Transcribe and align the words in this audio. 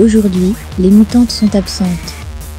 Aujourd'hui, 0.00 0.54
les 0.80 0.90
mutantes 0.90 1.30
sont 1.30 1.54
absentes. 1.54 1.88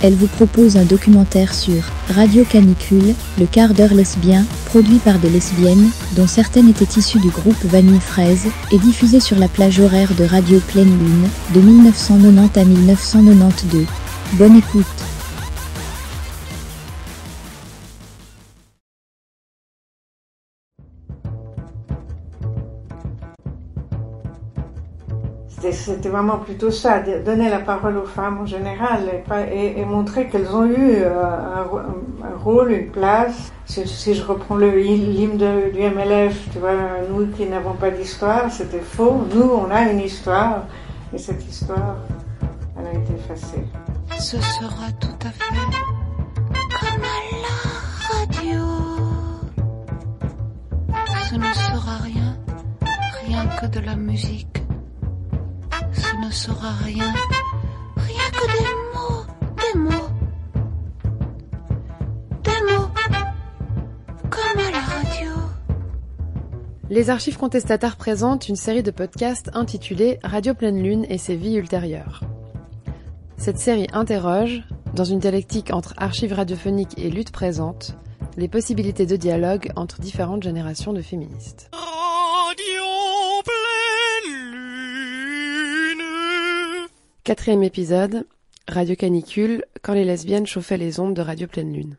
Elle 0.02 0.16
vous 0.16 0.28
propose 0.28 0.78
un 0.78 0.86
documentaire 0.86 1.54
sur 1.54 1.84
Radio 2.10 2.46
Canicule, 2.46 3.14
le 3.40 3.46
quart 3.46 3.74
d'heure 3.74 3.94
lesbien, 3.94 4.46
produit 4.66 5.00
par 5.00 5.20
des 5.20 5.30
lesbiennes, 5.30 5.90
dont 6.16 6.28
certaines 6.28 6.70
étaient 6.70 7.00
issues 7.00 7.20
du 7.20 7.30
groupe 7.30 7.62
Vanille 7.66 8.00
Fraise, 8.00 8.48
et 8.72 8.78
diffusé 8.78 9.20
sur 9.20 9.38
la 9.38 9.48
plage 9.50 9.80
horaire 9.80 10.14
de 10.18 10.24
Radio 10.24 10.60
Pleine 10.60 10.98
Lune, 10.98 11.28
de 11.54 11.60
1990 11.60 12.60
à 12.60 12.64
1992. 12.64 13.86
Bonne 14.34 14.58
écoute. 14.58 14.86
C'était 25.76 26.10
vraiment 26.10 26.38
plutôt 26.38 26.72
ça, 26.72 27.00
donner 27.00 27.50
la 27.50 27.60
parole 27.60 27.98
aux 27.98 28.06
femmes 28.06 28.40
en 28.42 28.46
général 28.46 29.02
et, 29.52 29.86
montrer 29.86 30.28
qu'elles 30.28 30.48
ont 30.56 30.66
eu 30.66 31.04
un, 31.04 32.28
un, 32.28 32.38
rôle, 32.44 32.72
une 32.72 32.90
place. 32.90 33.52
Si, 33.66 34.14
je 34.14 34.24
reprends 34.24 34.56
le 34.56 34.70
l'hymne 34.70 35.38
du 35.38 35.80
MLF, 35.80 36.50
tu 36.52 36.60
vois, 36.60 36.74
nous 37.10 37.28
qui 37.28 37.46
n'avons 37.46 37.74
pas 37.74 37.92
d'histoire, 37.92 38.52
c'était 38.52 38.80
faux. 38.80 39.26
Nous, 39.34 39.44
on 39.44 39.70
a 39.72 39.84
une 39.84 40.00
histoire 40.00 40.64
et 41.14 41.18
cette 41.18 41.48
histoire, 41.48 41.98
elle 42.80 42.88
a 42.88 42.94
été 43.00 43.14
effacée. 43.14 43.66
Ce 44.20 44.38
sera 44.38 44.92
tout 45.00 45.08
à 45.26 45.30
fait 45.30 45.56
comme 46.80 47.04
à 47.04 47.20
la 47.46 47.56
radio. 48.18 48.62
Ce 51.30 51.36
ne 51.36 51.54
sera 51.54 51.98
rien, 52.04 52.38
rien 53.26 53.48
que 53.60 53.68
de 53.68 53.80
la 53.86 53.96
musique 53.96 54.55
ce 56.16 56.26
ne 56.26 56.32
sera 56.32 56.72
rien, 56.84 57.14
rien 57.98 58.30
que 58.32 58.48
des 58.48 58.70
mots, 58.94 59.26
des 59.58 59.80
mots, 59.80 60.10
des 62.44 62.74
mots, 62.74 62.88
comme 64.30 64.60
à 64.60 64.72
la 64.72 64.80
radio. 64.80 65.32
Les 66.90 67.10
archives 67.10 67.38
contestataires 67.38 67.98
présentent 67.98 68.48
une 68.48 68.56
série 68.56 68.84
de 68.84 68.92
podcasts 68.92 69.50
intitulée 69.54 70.20
Radio 70.24 70.54
Pleine 70.54 70.82
Lune 70.82 71.06
et 71.10 71.18
ses 71.18 71.36
vies 71.36 71.56
ultérieures. 71.56 72.22
Cette 73.38 73.60
série 73.60 73.88
interroge, 73.92 74.64
dans 74.94 75.04
une 75.04 75.20
dialectique 75.20 75.74
entre 75.74 75.94
archives 75.98 76.34
radiophoniques 76.34 76.98
et 76.98 77.10
lutte 77.10 77.32
présente, 77.32 77.98
les 78.38 78.48
possibilités 78.48 79.06
de 79.06 79.16
dialogue 79.16 79.72
entre 79.76 80.00
différentes 80.00 80.44
générations 80.44 80.94
de 80.94 81.02
féministes. 81.02 81.72
Quatrième 87.26 87.64
épisode, 87.64 88.28
Radio 88.68 88.96
Canicule, 88.96 89.66
quand 89.82 89.94
les 89.94 90.06
lesbiennes 90.06 90.46
chauffaient 90.46 90.78
les 90.78 91.00
ondes 91.00 91.16
de 91.16 91.24
Radio 91.24 91.48
Pleine 91.48 91.74
Lune. 91.74 91.98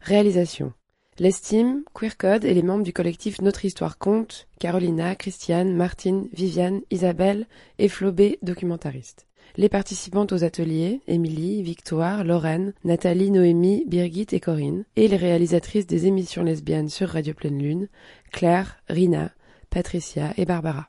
Réalisation. 0.00 0.72
L'estime, 1.18 1.82
Queer 1.94 2.16
Code 2.16 2.44
et 2.44 2.54
les 2.54 2.62
membres 2.62 2.84
du 2.84 2.92
collectif 2.92 3.40
Notre 3.40 3.64
Histoire 3.64 3.98
Compte, 3.98 4.46
Carolina, 4.60 5.16
Christiane, 5.16 5.74
Martine, 5.74 6.28
Viviane, 6.32 6.82
Isabelle 6.92 7.48
et 7.80 7.88
Flobé, 7.88 8.38
documentariste. 8.42 9.26
Les 9.56 9.68
participantes 9.68 10.32
aux 10.32 10.44
ateliers, 10.44 11.00
Émilie, 11.08 11.60
Victoire, 11.64 12.22
Lorraine, 12.22 12.72
Nathalie, 12.84 13.32
Noémie, 13.32 13.82
Birgit 13.88 14.28
et 14.30 14.38
Corinne, 14.38 14.84
et 14.94 15.08
les 15.08 15.16
réalisatrices 15.16 15.88
des 15.88 16.06
émissions 16.06 16.44
lesbiennes 16.44 16.88
sur 16.88 17.08
Radio 17.08 17.34
Pleine 17.34 17.58
Lune, 17.58 17.88
Claire, 18.30 18.76
Rina, 18.88 19.32
Patricia 19.70 20.34
et 20.36 20.44
Barbara. 20.44 20.88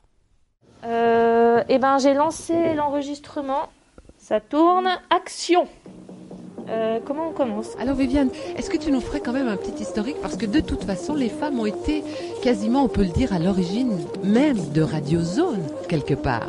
Euh, 0.84 1.64
eh 1.68 1.80
ben, 1.80 1.98
j'ai 1.98 2.14
lancé 2.14 2.74
l'enregistrement 2.74 3.68
ça 4.30 4.40
tourne. 4.40 4.88
Action 5.10 5.66
euh, 6.68 7.00
comment 7.04 7.30
on 7.30 7.32
commence? 7.32 7.70
Alors 7.80 7.96
Viviane, 7.96 8.28
est-ce 8.56 8.70
que 8.70 8.76
tu 8.76 8.92
nous 8.92 9.00
ferais 9.00 9.18
quand 9.18 9.32
même 9.32 9.48
un 9.48 9.56
petit 9.56 9.82
historique? 9.82 10.18
Parce 10.22 10.36
que 10.36 10.46
de 10.46 10.60
toute 10.60 10.84
façon, 10.84 11.16
les 11.16 11.28
femmes 11.28 11.58
ont 11.58 11.66
été 11.66 12.04
quasiment, 12.44 12.84
on 12.84 12.88
peut 12.88 13.02
le 13.02 13.08
dire, 13.08 13.32
à 13.32 13.40
l'origine 13.40 13.98
même 14.22 14.70
de 14.72 14.82
Radio 14.82 15.20
Zone, 15.20 15.64
quelque 15.88 16.14
part. 16.14 16.46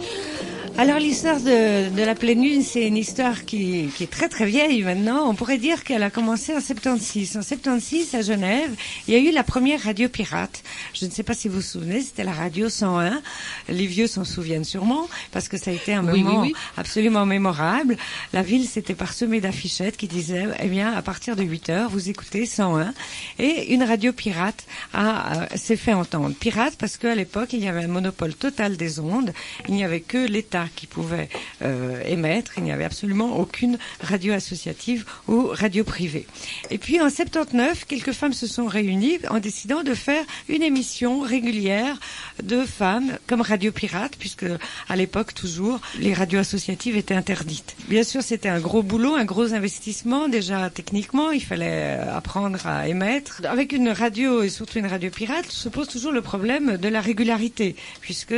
Alors 0.81 0.97
l'histoire 0.97 1.39
de, 1.39 1.95
de, 1.95 2.03
la 2.03 2.15
pleine 2.15 2.41
lune, 2.41 2.63
c'est 2.63 2.87
une 2.87 2.97
histoire 2.97 3.45
qui, 3.45 3.91
qui, 3.95 4.05
est 4.05 4.09
très 4.11 4.27
très 4.29 4.47
vieille 4.47 4.81
maintenant. 4.81 5.29
On 5.29 5.35
pourrait 5.35 5.59
dire 5.59 5.83
qu'elle 5.83 6.01
a 6.01 6.09
commencé 6.09 6.55
en 6.55 6.59
76. 6.59 7.37
En 7.37 7.43
76, 7.43 8.15
à 8.15 8.23
Genève, 8.23 8.71
il 9.07 9.13
y 9.13 9.15
a 9.15 9.19
eu 9.19 9.31
la 9.31 9.43
première 9.43 9.83
radio 9.83 10.09
pirate. 10.09 10.63
Je 10.95 11.05
ne 11.05 11.11
sais 11.11 11.21
pas 11.21 11.35
si 11.35 11.49
vous 11.49 11.57
vous 11.57 11.61
souvenez, 11.61 12.01
c'était 12.01 12.23
la 12.23 12.31
radio 12.31 12.67
101. 12.67 13.21
Les 13.69 13.85
vieux 13.85 14.07
s'en 14.07 14.23
souviennent 14.23 14.63
sûrement 14.63 15.07
parce 15.31 15.49
que 15.49 15.57
ça 15.57 15.69
a 15.69 15.73
été 15.75 15.93
un 15.93 16.01
moment 16.01 16.47
absolument 16.77 17.27
mémorable. 17.27 17.95
La 18.33 18.41
ville 18.41 18.65
s'était 18.65 18.95
parsemée 18.95 19.39
d'affichettes 19.39 19.97
qui 19.97 20.07
disaient, 20.07 20.47
eh 20.63 20.67
bien, 20.67 20.93
à 20.93 21.03
partir 21.03 21.35
de 21.35 21.43
8 21.43 21.69
heures, 21.69 21.89
vous 21.91 22.09
écoutez 22.09 22.47
101. 22.47 22.91
Et 23.37 23.71
une 23.75 23.83
radio 23.83 24.13
pirate 24.13 24.65
a, 24.95 25.45
s'est 25.55 25.75
fait 25.75 25.93
entendre. 25.93 26.33
Pirate 26.39 26.73
parce 26.79 26.97
qu'à 26.97 27.13
l'époque, 27.13 27.53
il 27.53 27.63
y 27.63 27.67
avait 27.67 27.83
un 27.83 27.87
monopole 27.87 28.33
total 28.33 28.77
des 28.77 28.99
ondes. 28.99 29.31
Il 29.67 29.75
n'y 29.75 29.83
avait 29.83 30.01
que 30.01 30.17
l'État 30.17 30.65
qui 30.75 30.87
pouvait 30.87 31.29
euh, 31.61 32.01
émettre. 32.05 32.53
Il 32.57 32.63
n'y 32.63 32.71
avait 32.71 32.83
absolument 32.83 33.37
aucune 33.37 33.77
radio 34.01 34.33
associative 34.33 35.05
ou 35.27 35.47
radio 35.51 35.83
privée. 35.83 36.27
Et 36.69 36.77
puis 36.77 37.01
en 37.01 37.09
79, 37.09 37.85
quelques 37.85 38.13
femmes 38.13 38.33
se 38.33 38.47
sont 38.47 38.65
réunies 38.65 39.19
en 39.29 39.39
décidant 39.39 39.83
de 39.83 39.93
faire 39.93 40.23
une 40.49 40.63
émission 40.63 41.21
régulière 41.21 41.99
de 42.43 42.63
femmes 42.63 43.17
comme 43.27 43.41
Radio 43.41 43.71
Pirate, 43.71 44.13
puisque 44.17 44.45
à 44.89 44.95
l'époque 44.95 45.33
toujours 45.33 45.79
les 45.99 46.13
radios 46.13 46.39
associatives 46.39 46.95
étaient 46.97 47.15
interdites. 47.15 47.75
Bien 47.87 48.03
sûr, 48.03 48.21
c'était 48.21 48.49
un 48.49 48.59
gros 48.59 48.83
boulot, 48.83 49.15
un 49.15 49.25
gros 49.25 49.53
investissement 49.53 50.27
déjà 50.27 50.69
techniquement. 50.69 51.31
Il 51.31 51.43
fallait 51.43 51.99
apprendre 52.13 52.65
à 52.65 52.87
émettre. 52.87 53.41
Avec 53.47 53.73
une 53.73 53.89
radio 53.89 54.43
et 54.43 54.49
surtout 54.49 54.79
une 54.79 54.87
radio 54.87 55.09
pirate, 55.09 55.51
se 55.51 55.69
pose 55.69 55.87
toujours 55.87 56.11
le 56.11 56.21
problème 56.21 56.77
de 56.77 56.87
la 56.87 57.01
régularité, 57.01 57.75
puisque 58.01 58.35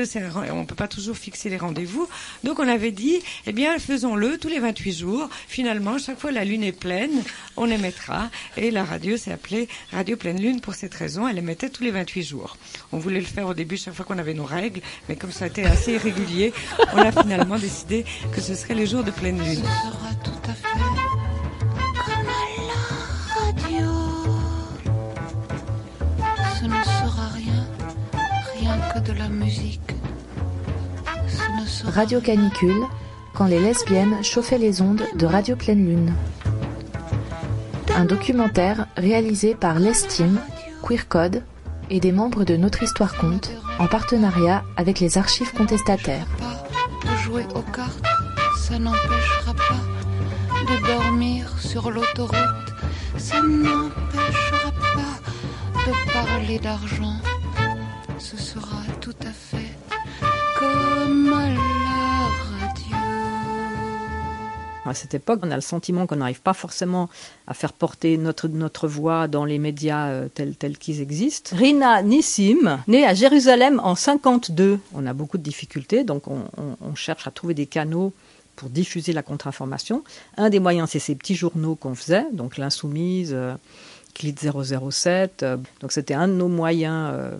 on 0.51 0.65
peut 0.65 0.75
pas 0.75 0.87
toujours 0.87 1.17
fixer 1.17 1.49
les 1.49 1.57
rendez-vous. 1.57 2.07
Donc 2.43 2.59
on 2.59 2.67
avait 2.67 2.91
dit, 2.91 3.19
eh 3.45 3.53
bien, 3.53 3.77
faisons-le 3.79 4.37
tous 4.37 4.47
les 4.47 4.59
28 4.59 4.93
jours. 4.93 5.29
Finalement, 5.47 5.97
chaque 5.97 6.19
fois 6.19 6.31
la 6.31 6.45
lune 6.45 6.63
est 6.63 6.71
pleine, 6.77 7.23
on 7.57 7.69
émettra. 7.69 8.29
Et 8.57 8.71
la 8.71 8.83
radio 8.83 9.17
s'est 9.17 9.31
appelée 9.31 9.67
Radio 9.91 10.17
Pleine 10.17 10.41
Lune 10.41 10.61
pour 10.61 10.73
cette 10.75 10.93
raison. 10.93 11.27
Elle 11.27 11.37
émettait 11.37 11.69
tous 11.69 11.83
les 11.83 11.91
28 11.91 12.23
jours. 12.23 12.57
On 12.91 12.97
voulait 12.97 13.19
le 13.19 13.25
faire 13.25 13.47
au 13.47 13.53
début 13.53 13.77
chaque 13.77 13.93
fois 13.93 14.05
qu'on 14.05 14.19
avait 14.19 14.33
nos 14.33 14.45
règles, 14.45 14.81
mais 15.09 15.15
comme 15.15 15.31
ça 15.31 15.47
été 15.47 15.65
assez 15.65 15.93
irrégulier, 15.93 16.53
on 16.93 16.97
a 16.97 17.11
finalement 17.11 17.57
décidé 17.57 18.05
que 18.33 18.41
ce 18.41 18.55
serait 18.55 18.75
les 18.75 18.87
jours 18.87 19.03
de 19.03 19.11
pleine 19.11 19.37
lune. 19.37 19.63
Ce 19.63 19.91
sera 19.91 20.13
tout 20.23 20.49
à 20.49 20.53
fait 20.53 21.13
de 29.03 29.13
la 29.13 29.27
musique. 29.27 29.92
Radio 31.85 32.21
Canicule, 32.21 32.83
quand 33.33 33.45
les 33.45 33.59
lesbiennes 33.59 34.23
chauffaient 34.23 34.57
les 34.57 34.81
ondes 34.81 35.03
de 35.15 35.25
Radio 35.25 35.55
Pleine 35.55 35.85
Lune. 35.85 36.13
Un 37.95 38.05
documentaire 38.05 38.87
réalisé 38.95 39.53
par 39.53 39.79
l'Estime, 39.79 40.39
Queer 40.81 41.07
Code 41.07 41.43
et 41.89 41.99
des 41.99 42.11
membres 42.11 42.45
de 42.45 42.55
Notre 42.55 42.83
Histoire 42.83 43.15
Compte 43.15 43.51
en 43.79 43.87
partenariat 43.87 44.63
avec 44.77 44.99
les 44.99 45.17
archives 45.17 45.53
contestataires. 45.53 46.27
De 47.03 47.17
jouer 47.17 47.45
aux 47.53 47.61
cartes, 47.61 48.05
ça 48.57 48.79
n'empêchera 48.79 49.53
pas 49.53 50.73
de 50.73 50.87
dormir 50.87 51.53
sur 51.59 51.91
l'autoroute, 51.91 52.73
ça 53.17 53.41
n'empêchera 53.41 54.71
pas 54.95 55.81
de 55.85 56.13
parler 56.13 56.59
d'argent. 56.59 57.17
À 64.85 64.93
cette 64.93 65.13
époque, 65.13 65.39
on 65.43 65.51
a 65.51 65.55
le 65.55 65.61
sentiment 65.61 66.05
qu'on 66.07 66.17
n'arrive 66.17 66.41
pas 66.41 66.53
forcément 66.53 67.09
à 67.47 67.53
faire 67.53 67.73
porter 67.73 68.17
notre, 68.17 68.47
notre 68.47 68.87
voix 68.87 69.27
dans 69.27 69.45
les 69.45 69.59
médias 69.59 70.07
euh, 70.07 70.27
tels, 70.27 70.55
tels 70.55 70.77
qu'ils 70.77 71.01
existent. 71.01 71.55
Rina 71.55 72.01
Nissim, 72.01 72.79
née 72.87 73.05
à 73.05 73.13
Jérusalem 73.13 73.79
en 73.83 73.95
52. 73.95 74.79
On 74.93 75.05
a 75.05 75.13
beaucoup 75.13 75.37
de 75.37 75.43
difficultés, 75.43 76.03
donc 76.03 76.27
on, 76.27 76.43
cherche 76.95 77.27
à 77.27 77.31
trouver 77.31 77.53
des 77.53 77.65
canaux 77.65 78.13
pour 78.55 78.69
diffuser 78.69 79.13
la 79.13 79.23
contre-information. 79.23 80.03
Un 80.37 80.49
des 80.49 80.59
moyens, 80.59 80.89
c'est 80.91 80.99
ces 80.99 81.15
petits 81.15 81.35
journaux 81.35 81.75
qu'on 81.75 81.95
faisait, 81.95 82.25
donc 82.33 82.57
l'Insoumise, 82.57 83.31
euh, 83.33 83.55
Clit 84.13 84.35
007. 84.37 85.41
euh, 85.41 85.57
donc 85.81 85.91
c'était 85.91 86.13
un 86.13 86.27
de 86.27 86.33
nos 86.33 86.47
moyens 86.47 87.09
euh, 87.13 87.31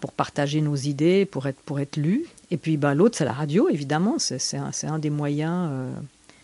pour 0.00 0.12
partager 0.12 0.62
nos 0.62 0.76
idées, 0.76 1.26
pour 1.26 1.46
être, 1.46 1.60
pour 1.60 1.78
être 1.78 1.96
lus. 1.96 2.24
Et 2.50 2.56
puis 2.56 2.78
bah, 2.78 2.94
l'autre, 2.94 3.18
c'est 3.18 3.24
la 3.24 3.32
radio, 3.32 3.68
évidemment. 3.68 4.16
C'est 4.18 4.56
un, 4.56 4.70
un 4.84 4.98
des 4.98 5.10
moyens 5.10 5.70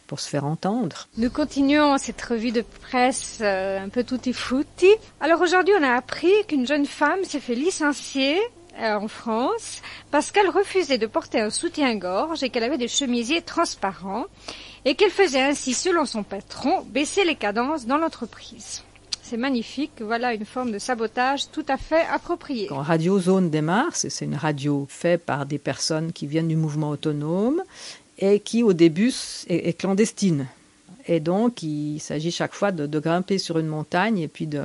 pour 0.08 0.18
se 0.18 0.28
faire 0.28 0.44
entendre. 0.44 1.06
Nous 1.18 1.30
continuons 1.30 1.98
cette 1.98 2.20
revue 2.22 2.50
de 2.50 2.62
presse 2.62 3.38
euh, 3.42 3.84
un 3.84 3.88
peu 3.90 4.02
tutti 4.02 4.32
frutti. 4.32 4.88
Alors 5.20 5.40
aujourd'hui, 5.40 5.74
on 5.78 5.82
a 5.84 5.94
appris 5.94 6.32
qu'une 6.48 6.66
jeune 6.66 6.86
femme 6.86 7.22
s'est 7.22 7.38
fait 7.38 7.54
licencier 7.54 8.40
euh, 8.80 8.94
en 8.94 9.06
France 9.06 9.82
parce 10.10 10.32
qu'elle 10.32 10.48
refusait 10.48 10.98
de 10.98 11.06
porter 11.06 11.40
un 11.40 11.50
soutien-gorge 11.50 12.42
et 12.42 12.50
qu'elle 12.50 12.64
avait 12.64 12.78
des 12.78 12.88
chemisiers 12.88 13.42
transparents 13.42 14.24
et 14.84 14.94
qu'elle 14.94 15.10
faisait 15.10 15.42
ainsi, 15.42 15.74
selon 15.74 16.06
son 16.06 16.22
patron, 16.22 16.82
baisser 16.88 17.24
les 17.24 17.36
cadences 17.36 17.86
dans 17.86 17.98
l'entreprise. 17.98 18.82
C'est 19.22 19.36
magnifique, 19.36 20.00
voilà 20.00 20.32
une 20.32 20.46
forme 20.46 20.72
de 20.72 20.78
sabotage 20.78 21.50
tout 21.50 21.66
à 21.68 21.76
fait 21.76 22.06
appropriée. 22.10 22.68
Quand 22.68 22.80
Radio 22.80 23.20
Zone 23.20 23.50
démarre, 23.50 23.94
c'est 23.94 24.08
c'est 24.08 24.24
une 24.24 24.36
radio 24.36 24.86
faite 24.88 25.26
par 25.26 25.44
des 25.44 25.58
personnes 25.58 26.14
qui 26.14 26.26
viennent 26.26 26.48
du 26.48 26.56
mouvement 26.56 26.88
autonome 26.88 27.62
et 28.18 28.40
qui, 28.40 28.62
au 28.62 28.72
début, 28.72 29.12
est 29.48 29.78
clandestine. 29.78 30.46
Et 31.08 31.20
donc, 31.20 31.62
il 31.62 32.00
s'agit 32.00 32.30
chaque 32.30 32.54
fois 32.54 32.70
de, 32.70 32.86
de 32.86 32.98
grimper 32.98 33.38
sur 33.38 33.58
une 33.58 33.66
montagne 33.66 34.18
et 34.18 34.28
puis 34.28 34.46
de 34.46 34.64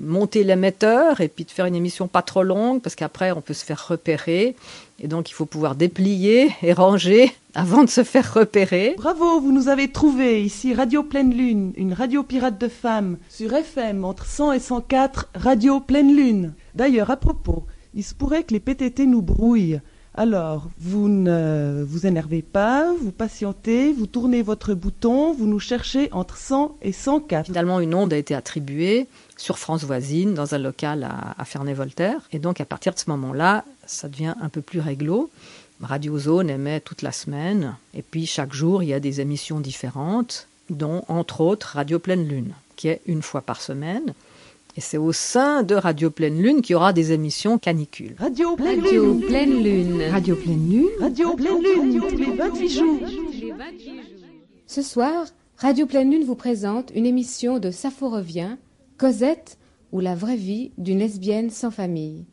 monter 0.00 0.42
l'émetteur 0.42 1.20
et 1.20 1.28
puis 1.28 1.44
de 1.44 1.50
faire 1.50 1.66
une 1.66 1.76
émission 1.76 2.08
pas 2.08 2.22
trop 2.22 2.42
longue 2.42 2.80
parce 2.80 2.96
qu'après, 2.96 3.30
on 3.30 3.40
peut 3.40 3.54
se 3.54 3.64
faire 3.64 3.86
repérer. 3.86 4.56
Et 4.98 5.06
donc, 5.06 5.30
il 5.30 5.34
faut 5.34 5.46
pouvoir 5.46 5.76
déplier 5.76 6.50
et 6.62 6.72
ranger 6.72 7.32
avant 7.54 7.84
de 7.84 7.88
se 7.88 8.02
faire 8.02 8.34
repérer. 8.34 8.94
Bravo, 8.96 9.40
vous 9.40 9.52
nous 9.52 9.68
avez 9.68 9.90
trouvé 9.90 10.42
ici 10.42 10.74
Radio 10.74 11.04
Pleine 11.04 11.32
Lune, 11.32 11.72
une 11.76 11.92
radio 11.92 12.24
pirate 12.24 12.60
de 12.60 12.68
femmes, 12.68 13.16
sur 13.28 13.52
FM 13.52 14.04
entre 14.04 14.26
100 14.26 14.52
et 14.52 14.60
104, 14.60 15.28
Radio 15.36 15.78
Pleine 15.78 16.14
Lune. 16.14 16.54
D'ailleurs, 16.74 17.10
à 17.10 17.16
propos, 17.16 17.64
il 17.94 18.02
se 18.02 18.14
pourrait 18.14 18.42
que 18.42 18.52
les 18.52 18.60
PTT 18.60 19.06
nous 19.06 19.22
brouillent. 19.22 19.80
Alors, 20.16 20.68
vous 20.78 21.08
ne 21.08 21.84
vous 21.84 22.06
énervez 22.06 22.40
pas, 22.40 22.92
vous 23.02 23.10
patientez, 23.10 23.92
vous 23.92 24.06
tournez 24.06 24.42
votre 24.42 24.72
bouton, 24.72 25.32
vous 25.32 25.46
nous 25.46 25.58
cherchez 25.58 26.08
entre 26.12 26.36
100 26.36 26.76
et 26.82 26.92
104. 26.92 27.46
Finalement, 27.46 27.80
une 27.80 27.96
onde 27.96 28.12
a 28.12 28.16
été 28.16 28.32
attribuée 28.32 29.08
sur 29.36 29.58
France 29.58 29.82
voisine, 29.82 30.32
dans 30.32 30.54
un 30.54 30.58
local 30.58 31.02
à, 31.02 31.34
à 31.36 31.44
Ferney-Voltaire. 31.44 32.20
Et 32.30 32.38
donc, 32.38 32.60
à 32.60 32.64
partir 32.64 32.94
de 32.94 32.98
ce 33.00 33.10
moment-là, 33.10 33.64
ça 33.86 34.08
devient 34.08 34.34
un 34.40 34.48
peu 34.48 34.60
plus 34.60 34.78
réglo. 34.78 35.30
Radio 35.82 36.16
Zone 36.16 36.48
émet 36.48 36.78
toute 36.78 37.02
la 37.02 37.10
semaine. 37.10 37.74
Et 37.92 38.02
puis, 38.02 38.24
chaque 38.24 38.52
jour, 38.52 38.84
il 38.84 38.90
y 38.90 38.94
a 38.94 39.00
des 39.00 39.20
émissions 39.20 39.58
différentes, 39.58 40.46
dont, 40.70 41.02
entre 41.08 41.40
autres, 41.40 41.72
Radio 41.74 41.98
Pleine 41.98 42.28
Lune, 42.28 42.54
qui 42.76 42.86
est 42.86 43.00
une 43.06 43.22
fois 43.22 43.40
par 43.40 43.60
semaine. 43.60 44.14
Et 44.76 44.80
c'est 44.80 44.98
au 44.98 45.12
sein 45.12 45.62
de 45.62 45.76
Radio 45.76 46.10
Pleine 46.10 46.42
Lune 46.42 46.60
qu'il 46.60 46.72
y 46.72 46.76
aura 46.76 46.92
des 46.92 47.12
émissions 47.12 47.58
canicules. 47.58 48.16
Radio 48.18 48.56
Pleine 48.56 48.80
Radio 48.80 49.04
Lune. 49.04 49.20
Pleine 49.20 49.62
Lune. 49.62 50.02
Radio 50.10 50.34
Pleine 50.34 50.68
Lune. 50.68 50.88
Radio 51.00 51.34
Pleine 51.34 51.62
Lune, 51.62 52.00
tous 52.08 52.16
les 52.16 52.36
28 52.36 52.68
jours. 52.68 53.00
Ce 54.66 54.82
soir, 54.82 55.26
Radio 55.58 55.86
Pleine 55.86 56.10
Lune 56.10 56.24
vous 56.24 56.34
présente 56.34 56.90
une 56.92 57.06
émission 57.06 57.60
de 57.60 57.70
Sappho 57.70 58.08
revient, 58.08 58.56
Cosette 58.98 59.58
ou 59.92 60.00
la 60.00 60.16
vraie 60.16 60.36
vie 60.36 60.72
d'une 60.76 60.98
lesbienne 60.98 61.50
sans 61.50 61.70
famille. 61.70 62.24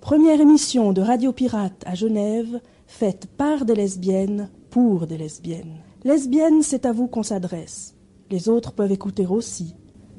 Première 0.00 0.40
émission 0.40 0.92
de 0.92 1.00
Radio 1.00 1.32
Pirate 1.32 1.82
à 1.84 1.96
Genève, 1.96 2.60
faite 2.86 3.26
par 3.36 3.64
des 3.64 3.74
lesbiennes 3.74 4.50
pour 4.70 5.08
des 5.08 5.18
lesbiennes. 5.18 5.78
Lesbiennes, 6.04 6.62
c'est 6.62 6.86
à 6.86 6.92
vous 6.92 7.08
qu'on 7.08 7.24
s'adresse. 7.24 7.96
Les 8.30 8.48
autres 8.48 8.70
peuvent 8.70 8.92
écouter 8.92 9.26
aussi, 9.26 9.74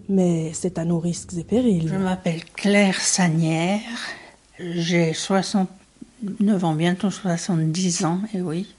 mais 0.10 0.52
c'est 0.54 0.78
à 0.78 0.86
nos 0.86 1.00
risques 1.00 1.34
et 1.38 1.44
périls. 1.44 1.88
Je 1.88 1.96
m'appelle 1.96 2.44
Claire 2.56 3.00
Sanière, 3.02 3.80
j'ai 4.60 5.14
69 5.14 6.64
ans, 6.64 6.74
bientôt 6.74 7.12
70 7.12 8.06
ans, 8.06 8.22
et 8.34 8.42
oui. 8.42 8.74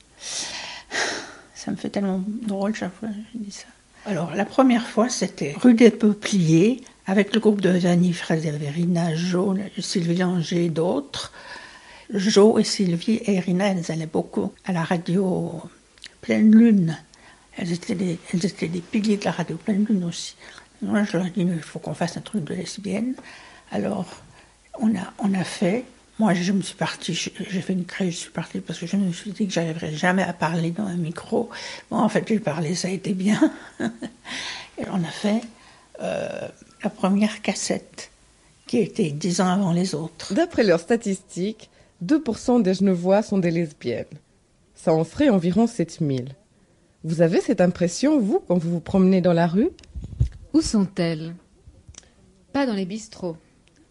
Ça 1.54 1.70
me 1.70 1.76
fait 1.76 1.90
tellement 1.90 2.22
drôle 2.26 2.74
chaque 2.74 2.94
fois 2.94 3.08
que 3.08 3.14
je 3.34 3.38
dis 3.38 3.52
ça. 3.52 3.66
Alors, 4.06 4.34
la 4.34 4.44
première 4.44 4.86
fois, 4.86 5.08
c'était 5.08 5.54
rue 5.60 5.74
des 5.74 5.90
Peupliers, 5.90 6.82
avec 7.06 7.34
le 7.34 7.40
groupe 7.40 7.60
de 7.60 7.70
Vanny 7.70 8.12
Fraserina, 8.12 9.14
Jo, 9.14 9.54
Sylvie 9.78 10.16
Langer 10.16 10.66
et 10.66 10.68
d'autres. 10.70 11.32
Jo 12.12 12.58
et 12.58 12.64
Sylvie 12.64 13.16
et 13.16 13.34
Irina, 13.34 13.68
elles 13.68 13.90
allaient 13.90 14.06
beaucoup 14.06 14.52
à 14.64 14.72
la 14.72 14.82
radio 14.82 15.62
Pleine 16.22 16.54
Lune. 16.54 16.96
Elles 17.56 17.72
étaient 17.72 17.94
des, 17.94 18.18
elles 18.32 18.46
étaient 18.46 18.68
des 18.68 18.80
piliers 18.80 19.16
de 19.16 19.24
la 19.24 19.32
radio 19.32 19.56
Pleine 19.56 19.84
Lune 19.84 20.04
aussi. 20.04 20.36
Moi, 20.82 21.04
je 21.04 21.16
leur 21.16 21.26
ai 21.26 21.30
dit, 21.30 21.40
il 21.40 21.60
faut 21.60 21.78
qu'on 21.78 21.94
fasse 21.94 22.16
un 22.16 22.20
truc 22.20 22.44
de 22.44 22.54
lesbienne. 22.54 23.14
Alors, 23.70 24.06
on 24.80 24.88
a, 24.96 25.12
on 25.18 25.34
a 25.34 25.44
fait. 25.44 25.84
Moi, 26.18 26.34
je 26.34 26.52
me 26.52 26.62
suis 26.62 26.74
partie, 26.74 27.14
j'ai 27.14 27.60
fait 27.60 27.72
une 27.72 27.84
crise, 27.84 28.12
je 28.12 28.18
suis 28.18 28.30
partie 28.30 28.60
parce 28.60 28.78
que 28.78 28.86
je 28.86 28.96
me 28.96 29.12
suis 29.12 29.30
dit 29.30 29.46
que 29.46 29.52
j'arriverais 29.52 29.92
jamais 29.92 30.24
à 30.24 30.32
parler 30.32 30.72
dans 30.72 30.86
un 30.86 30.96
micro. 30.96 31.48
Bon, 31.90 31.98
en 31.98 32.08
fait, 32.08 32.26
j'ai 32.26 32.40
parlé, 32.40 32.74
ça 32.74 32.88
a 32.88 32.90
été 32.90 33.12
bien. 33.12 33.52
Et 33.80 34.84
on 34.90 35.02
a 35.04 35.10
fait 35.10 35.42
euh, 36.02 36.48
la 36.82 36.90
première 36.90 37.40
cassette, 37.42 38.10
qui 38.66 38.78
était 38.78 39.10
dix 39.10 39.40
ans 39.40 39.48
avant 39.48 39.72
les 39.72 39.94
autres. 39.94 40.34
D'après 40.34 40.64
leurs 40.64 40.80
statistiques, 40.80 41.70
2% 42.04 42.62
des 42.62 42.74
Genevois 42.74 43.22
sont 43.22 43.38
des 43.38 43.50
lesbiennes. 43.50 44.06
Ça 44.74 44.92
en 44.92 45.04
ferait 45.04 45.28
environ 45.28 45.66
7000. 45.66 46.34
Vous 47.04 47.22
avez 47.22 47.40
cette 47.40 47.60
impression, 47.60 48.18
vous, 48.18 48.40
quand 48.46 48.58
vous 48.58 48.70
vous 48.70 48.80
promenez 48.80 49.20
dans 49.20 49.32
la 49.32 49.46
rue? 49.46 49.70
Où 50.54 50.60
sont-elles? 50.60 51.34
Pas 52.52 52.66
dans 52.66 52.74
les 52.74 52.86
bistrots. 52.86 53.36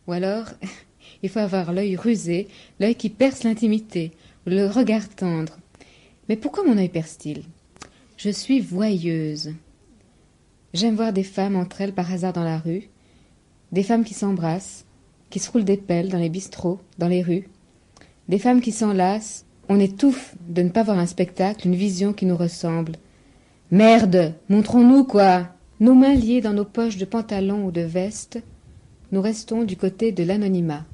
Ou 0.07 0.11
alors, 0.13 0.47
il 1.23 1.29
faut 1.29 1.39
avoir 1.39 1.71
l'œil 1.71 1.95
rusé, 1.95 2.47
l'œil 2.79 2.95
qui 2.95 3.09
perce 3.09 3.43
l'intimité, 3.43 4.11
le 4.45 4.67
regard 4.67 5.09
tendre. 5.09 5.57
Mais 6.29 6.35
pourquoi 6.35 6.63
mon 6.63 6.77
œil 6.77 6.89
perce-t-il? 6.89 7.43
Je 8.17 8.29
suis 8.29 8.59
voyeuse. 8.59 9.53
J'aime 10.73 10.95
voir 10.95 11.13
des 11.13 11.23
femmes 11.23 11.55
entre 11.55 11.81
elles 11.81 11.93
par 11.93 12.11
hasard 12.11 12.33
dans 12.33 12.43
la 12.43 12.57
rue, 12.57 12.89
des 13.71 13.83
femmes 13.83 14.03
qui 14.03 14.13
s'embrassent, 14.13 14.85
qui 15.29 15.39
se 15.39 15.51
roulent 15.51 15.63
des 15.63 15.77
pelles 15.77 16.09
dans 16.09 16.17
les 16.17 16.29
bistrots, 16.29 16.79
dans 16.97 17.07
les 17.07 17.21
rues, 17.21 17.47
des 18.27 18.39
femmes 18.39 18.61
qui 18.61 18.71
s'enlacent. 18.71 19.45
On 19.69 19.79
étouffe 19.79 20.35
de 20.47 20.61
ne 20.61 20.69
pas 20.69 20.83
voir 20.83 20.97
un 20.97 21.05
spectacle, 21.05 21.67
une 21.67 21.75
vision 21.75 22.13
qui 22.13 22.25
nous 22.25 22.37
ressemble. 22.37 22.93
Merde, 23.69 24.33
montrons-nous 24.49 25.03
quoi 25.03 25.49
Nos 25.79 25.93
mains 25.93 26.15
liées 26.15 26.41
dans 26.41 26.53
nos 26.53 26.65
poches 26.65 26.97
de 26.97 27.05
pantalon 27.05 27.65
ou 27.65 27.71
de 27.71 27.81
veste, 27.81 28.41
nous 29.11 29.21
restons 29.21 29.63
du 29.63 29.77
côté 29.77 30.11
de 30.11 30.23
l'anonymat. 30.23 30.85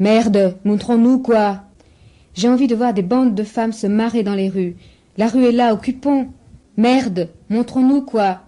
Merde, 0.00 0.56
montrons-nous 0.64 1.20
quoi? 1.20 1.62
J'ai 2.34 2.48
envie 2.48 2.66
de 2.66 2.74
voir 2.74 2.92
des 2.92 3.02
bandes 3.02 3.36
de 3.36 3.44
femmes 3.44 3.72
se 3.72 3.86
marrer 3.86 4.24
dans 4.24 4.34
les 4.34 4.48
rues. 4.48 4.74
La 5.16 5.28
rue 5.28 5.44
est 5.44 5.52
là, 5.52 5.72
occupons. 5.72 6.26
Merde, 6.76 7.28
montrons-nous 7.50 8.02
quoi? 8.02 8.42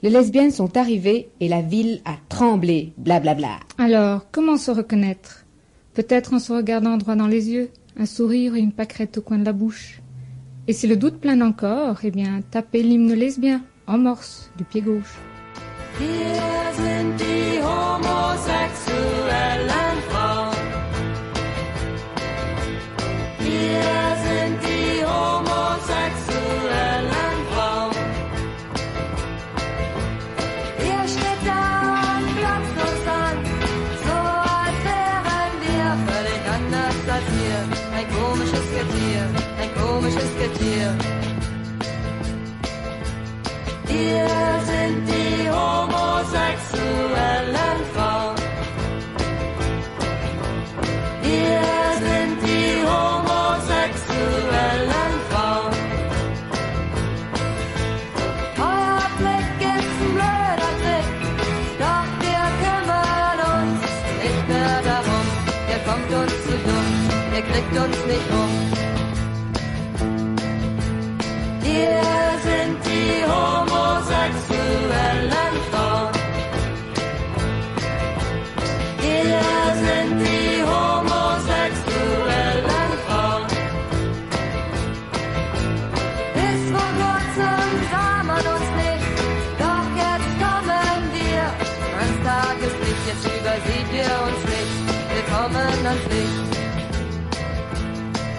Les 0.00 0.08
lesbiennes 0.08 0.50
sont 0.50 0.78
arrivées 0.78 1.28
et 1.40 1.48
la 1.48 1.60
ville 1.60 2.00
a 2.06 2.14
tremblé. 2.30 2.94
Blablabla. 2.96 3.60
Alors, 3.76 4.30
comment 4.32 4.56
se 4.56 4.70
reconnaître? 4.70 5.44
Peut-être 5.92 6.32
en 6.32 6.38
se 6.38 6.52
regardant 6.54 6.96
droit 6.96 7.16
dans 7.16 7.26
les 7.26 7.50
yeux, 7.50 7.68
un 7.98 8.06
sourire 8.06 8.54
et 8.54 8.60
une 8.60 8.72
pâquerette 8.72 9.18
au 9.18 9.22
coin 9.22 9.38
de 9.38 9.44
la 9.44 9.52
bouche. 9.52 10.00
Et 10.68 10.72
si 10.72 10.86
le 10.86 10.96
doute 10.96 11.18
plane 11.18 11.42
encore, 11.42 11.98
eh 12.02 12.10
bien, 12.10 12.40
tapez 12.50 12.82
l'hymne 12.82 13.12
lesbien, 13.12 13.62
en 13.88 14.02
morse, 14.02 14.50
du 14.56 14.64
pied 14.64 14.84
gauche. 14.84 15.16
Wir 15.98 16.72
sind 16.76 17.18
die 17.18 17.62
homosexuellen 17.62 20.02
Frauen. 20.10 20.56
Wir 23.38 24.16
sind 24.26 24.62
die 24.62 25.02
homosexuellen 25.04 27.38
Frauen. 27.50 27.96
Ihr 30.88 31.04
steht 31.08 31.42
da 31.46 31.62
und 32.18 32.28
glotzt 32.36 32.76
uns 32.86 33.04
an, 33.24 33.36
so 34.04 34.18
als 34.60 34.78
wären 34.88 35.52
wir 35.64 35.86
völlig 36.12 36.42
anders 36.56 36.98
als 37.16 37.28
ihr. 37.42 37.60
Ein 37.96 38.06
komisches 38.18 38.66
Getier, 38.76 39.22
ein 39.62 39.70
komisches 39.82 40.30
Getier. 40.42 40.88
Wir 43.88 44.28
sind 44.66 45.08
die 45.08 45.48
homosexuellen 45.50 47.80
Frauen. 47.94 48.36
Wir 51.22 51.62
sind 52.06 52.36
die 52.46 52.82
homosexuellen 52.84 55.14
Frauen. 55.30 55.74
Patrick 58.56 59.60
ist 59.60 59.98
ein 60.02 60.12
blöder 60.14 60.72
Trick, 60.82 61.08
doch 61.78 62.08
wir 62.24 62.44
kümmern 62.62 63.38
uns 63.56 63.82
nicht 64.22 64.44
mehr 64.48 64.76
darum. 64.84 65.26
Der 65.70 65.80
kommt 65.88 66.10
uns 66.12 66.34
zu 66.44 66.54
dumm, 66.66 66.88
der 67.32 67.42
kriegt 67.42 67.72
uns 67.72 67.98
nicht 68.06 68.30
um. 68.32 68.52
Wir 71.62 72.02
sind 72.42 72.76
die 72.84 73.24
homosexuellen 73.24 73.57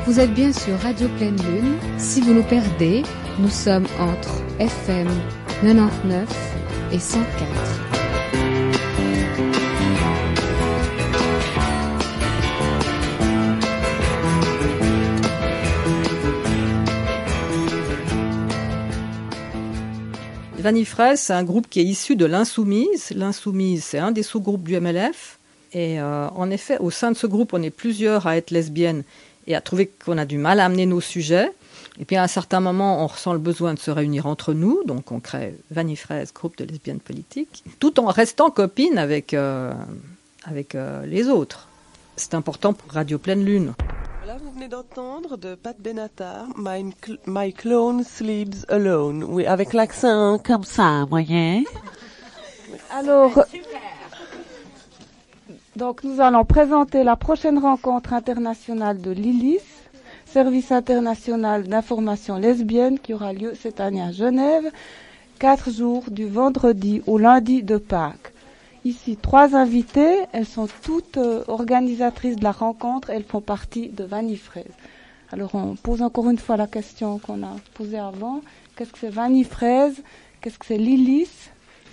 Vous 0.10 0.20
êtes 0.20 0.34
bien 0.34 0.52
sur 0.52 0.76
Radio 0.80 1.08
Pleine 1.08 1.40
Lune. 1.40 1.78
Si 2.00 2.20
vous 2.20 2.34
nous 2.34 2.42
perdez, 2.42 3.04
nous 3.38 3.52
sommes 3.52 3.86
entre 4.00 4.42
FM 4.58 5.08
99 5.62 6.28
et 6.92 6.98
104. 6.98 7.30
Vanifraise, 20.58 21.20
c'est 21.20 21.34
un 21.34 21.44
groupe 21.44 21.70
qui 21.70 21.82
est 21.82 21.84
issu 21.84 22.16
de 22.16 22.26
l'Insoumise. 22.26 23.12
L'Insoumise, 23.16 23.84
c'est 23.84 24.00
un 24.00 24.12
des 24.12 24.24
sous-groupes 24.24 24.64
du 24.64 24.80
MLF. 24.80 25.38
Et 25.74 26.00
euh, 26.02 26.28
en 26.30 26.50
effet, 26.50 26.80
au 26.80 26.90
sein 26.90 27.12
de 27.12 27.16
ce 27.16 27.28
groupe, 27.28 27.54
on 27.54 27.62
est 27.62 27.70
plusieurs 27.70 28.26
à 28.26 28.38
être 28.38 28.50
lesbiennes 28.50 29.04
et 29.50 29.56
à 29.56 29.62
trouver 29.62 29.88
qu'on 29.88 30.18
a 30.18 30.26
du 30.26 30.38
mal 30.38 30.60
à 30.62 30.66
amener 30.66 30.86
nos 30.86 31.02
sujets. 31.02 31.52
Et 32.00 32.06
puis 32.06 32.16
à 32.16 32.24
un 32.24 32.28
certain 32.28 32.62
moment, 32.62 33.04
on 33.04 33.08
ressent 33.08 33.34
le 33.34 33.40
besoin 33.40 33.74
de 33.74 33.80
se 33.80 33.92
réunir 33.92 34.26
entre 34.26 34.54
nous, 34.54 34.84
donc 34.86 35.12
on 35.12 35.20
crée 35.20 35.54
Vanifraise, 35.72 36.32
groupe 36.34 36.56
de 36.58 36.64
lesbiennes 36.64 37.00
politiques, 37.02 37.64
tout 37.80 38.00
en 38.00 38.06
restant 38.06 38.52
copines 38.52 38.98
avec, 38.98 39.34
euh, 39.34 39.74
avec 40.46 40.76
euh, 40.76 41.06
les 41.06 41.28
autres. 41.28 41.68
C'est 42.16 42.36
important 42.36 42.72
pour 42.74 42.92
Radio 42.94 43.18
Pleine 43.18 43.44
Lune. 43.44 43.74
Là, 44.26 44.38
vous 44.42 44.52
venez 44.52 44.68
d'entendre 44.68 45.36
de 45.38 45.56
Pat 45.56 45.76
Benatar, 45.80 46.46
My, 46.58 46.94
Cl- 47.04 47.18
My 47.26 47.52
Clone 47.52 48.04
Sleeps 48.04 48.66
Alone. 48.70 49.24
Oui, 49.28 49.46
avec 49.46 49.74
l'accent 49.74 50.38
comme 50.38 50.64
ça, 50.64 51.02
vous 51.02 51.10
voyez. 51.10 51.66
Alors, 52.92 53.44
donc 55.76 56.04
nous 56.04 56.20
allons 56.22 56.46
présenter 56.46 57.04
la 57.04 57.16
prochaine 57.16 57.58
rencontre 57.60 58.14
internationale 58.14 59.02
de 59.02 59.12
l'ILIS, 59.12 59.60
Service 60.26 60.72
international 60.72 61.64
d'information 61.64 62.38
lesbienne, 62.38 63.00
qui 63.00 63.16
aura 63.16 63.34
lieu 63.34 63.54
cette 63.60 63.80
année 63.80 64.02
à 64.02 64.12
Genève, 64.12 64.72
quatre 65.40 65.72
jours 65.72 66.04
du 66.12 66.28
vendredi 66.28 67.02
au 67.08 67.18
lundi 67.18 67.64
de 67.64 67.78
Pâques. 67.78 68.32
Ici, 68.86 69.18
trois 69.20 69.56
invitées, 69.56 70.20
elles 70.32 70.46
sont 70.46 70.68
toutes 70.84 71.18
euh, 71.18 71.44
organisatrices 71.48 72.36
de 72.36 72.44
la 72.44 72.52
rencontre, 72.52 73.10
elles 73.10 73.24
font 73.24 73.42
partie 73.42 73.90
de 73.90 74.04
Vanifraise. 74.04 74.72
Alors 75.32 75.56
on 75.56 75.76
pose 75.76 76.02
encore 76.02 76.30
une 76.30 76.38
fois 76.38 76.58
la 76.58 76.68
question 76.68 77.18
qu'on 77.20 77.42
a 77.44 77.56
posée 77.74 77.98
avant. 78.00 78.42
Qu'est-ce 78.76 78.92
que 78.92 79.00
c'est 79.00 79.10
Vanifraise 79.10 80.02
Qu'est-ce 80.42 80.60
que 80.60 80.66
c'est 80.66 80.78
l'ILIS? 80.78 81.50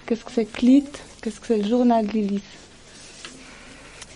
Qu'est-ce 0.07 0.25
que 0.25 0.33
c'est 0.33 0.45
CLIT? 0.45 0.91
Qu'est-ce 1.23 1.41
que 1.41 1.47
c'est 1.47 1.59
le 1.59 1.69
journal 1.69 2.07
l'ILIS? 2.07 2.66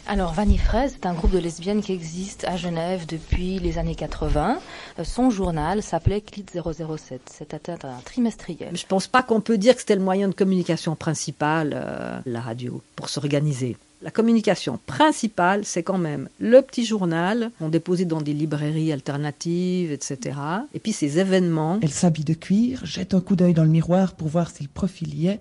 Alors, 0.06 0.32
Vanifraise 0.32 0.94
est 0.94 1.06
un 1.06 1.14
groupe 1.14 1.30
de 1.30 1.38
lesbiennes 1.38 1.82
qui 1.82 1.92
existe 1.92 2.44
à 2.44 2.56
Genève 2.56 3.06
depuis 3.06 3.58
les 3.58 3.78
années 3.78 3.94
80. 3.94 4.58
Euh, 4.98 5.04
Son 5.04 5.30
journal 5.30 5.82
s'appelait 5.82 6.20
Clit 6.20 6.46
007. 6.52 7.20
C'était 7.32 7.70
un 7.70 8.00
trimestriel. 8.04 8.76
Je 8.76 8.86
pense 8.86 9.06
pas 9.06 9.22
qu'on 9.22 9.40
peut 9.40 9.58
dire 9.58 9.74
que 9.74 9.80
c'était 9.80 9.94
le 9.94 10.02
moyen 10.02 10.28
de 10.28 10.34
communication 10.34 10.96
principal, 10.96 11.72
euh, 11.74 12.18
la 12.26 12.40
radio, 12.40 12.82
pour 12.96 13.08
s'organiser. 13.08 13.76
La 14.02 14.10
communication 14.10 14.80
principale, 14.86 15.64
c'est 15.64 15.82
quand 15.82 15.98
même 15.98 16.30
le 16.38 16.62
petit 16.62 16.86
journal, 16.86 17.50
on 17.60 17.68
déposé 17.68 18.06
dans 18.06 18.22
des 18.22 18.32
librairies 18.32 18.92
alternatives, 18.92 19.92
etc. 19.92 20.38
Et 20.72 20.78
puis 20.78 20.92
ces 20.92 21.18
événements. 21.18 21.78
Elle 21.82 21.90
s'habille 21.90 22.24
de 22.24 22.32
cuir, 22.32 22.80
jette 22.86 23.12
un 23.12 23.20
coup 23.20 23.36
d'œil 23.36 23.52
dans 23.52 23.64
le 23.64 23.68
miroir 23.68 24.14
pour 24.14 24.28
voir 24.28 24.50
si 24.50 24.62
le 24.62 24.70
profil 24.70 25.14
y 25.14 25.28
est, 25.28 25.40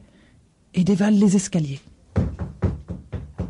et 0.74 0.84
dévale 0.84 1.16
les 1.16 1.38
escaliers. 1.38 1.80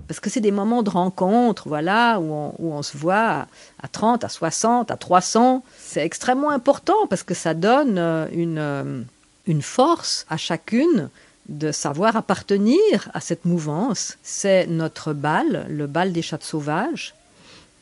Parce 0.10 0.20
que 0.20 0.32
c'est 0.32 0.42
des 0.42 0.52
moments 0.52 0.82
de 0.82 0.90
rencontre, 0.90 1.68
voilà, 1.68 2.20
où 2.20 2.52
on, 2.58 2.82
se 2.82 2.98
voit 2.98 3.46
à 3.80 3.88
30, 3.88 4.24
à 4.24 4.30
60, 4.30 4.90
à 4.90 4.98
300. 4.98 5.64
C'est 5.78 6.04
extrêmement 6.04 6.50
important 6.50 7.06
parce 7.08 7.22
que 7.22 7.36
ça 7.36 7.54
donne 7.54 8.00
euh, 8.00 8.26
une, 8.32 8.58
euh, 8.58 9.04
une 9.46 9.62
force 9.62 10.26
à 10.28 10.36
chacune 10.36 11.12
de 11.48 11.72
savoir 11.72 12.16
appartenir 12.16 13.12
à 13.14 13.22
cette 13.22 13.46
mouvance. 13.46 14.18
C'est 14.24 14.66
notre 14.66 15.14
bal, 15.14 15.68
le 15.70 15.86
bal 15.86 16.12
des 16.12 16.24
chats 16.24 16.40
sauvages, 16.42 17.14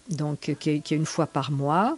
donc 0.09 0.49
euh, 0.49 0.53
qui 0.53 0.71
est, 0.71 0.91
une 0.91 1.05
fois 1.05 1.27
par 1.27 1.49
mois. 1.49 1.97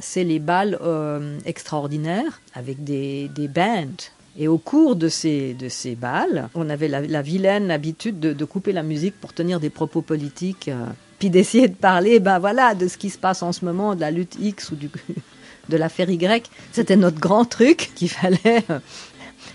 C'est 0.00 0.24
les 0.24 0.38
bals 0.38 0.78
euh, 0.80 1.38
extraordinaires 1.44 2.40
avec 2.54 2.82
des, 2.82 3.28
des 3.28 3.48
bands. 3.48 4.10
Et 4.40 4.46
au 4.46 4.56
cours 4.56 4.94
de 4.94 5.08
ces, 5.08 5.52
de 5.54 5.68
ces 5.68 5.96
bals, 5.96 6.48
on 6.54 6.70
avait 6.70 6.86
la, 6.86 7.00
la 7.00 7.22
vilaine 7.22 7.72
habitude 7.72 8.20
de, 8.20 8.44
couper 8.44 8.70
la 8.70 8.84
musique 8.84 9.20
pour 9.20 9.32
tenir 9.32 9.58
des 9.58 9.68
propos 9.68 10.00
politiques, 10.00 10.68
euh, 10.68 10.84
puis 11.18 11.28
d'essayer 11.28 11.66
de 11.66 11.74
parler, 11.74 12.20
ben 12.20 12.38
voilà, 12.38 12.76
de 12.76 12.86
ce 12.86 12.96
qui 12.96 13.10
se 13.10 13.18
passe 13.18 13.42
en 13.42 13.50
ce 13.50 13.64
moment, 13.64 13.96
de 13.96 14.00
la 14.00 14.12
lutte 14.12 14.36
X 14.40 14.70
ou 14.70 14.76
du, 14.76 14.90
de 15.68 15.76
l'affaire 15.76 16.08
Y. 16.08 16.48
C'était 16.70 16.94
notre 16.94 17.18
grand 17.18 17.44
truc 17.44 17.90
qu'il 17.96 18.08
fallait, 18.08 18.62
euh, 18.70 18.78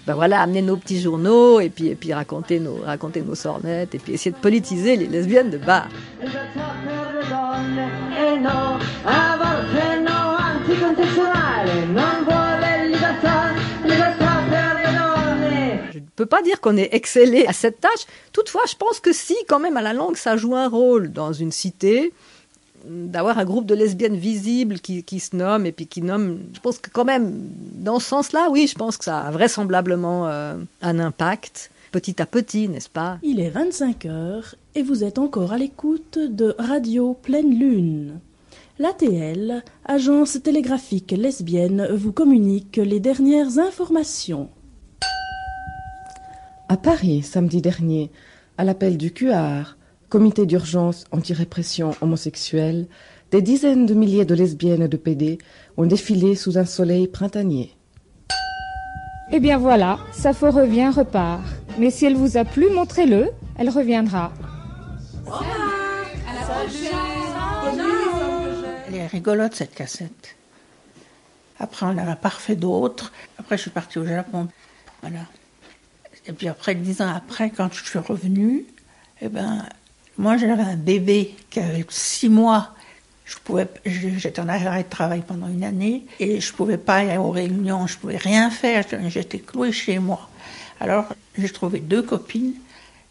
ben 0.05 0.15
voilà, 0.15 0.41
amener 0.41 0.61
nos 0.61 0.75
petits 0.75 0.99
journaux 0.99 1.61
et 1.61 1.69
puis, 1.69 1.87
et 1.87 1.95
puis 1.95 2.13
raconter 2.13 2.59
nos, 2.59 2.75
raconter 2.83 3.21
nos 3.21 3.35
sornettes 3.35 3.95
et 3.95 3.99
puis 3.99 4.11
essayer 4.11 4.31
de 4.31 4.41
politiser 4.41 4.97
les 4.97 5.07
lesbiennes 5.07 5.49
de 5.49 5.59
bar. 5.59 5.87
non 11.93 12.52
peux 16.15 16.25
pas 16.25 16.41
dire 16.41 16.61
qu'on 16.61 16.77
est 16.77 16.89
excellé 16.93 17.45
à 17.45 17.53
cette 17.53 17.81
tâche. 17.81 18.05
Toutefois, 18.31 18.63
je 18.69 18.75
pense 18.75 18.99
que 18.99 19.13
si, 19.13 19.35
quand 19.47 19.59
même, 19.59 19.77
à 19.77 19.81
la 19.81 19.93
langue, 19.93 20.15
ça 20.15 20.37
joue 20.37 20.55
un 20.55 20.67
rôle 20.67 21.11
dans 21.11 21.33
une 21.33 21.51
cité, 21.51 22.13
d'avoir 22.85 23.39
un 23.39 23.45
groupe 23.45 23.65
de 23.65 23.75
lesbiennes 23.75 24.17
visibles 24.17 24.79
qui, 24.79 25.03
qui 25.03 25.19
se 25.19 25.35
nomment 25.35 25.65
et 25.65 25.71
puis 25.71 25.87
qui 25.87 26.01
nomment. 26.01 26.39
Je 26.53 26.59
pense 26.59 26.79
que 26.79 26.89
quand 26.89 27.05
même, 27.05 27.31
dans 27.75 27.99
ce 27.99 28.07
sens-là, 28.07 28.49
oui, 28.51 28.67
je 28.67 28.75
pense 28.75 28.97
que 28.97 29.05
ça 29.05 29.19
a 29.19 29.31
vraisemblablement 29.31 30.27
euh, 30.27 30.55
un 30.81 30.99
impact, 30.99 31.71
petit 31.91 32.21
à 32.21 32.25
petit, 32.25 32.67
n'est-ce 32.67 32.89
pas? 32.89 33.19
Il 33.23 33.39
est 33.39 33.49
25 33.49 34.05
heures 34.05 34.55
et 34.75 34.83
vous 34.83 35.03
êtes 35.03 35.19
encore 35.19 35.53
à 35.53 35.57
l'écoute 35.57 36.17
de 36.17 36.55
Radio 36.57 37.15
Pleine 37.21 37.57
Lune. 37.57 38.19
L'ATL, 38.79 39.63
agence 39.85 40.39
télégraphique 40.43 41.11
lesbienne, 41.11 41.87
vous 41.93 42.11
communique 42.11 42.77
les 42.77 42.99
dernières 42.99 43.59
informations. 43.59 44.49
À 46.73 46.77
Paris, 46.77 47.21
samedi 47.21 47.61
dernier, 47.61 48.09
à 48.57 48.63
l'appel 48.63 48.97
du 48.97 49.11
QAR, 49.13 49.77
comité 50.09 50.47
d'urgence 50.47 51.05
anti-répression 51.11 51.91
homosexuelle, 52.01 52.87
des 53.29 53.43
dizaines 53.43 53.85
de 53.85 53.93
milliers 53.93 54.25
de 54.25 54.33
lesbiennes 54.33 54.81
et 54.81 54.87
de 54.87 54.97
PD 54.97 55.37
ont 55.77 55.85
défilé 55.85 56.33
sous 56.33 56.57
un 56.57 56.65
soleil 56.65 57.07
printanier. 57.07 57.75
Eh 59.31 59.39
bien 59.39 59.59
voilà, 59.59 59.99
Sappho 60.13 60.49
revient, 60.49 60.89
repart. 60.89 61.43
Mais 61.77 61.91
si 61.91 62.07
elle 62.07 62.15
vous 62.15 62.37
a 62.37 62.43
plu, 62.43 62.67
montrez-le, 62.71 63.29
elle 63.59 63.69
reviendra. 63.69 64.33
Elle 68.87 68.95
est 68.95 69.05
rigolote 69.05 69.53
cette 69.53 69.75
cassette. 69.75 70.35
Après, 71.59 71.85
on 71.85 71.93
n'en 71.93 72.07
a 72.07 72.15
pas 72.15 72.29
refait 72.29 72.55
d'autres. 72.55 73.13
Après, 73.37 73.57
je 73.57 73.61
suis 73.61 73.69
partie 73.69 73.99
au 73.99 74.05
Japon. 74.07 74.47
Voilà. 75.01 75.19
Et 76.25 76.33
puis 76.33 76.47
après, 76.47 76.75
dix 76.75 77.01
ans 77.01 77.13
après, 77.13 77.49
quand 77.49 77.73
je 77.73 77.83
suis 77.83 77.99
revenue, 77.99 78.65
eh 79.21 79.29
ben, 79.29 79.65
moi 80.17 80.37
j'avais 80.37 80.63
un 80.63 80.75
bébé 80.75 81.35
qui 81.49 81.59
avait 81.59 81.85
six 81.89 82.29
mois. 82.29 82.69
Je 83.25 83.37
pouvais, 83.43 83.67
j'étais 83.85 84.41
en 84.41 84.49
arrêt 84.49 84.83
de 84.83 84.89
travail 84.89 85.23
pendant 85.25 85.47
une 85.47 85.63
année 85.63 86.05
et 86.19 86.41
je 86.41 86.53
pouvais 86.53 86.77
pas 86.77 86.97
aller 86.97 87.17
aux 87.17 87.31
réunions, 87.31 87.87
je 87.87 87.97
pouvais 87.97 88.17
rien 88.17 88.49
faire. 88.49 88.83
J'étais 89.07 89.39
clouée 89.39 89.71
chez 89.71 89.99
moi. 89.99 90.29
Alors 90.79 91.05
j'ai 91.37 91.49
trouvé 91.49 91.79
deux 91.79 92.03
copines. 92.03 92.53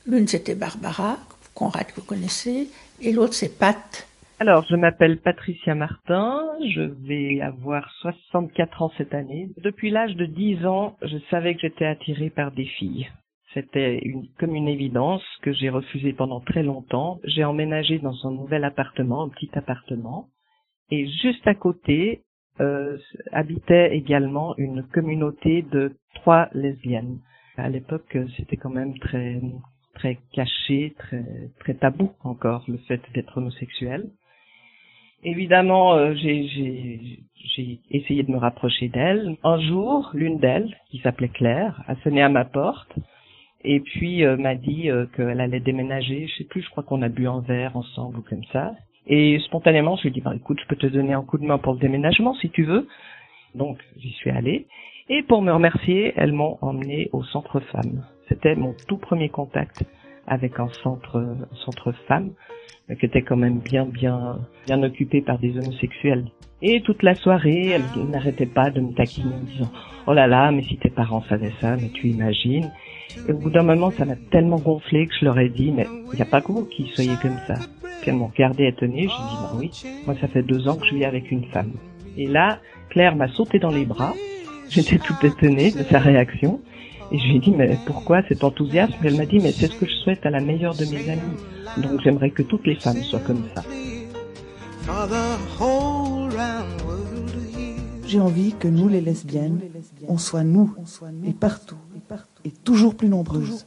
L'une 0.07 0.29
c'était 0.29 0.55
Barbara, 0.55 1.19
Conrad 1.55 1.87
que 1.87 1.97
vous 1.97 2.03
connaissez, 2.03 2.69
et 3.01 3.13
l'autre 3.13 3.35
c'est 3.35 3.49
Pat. 3.49 4.07
Alors, 4.45 4.67
je 4.69 4.75
m'appelle 4.75 5.21
Patricia 5.21 5.77
Martin, 5.77 6.43
je 6.75 6.81
vais 6.81 7.41
avoir 7.41 7.89
64 8.01 8.83
ans 8.83 8.91
cette 8.99 9.15
année. 9.15 9.51
Depuis 9.59 9.91
l'âge 9.91 10.17
de 10.17 10.27
10 10.27 10.67
ans, 10.67 10.97
je 11.01 11.17
savais 11.31 11.55
que 11.55 11.61
j'étais 11.61 11.85
attirée 11.85 12.29
par 12.29 12.51
des 12.51 12.65
filles. 12.65 13.07
C'était 13.55 14.01
une, 14.01 14.27
comme 14.41 14.57
une 14.57 14.67
évidence 14.67 15.23
que 15.43 15.53
j'ai 15.53 15.69
refusé 15.69 16.13
pendant 16.13 16.41
très 16.41 16.65
longtemps. 16.65 17.21
J'ai 17.23 17.45
emménagé 17.45 18.01
dans 18.01 18.17
un 18.27 18.33
nouvel 18.33 18.65
appartement, 18.65 19.23
un 19.23 19.29
petit 19.29 19.51
appartement, 19.55 20.27
et 20.91 21.07
juste 21.23 21.47
à 21.47 21.55
côté 21.55 22.23
euh, 22.59 22.99
habitait 23.31 23.95
également 23.95 24.57
une 24.59 24.83
communauté 24.83 25.63
de 25.63 25.93
trois 26.17 26.49
lesbiennes. 26.53 27.21
À 27.57 27.69
l'époque, 27.69 28.19
c'était 28.37 28.57
quand 28.57 28.71
même 28.71 28.99
très 28.99 29.41
très 29.95 30.19
caché, 30.33 30.95
très 30.99 31.25
très 31.61 31.75
tabou 31.75 32.11
encore 32.25 32.65
le 32.67 32.79
fait 32.89 33.01
d'être 33.15 33.39
homosexuel. 33.39 34.11
Évidemment, 35.25 35.95
euh, 35.95 36.15
j'ai 36.15 36.91
essayé 37.91 38.23
de 38.23 38.31
me 38.33 38.39
rapprocher 38.39 38.89
d'elle. 38.89 39.37
Un 39.45 39.61
jour, 39.61 40.11
l'une 40.15 40.39
d'elles, 40.39 40.77
qui 40.91 40.99
s'appelait 40.99 41.29
Claire, 41.29 41.83
a 41.87 41.95
sonné 41.97 42.23
à 42.23 42.29
ma 42.29 42.45
porte 42.45 42.93
et 43.65 43.81
puis 43.81 44.25
euh, 44.25 44.37
m'a 44.37 44.57
dit 44.57 44.91
euh, 44.91 45.07
qu'elle 45.17 45.41
allait 45.41 45.61
déménager. 45.61 46.27
Je 46.27 46.39
sais 46.39 46.45
plus, 46.45 46.63
je 46.63 46.71
crois 46.71 46.83
qu'on 46.83 47.03
a 47.03 47.09
bu 47.09 47.29
un 47.29 47.41
verre 47.41 47.77
ensemble 47.77 48.19
ou 48.19 48.23
comme 48.23 48.45
ça. 48.53 48.75
Et 49.07 49.39
spontanément, 49.47 49.97
je 49.97 50.03
lui 50.03 50.09
ai 50.09 50.13
dit, 50.13 50.21
bah, 50.21 50.33
écoute, 50.35 50.59
je 50.61 50.67
peux 50.67 50.77
te 50.77 50.87
donner 50.87 51.13
un 51.13 51.23
coup 51.23 51.39
de 51.39 51.45
main 51.45 51.59
pour 51.59 51.75
le 51.75 51.79
déménagement 51.79 52.35
si 52.35 52.51
tu 52.51 52.65
veux. 52.65 52.89
Donc, 53.55 53.79
j'y 53.99 54.11
suis 54.11 54.31
allée. 54.31 54.67
Et 55.09 55.23
pour 55.23 55.43
me 55.43 55.53
remercier, 55.53 56.13
elles 56.17 56.33
m'ont 56.33 56.59
emmené 56.63 57.11
au 57.13 57.23
centre 57.25 57.61
femme. 57.61 58.05
C'était 58.29 58.55
mon 58.55 58.75
tout 58.89 58.97
premier 58.97 59.29
contact 59.29 59.85
avec 60.27 60.59
un 60.59 60.69
centre, 60.83 61.25
centre 61.65 61.93
femme, 62.07 62.31
mais 62.89 62.97
qui 62.97 63.07
était 63.07 63.23
quand 63.23 63.37
même 63.37 63.59
bien, 63.59 63.85
bien, 63.85 64.39
bien 64.67 64.83
occupé 64.83 65.21
par 65.21 65.39
des 65.39 65.57
homosexuels. 65.59 66.27
Et 66.63 66.81
toute 66.83 67.03
la 67.03 67.15
soirée, 67.15 67.71
elle 67.71 68.09
n'arrêtait 68.09 68.47
pas 68.47 68.71
de 68.71 68.81
me 68.81 68.93
taquiner 68.93 69.35
en 69.35 69.45
disant, 69.45 69.73
oh 70.07 70.13
là 70.13 70.27
là, 70.27 70.53
mais 70.53 70.63
si 70.63 70.77
tes 70.77 70.91
parents 70.91 71.23
savaient 71.23 71.53
ça, 71.61 71.77
mais 71.77 71.89
tu 71.89 72.09
imagines. 72.09 72.71
Et 73.29 73.33
au 73.33 73.37
bout 73.37 73.51
d'un 73.51 73.65
moment, 73.65 73.91
ça 73.91 74.05
m'a 74.05 74.17
tellement 74.31 74.59
gonflé 74.59 75.07
que 75.07 75.15
je 75.19 75.25
leur 75.25 75.39
ai 75.39 75.49
dit, 75.49 75.73
mais 75.73 75.87
il 76.13 76.17
n'y 76.17 76.23
a 76.23 76.27
pas 76.27 76.41
que 76.41 76.53
vous 76.53 76.65
qui 76.65 76.87
soyez 76.95 77.17
comme 77.21 77.39
ça. 77.47 77.55
Puis 78.01 78.11
elles 78.11 78.17
m'ont 78.17 78.29
regardé 78.29 78.67
étonnée, 78.67 79.03
j'ai 79.03 79.07
dit, 79.07 79.37
bah 79.43 79.53
oui, 79.57 79.71
moi 80.07 80.15
ça 80.21 80.29
fait 80.29 80.43
deux 80.43 80.69
ans 80.69 80.77
que 80.77 80.87
je 80.87 80.95
vis 80.95 81.05
avec 81.05 81.31
une 81.31 81.45
femme. 81.47 81.73
Et 82.17 82.27
là, 82.27 82.59
Claire 82.91 83.17
m'a 83.17 83.29
sauté 83.29 83.59
dans 83.59 83.71
les 83.71 83.85
bras, 83.85 84.13
j'étais 84.69 84.99
toute 84.99 85.23
étonnée 85.25 85.71
de 85.71 85.83
sa 85.85 85.99
réaction, 85.99 86.61
et 87.13 87.19
je 87.19 87.25
lui 87.25 87.37
ai 87.37 87.39
dit, 87.41 87.51
mais 87.53 87.79
pourquoi 87.87 88.23
cet 88.29 88.43
enthousiasme? 88.43 88.95
Elle 89.05 89.17
m'a 89.17 89.27
dit, 89.27 89.39
mais 89.39 89.53
c'est 89.53 89.67
ce 89.67 89.79
que 89.79 89.87
je 89.87 89.95
souhaite 89.97 90.25
à 90.25 90.31
la 90.31 90.41
meilleure 90.41 90.75
de 90.75 90.85
mes 90.87 91.11
amies. 91.11 91.83
Donc 91.83 92.01
j'aimerais 92.01 92.31
que 92.31 92.43
toutes 92.43 92.67
les 92.67 92.75
femmes 92.77 93.03
soient 93.03 93.21
comme 93.21 93.45
ça. 93.55 93.63
J'ai 98.07 98.21
envie 98.21 98.53
que 98.53 98.69
nous, 98.69 98.89
les 98.89 99.01
lesbiennes, 99.01 99.61
on 100.09 100.19
soit 100.19 100.45
nous, 100.45 100.75
et 101.27 101.33
partout, 101.33 101.79
et 102.45 102.51
toujours 102.51 102.95
plus 102.97 103.09
nombreuses. 103.09 103.67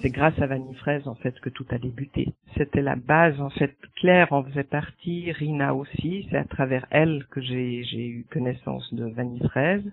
C'est 0.00 0.10
grâce 0.10 0.38
à 0.40 0.46
Vanille 0.46 0.74
Fraise, 0.74 1.06
en 1.06 1.14
fait, 1.14 1.38
que 1.40 1.50
tout 1.50 1.66
a 1.70 1.78
débuté. 1.78 2.32
C'était 2.56 2.82
la 2.82 2.96
base, 2.96 3.40
en 3.40 3.50
fait. 3.50 3.76
Claire 3.96 4.32
en 4.32 4.42
faisait 4.42 4.64
partie, 4.64 5.30
Rina 5.32 5.74
aussi. 5.74 6.26
C'est 6.30 6.38
à 6.38 6.44
travers 6.44 6.86
elle 6.90 7.26
que 7.30 7.40
j'ai 7.40 7.84
eu 8.06 8.26
connaissance 8.32 8.92
de 8.94 9.04
Vanille 9.04 9.42
Fraise. 9.48 9.84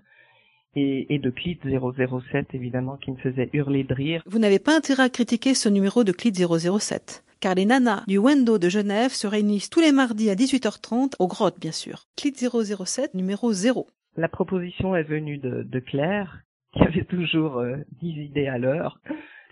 Et, 0.75 1.13
et 1.13 1.19
de 1.19 1.29
Clit 1.29 1.59
007, 1.63 2.47
évidemment, 2.53 2.97
qui 2.97 3.11
me 3.11 3.17
faisait 3.17 3.49
hurler 3.53 3.83
de 3.83 3.93
rire. 3.93 4.23
Vous 4.25 4.39
n'avez 4.39 4.59
pas 4.59 4.75
intérêt 4.75 5.03
à 5.03 5.09
critiquer 5.09 5.53
ce 5.53 5.67
numéro 5.67 6.03
de 6.03 6.11
Clit 6.11 6.33
007 6.33 7.23
car 7.41 7.55
les 7.55 7.65
nanas 7.65 8.03
du 8.07 8.19
Wendo 8.19 8.57
de 8.59 8.69
Genève 8.69 9.11
se 9.11 9.27
réunissent 9.27 9.69
tous 9.69 9.81
les 9.81 9.91
mardis 9.91 10.29
à 10.29 10.35
18h30 10.35 11.15
aux 11.19 11.27
grottes, 11.27 11.59
bien 11.59 11.71
sûr. 11.71 12.05
Clit 12.15 12.35
007, 12.35 13.15
numéro 13.15 13.51
0. 13.51 13.87
La 14.15 14.29
proposition 14.29 14.95
est 14.95 15.03
venue 15.03 15.37
de, 15.37 15.63
de 15.63 15.79
Claire, 15.79 16.43
qui 16.73 16.83
avait 16.83 17.03
toujours 17.03 17.57
euh, 17.57 17.77
10 18.01 18.25
idées 18.25 18.47
à 18.47 18.57
l'heure. 18.57 18.99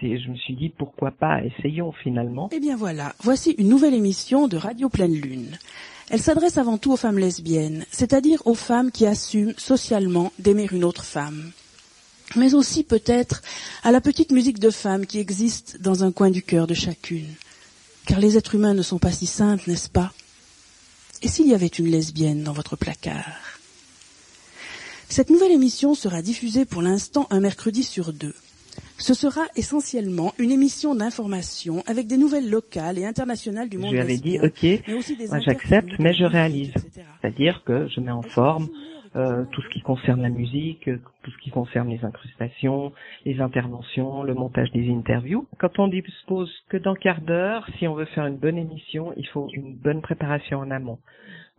Et 0.01 0.17
je 0.17 0.29
me 0.29 0.35
suis 0.37 0.55
dit, 0.55 0.69
pourquoi 0.69 1.11
pas, 1.11 1.43
essayons 1.43 1.91
finalement. 1.91 2.47
Eh 2.53 2.61
bien 2.61 2.77
voilà, 2.77 3.11
voici 3.21 3.51
une 3.57 3.67
nouvelle 3.67 3.93
émission 3.93 4.47
de 4.47 4.55
Radio 4.55 4.87
Pleine 4.87 5.13
Lune. 5.15 5.57
Elle 6.09 6.21
s'adresse 6.21 6.57
avant 6.57 6.77
tout 6.79 6.91
aux 6.91 6.97
femmes 6.97 7.19
lesbiennes, 7.19 7.85
c'est-à-dire 7.91 8.41
aux 8.45 8.55
femmes 8.55 8.91
qui 8.91 9.05
assument 9.05 9.53
socialement 9.57 10.31
d'aimer 10.39 10.67
une 10.71 10.83
autre 10.83 11.03
femme. 11.03 11.51
Mais 12.35 12.55
aussi 12.55 12.83
peut-être 12.83 13.41
à 13.83 13.91
la 13.91 14.01
petite 14.01 14.31
musique 14.31 14.59
de 14.59 14.71
femmes 14.71 15.05
qui 15.05 15.19
existe 15.19 15.79
dans 15.81 16.03
un 16.03 16.11
coin 16.11 16.31
du 16.31 16.41
cœur 16.41 16.65
de 16.65 16.73
chacune. 16.73 17.33
Car 18.05 18.19
les 18.19 18.37
êtres 18.37 18.55
humains 18.55 18.73
ne 18.73 18.81
sont 18.81 18.97
pas 18.97 19.11
si 19.11 19.27
simples, 19.27 19.69
n'est-ce 19.69 19.89
pas? 19.89 20.11
Et 21.21 21.27
s'il 21.27 21.47
y 21.47 21.53
avait 21.53 21.67
une 21.67 21.91
lesbienne 21.91 22.43
dans 22.43 22.53
votre 22.53 22.75
placard? 22.75 23.59
Cette 25.09 25.29
nouvelle 25.29 25.51
émission 25.51 25.95
sera 25.95 26.21
diffusée 26.21 26.65
pour 26.65 26.81
l'instant 26.81 27.27
un 27.29 27.39
mercredi 27.39 27.83
sur 27.83 28.13
deux. 28.13 28.35
Ce 28.99 29.13
sera 29.13 29.43
essentiellement 29.55 30.33
une 30.37 30.51
émission 30.51 30.93
d'information 30.93 31.81
avec 31.87 32.05
des 32.07 32.17
nouvelles 32.17 32.49
locales 32.49 32.99
et 32.99 33.05
internationales 33.05 33.69
du 33.69 33.77
Je 33.77 33.81
monde 33.81 33.93
lui 33.93 33.99
avais 33.99 34.17
dit, 34.17 34.39
ok, 34.39 34.87
moi 35.29 35.39
j'accepte, 35.39 35.97
mais 35.99 36.13
je 36.13 36.25
réalise. 36.25 36.73
C'est-à-dire 37.21 37.63
que 37.63 37.87
je 37.87 38.01
mets 38.01 38.11
en 38.11 38.21
forme 38.21 38.67
euh, 39.15 39.45
tout 39.51 39.61
ce 39.61 39.69
qui 39.69 39.81
concerne 39.81 40.21
la 40.21 40.29
musique, 40.29 40.87
euh, 40.89 40.99
tout 41.23 41.31
ce 41.31 41.37
qui 41.37 41.49
concerne 41.49 41.89
les 41.89 42.03
incrustations, 42.03 42.91
les 43.25 43.39
interventions, 43.39 44.21
le 44.21 44.33
montage 44.33 44.69
des 44.71 44.91
interviews. 44.91 45.47
Quand 45.57 45.79
on 45.79 45.87
dispose 45.87 46.51
que 46.67 46.77
d'un 46.77 46.93
quart 46.93 47.21
d'heure, 47.21 47.65
si 47.79 47.87
on 47.87 47.95
veut 47.95 48.05
faire 48.05 48.27
une 48.27 48.37
bonne 48.37 48.57
émission, 48.57 49.13
il 49.17 49.25
faut 49.27 49.47
une 49.53 49.75
bonne 49.75 50.01
préparation 50.01 50.59
en 50.59 50.69
amont. 50.71 50.99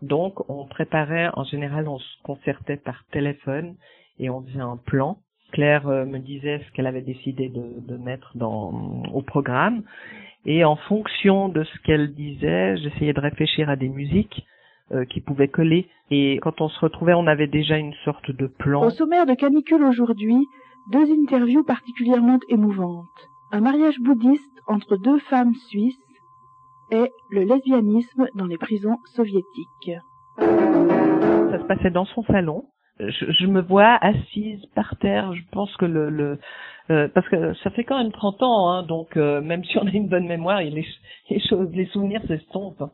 Donc 0.03 0.49
on 0.49 0.67
préparait, 0.67 1.31
en 1.35 1.45
général 1.45 1.89
on 1.89 1.99
se 1.99 2.23
concertait 2.23 2.77
par 2.77 3.03
téléphone 3.11 3.75
et 4.19 4.31
on 4.31 4.43
faisait 4.43 4.61
un 4.61 4.77
plan. 4.77 5.19
Claire 5.53 5.89
euh, 5.89 6.05
me 6.05 6.19
disait 6.19 6.61
ce 6.67 6.73
qu'elle 6.73 6.87
avait 6.87 7.03
décidé 7.03 7.49
de, 7.49 7.81
de 7.81 7.97
mettre 7.97 8.33
dans, 8.37 9.03
au 9.13 9.23
programme. 9.23 9.83
Et 10.47 10.65
en 10.65 10.77
fonction 10.77 11.49
de 11.49 11.65
ce 11.65 11.79
qu'elle 11.85 12.15
disait, 12.15 12.77
j'essayais 12.79 13.13
de 13.13 13.21
réfléchir 13.21 13.69
à 13.69 13.77
des 13.77 13.89
musiques 13.89 14.47
euh, 14.93 15.05
qui 15.05 15.21
pouvaient 15.21 15.49
coller. 15.49 15.89
Et 16.11 16.39
quand 16.43 16.61
on 16.61 16.69
se 16.69 16.81
retrouvait, 16.81 17.15
on 17.15 17.27
avait 17.27 17.47
déjà 17.47 17.77
une 17.77 17.95
sorte 18.05 18.31
de 18.31 18.47
plan. 18.47 18.83
Au 18.83 18.91
sommaire 18.91 19.27
de 19.27 19.35
Canicule 19.35 19.85
aujourd'hui, 19.85 20.47
deux 20.93 21.13
interviews 21.13 21.63
particulièrement 21.65 22.39
émouvantes. 22.49 23.07
Un 23.53 23.61
mariage 23.61 23.99
bouddhiste 24.01 24.63
entre 24.67 24.97
deux 24.97 25.19
femmes 25.19 25.55
suisses 25.69 25.99
et 26.91 27.11
le 27.31 27.43
lesbianisme 27.43 28.29
dans 28.35 28.47
les 28.47 28.59
prisons 28.59 28.97
soviétiques. 29.15 29.93
Ça 30.39 31.59
se 31.59 31.67
passait 31.67 31.91
dans 31.91 32.07
son 32.07 32.23
salon. 32.25 32.65
Je, 33.09 33.33
je 33.33 33.47
me 33.47 33.61
vois 33.63 33.99
assise 34.01 34.65
par 34.75 34.97
terre. 34.99 35.33
Je 35.35 35.43
pense 35.51 35.75
que 35.77 35.87
le, 35.87 36.11
le 36.11 36.39
euh, 36.91 37.09
parce 37.09 37.29
que 37.29 37.55
ça 37.63 37.71
fait 37.71 37.85
quand 37.85 37.99
même 37.99 38.13
30 38.13 38.43
ans, 38.43 38.71
hein, 38.71 38.83
donc 38.83 39.17
euh, 39.17 39.41
même 39.41 39.65
si 39.65 39.79
on 39.79 39.87
a 39.87 39.91
une 39.91 40.09
bonne 40.09 40.27
mémoire, 40.27 40.61
les, 40.61 40.85
les 41.31 41.41
choses, 41.49 41.71
les 41.73 41.87
souvenirs 41.87 42.23
s'estompent. 42.27 42.91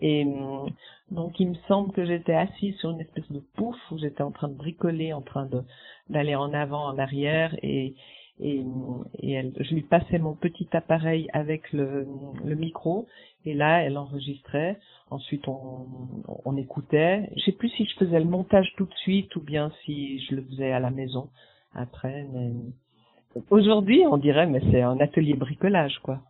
Et 0.00 0.24
hum, 0.24 0.70
donc 1.10 1.38
il 1.38 1.50
me 1.50 1.54
semble 1.68 1.92
que 1.92 2.04
j'étais 2.04 2.34
assise 2.34 2.76
sur 2.78 2.90
une 2.90 3.00
espèce 3.00 3.30
de 3.30 3.40
pouf 3.56 3.76
où 3.90 3.98
j'étais 3.98 4.22
en 4.22 4.30
train 4.30 4.48
de 4.48 4.54
bricoler, 4.54 5.12
en 5.12 5.22
train 5.22 5.46
de 5.46 5.62
d'aller 6.08 6.34
en 6.34 6.52
avant, 6.52 6.86
en 6.86 6.98
arrière, 6.98 7.54
et 7.62 7.94
et, 8.40 8.62
et 9.20 9.32
elle, 9.32 9.52
je 9.58 9.74
lui 9.74 9.82
passais 9.82 10.18
mon 10.18 10.34
petit 10.34 10.68
appareil 10.72 11.28
avec 11.32 11.72
le, 11.72 12.06
le 12.44 12.54
micro, 12.54 13.06
et 13.44 13.54
là 13.54 13.82
elle 13.82 13.96
enregistrait. 13.96 14.78
Ensuite 15.10 15.46
on, 15.48 15.86
on 16.44 16.56
écoutait. 16.56 17.30
Je 17.36 17.42
sais 17.44 17.52
plus 17.52 17.68
si 17.70 17.86
je 17.86 17.96
faisais 17.96 18.18
le 18.18 18.26
montage 18.26 18.72
tout 18.76 18.86
de 18.86 18.94
suite 18.94 19.34
ou 19.36 19.40
bien 19.40 19.72
si 19.84 20.18
je 20.20 20.34
le 20.34 20.42
faisais 20.42 20.72
à 20.72 20.80
la 20.80 20.90
maison 20.90 21.28
après. 21.74 22.26
Mais 22.32 22.50
aujourd'hui 23.50 24.04
on 24.10 24.16
dirait 24.18 24.46
mais 24.46 24.60
c'est 24.70 24.82
un 24.82 24.98
atelier 25.00 25.34
bricolage 25.34 25.98
quoi. 26.02 26.20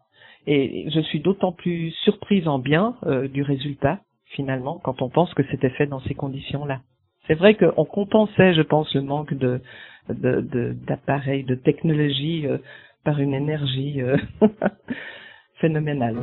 Et 0.47 0.89
je 0.91 1.01
suis 1.01 1.21
d'autant 1.21 1.53
plus 1.53 1.91
surprise 2.05 2.47
en 2.47 2.61
bien 2.61 2.97
euh, 3.05 3.27
du 3.27 3.43
résultat 3.43 4.01
finalement 4.27 4.79
quand 4.79 5.03
on 5.03 5.09
pense 5.09 5.33
que 5.35 5.43
c'était 5.51 5.71
fait 5.71 5.87
dans 5.87 6.01
ces 6.01 6.15
conditions-là. 6.15 6.83
C'est 7.27 7.35
vrai 7.35 7.55
qu'on 7.55 7.85
compensait, 7.85 8.55
je 8.55 8.63
pense, 8.63 8.95
le 8.95 9.03
manque 9.03 9.35
de 9.35 9.61
de- 10.09 10.41
de- 10.41 10.73
d'appareils, 10.87 11.43
de, 11.43 11.57
technologie 11.57 12.47
euh, 12.47 12.59
par 13.05 13.19
une 13.21 13.35
énergie 13.35 14.01
euh, 14.01 14.17
phénoménale. 15.61 16.17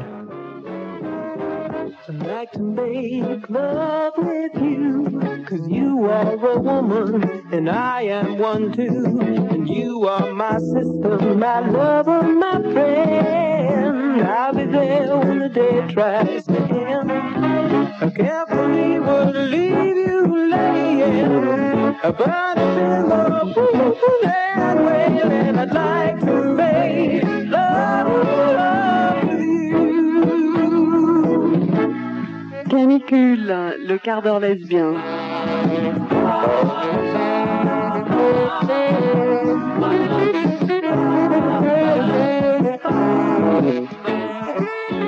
I'd 2.06 2.16
like 2.28 2.52
to 2.52 2.60
make 2.60 3.50
love 3.50 4.14
with 4.18 4.52
you, 4.56 5.46
cause 5.48 5.66
you 5.70 6.04
are 6.10 6.34
a 6.34 6.60
woman, 6.60 7.24
and 7.54 7.70
I 7.70 8.02
am 8.02 8.38
one 8.40 8.74
too. 8.74 9.22
And 9.22 9.70
you 9.70 10.06
are 10.10 10.34
my 10.34 10.58
sister, 10.58 11.18
my 11.34 11.60
lover, 11.62 12.24
my 12.24 12.62
friend. 12.74 14.22
I'll 14.22 14.54
be 14.54 14.66
there 14.66 15.18
when 15.18 15.40
the 15.40 15.48
day 15.48 15.88
tries 15.94 16.46
to 16.48 16.58
end. 16.58 17.10
I 17.10 18.46
believe 18.50 19.06
would 19.06 19.36
leave 19.50 19.96
you 19.96 20.50
laying, 20.50 21.96
but 22.02 22.58
it's 22.58 22.80
in 22.80 23.08
the 23.08 23.54
fool 23.54 24.30
and 24.30 24.86
wailing. 24.86 25.58
I'd 25.58 25.72
like 25.72 26.20
to 26.20 26.44
make 26.54 27.24
love 27.50 28.08
with 28.12 28.93
canicule, 32.74 33.78
le 33.88 33.98
quart 33.98 34.24
d'heure 34.24 34.40
lesbien. 34.40 34.94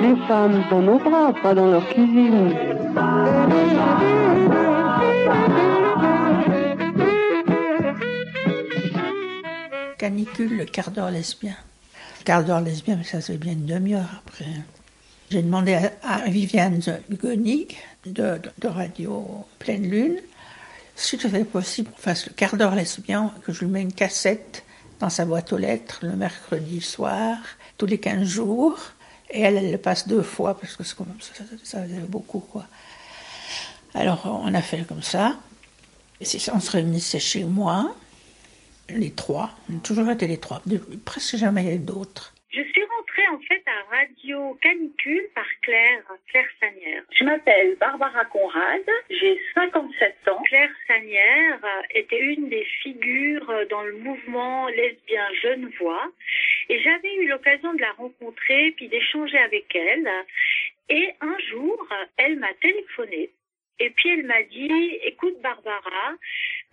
Des 0.00 0.16
femmes 0.28 0.62
dans 0.70 0.80
nos 0.80 0.98
bras, 1.00 1.32
pas 1.42 1.54
dans 1.54 1.66
leur 1.66 1.88
cuisine. 1.88 2.54
Canicule, 9.98 10.58
le 10.58 10.64
quart 10.66 10.92
d'heure 10.92 11.10
lesbien. 11.10 11.56
Quart 12.24 12.44
d'heure 12.44 12.60
lesbien, 12.60 12.94
mais 12.96 13.02
ça 13.02 13.20
c'est 13.20 13.38
bien 13.38 13.54
une 13.54 13.66
demi-heure 13.66 14.22
après. 14.24 14.46
J'ai 15.30 15.42
demandé 15.42 15.78
à, 16.02 16.18
Viviane 16.28 16.80
Guenig 17.10 17.76
de, 18.04 18.12
de, 18.12 18.40
de 18.58 18.68
Radio 18.68 19.44
Pleine 19.58 19.88
Lune 19.88 20.20
si 20.96 21.18
c'était 21.18 21.44
possible 21.44 21.90
qu'on 21.90 21.98
fasse 21.98 22.26
le 22.26 22.32
quart 22.32 22.56
d'heure 22.56 22.74
lesbien, 22.74 23.32
que 23.44 23.52
je 23.52 23.64
lui 23.64 23.70
mets 23.70 23.82
une 23.82 23.92
cassette 23.92 24.64
dans 24.98 25.10
sa 25.10 25.26
boîte 25.26 25.52
aux 25.52 25.58
lettres 25.58 25.98
le 26.02 26.16
mercredi 26.16 26.80
soir, 26.80 27.36
tous 27.76 27.86
les 27.86 27.98
15 27.98 28.26
jours. 28.26 28.78
Et 29.30 29.40
elle, 29.40 29.56
elle 29.56 29.72
le 29.72 29.78
passe 29.78 30.08
deux 30.08 30.22
fois 30.22 30.58
parce 30.58 30.76
que 30.76 30.84
ça, 30.84 30.94
ça 31.62 31.82
faisait 31.82 31.98
beaucoup, 32.08 32.40
quoi. 32.40 32.66
Alors, 33.94 34.26
on 34.26 34.54
a 34.54 34.62
fait 34.62 34.86
comme 34.86 35.02
ça. 35.02 35.36
Et 36.20 36.24
on 36.54 36.60
se 36.60 36.70
réunissait 36.70 37.18
chez 37.18 37.44
moi, 37.44 37.94
les 38.88 39.10
trois. 39.10 39.50
On 39.70 39.76
a 39.76 39.80
toujours 39.80 40.08
été 40.10 40.26
les 40.26 40.38
trois. 40.38 40.62
Presque 41.04 41.36
jamais 41.36 41.76
d'autres. 41.76 42.32
Je 42.50 42.62
suis 42.62 42.82
en 43.32 43.38
fait 43.40 43.62
à 43.66 43.96
Radio 43.96 44.54
Canicule 44.62 45.28
par 45.34 45.46
Claire, 45.62 46.02
Claire 46.28 46.48
Sanière. 46.60 47.02
Je 47.18 47.24
m'appelle 47.24 47.76
Barbara 47.76 48.24
Conrad, 48.26 48.82
j'ai 49.10 49.40
57 49.54 50.28
ans. 50.28 50.42
Claire 50.44 50.70
Sanière 50.86 51.60
était 51.94 52.20
une 52.20 52.48
des 52.48 52.64
figures 52.82 53.52
dans 53.70 53.82
le 53.82 53.94
mouvement 53.94 54.68
lesbien 54.68 55.26
Genevois 55.42 56.10
et 56.68 56.80
j'avais 56.80 57.14
eu 57.16 57.28
l'occasion 57.28 57.74
de 57.74 57.80
la 57.80 57.92
rencontrer 57.92 58.72
puis 58.76 58.88
d'échanger 58.88 59.38
avec 59.38 59.74
elle. 59.74 60.08
Et 60.88 61.12
un 61.20 61.38
jour, 61.50 61.88
elle 62.16 62.36
m'a 62.36 62.52
téléphoné 62.54 63.30
et 63.78 63.90
puis 63.90 64.08
elle 64.08 64.24
m'a 64.24 64.42
dit, 64.42 64.98
écoute 65.04 65.40
Barbara, 65.42 66.14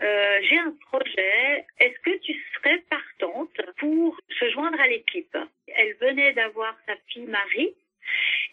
euh, 0.01 0.39
j'ai 0.43 0.57
un 0.57 0.73
projet, 0.87 1.65
est-ce 1.79 1.99
que 1.99 2.17
tu 2.19 2.33
serais 2.55 2.81
partante 2.89 3.61
pour 3.77 4.17
se 4.39 4.49
joindre 4.51 4.79
à 4.79 4.87
l'équipe? 4.87 5.37
Elle 5.67 5.95
venait 5.95 6.33
d'avoir 6.33 6.75
sa 6.87 6.95
fille 7.07 7.27
Marie. 7.27 7.73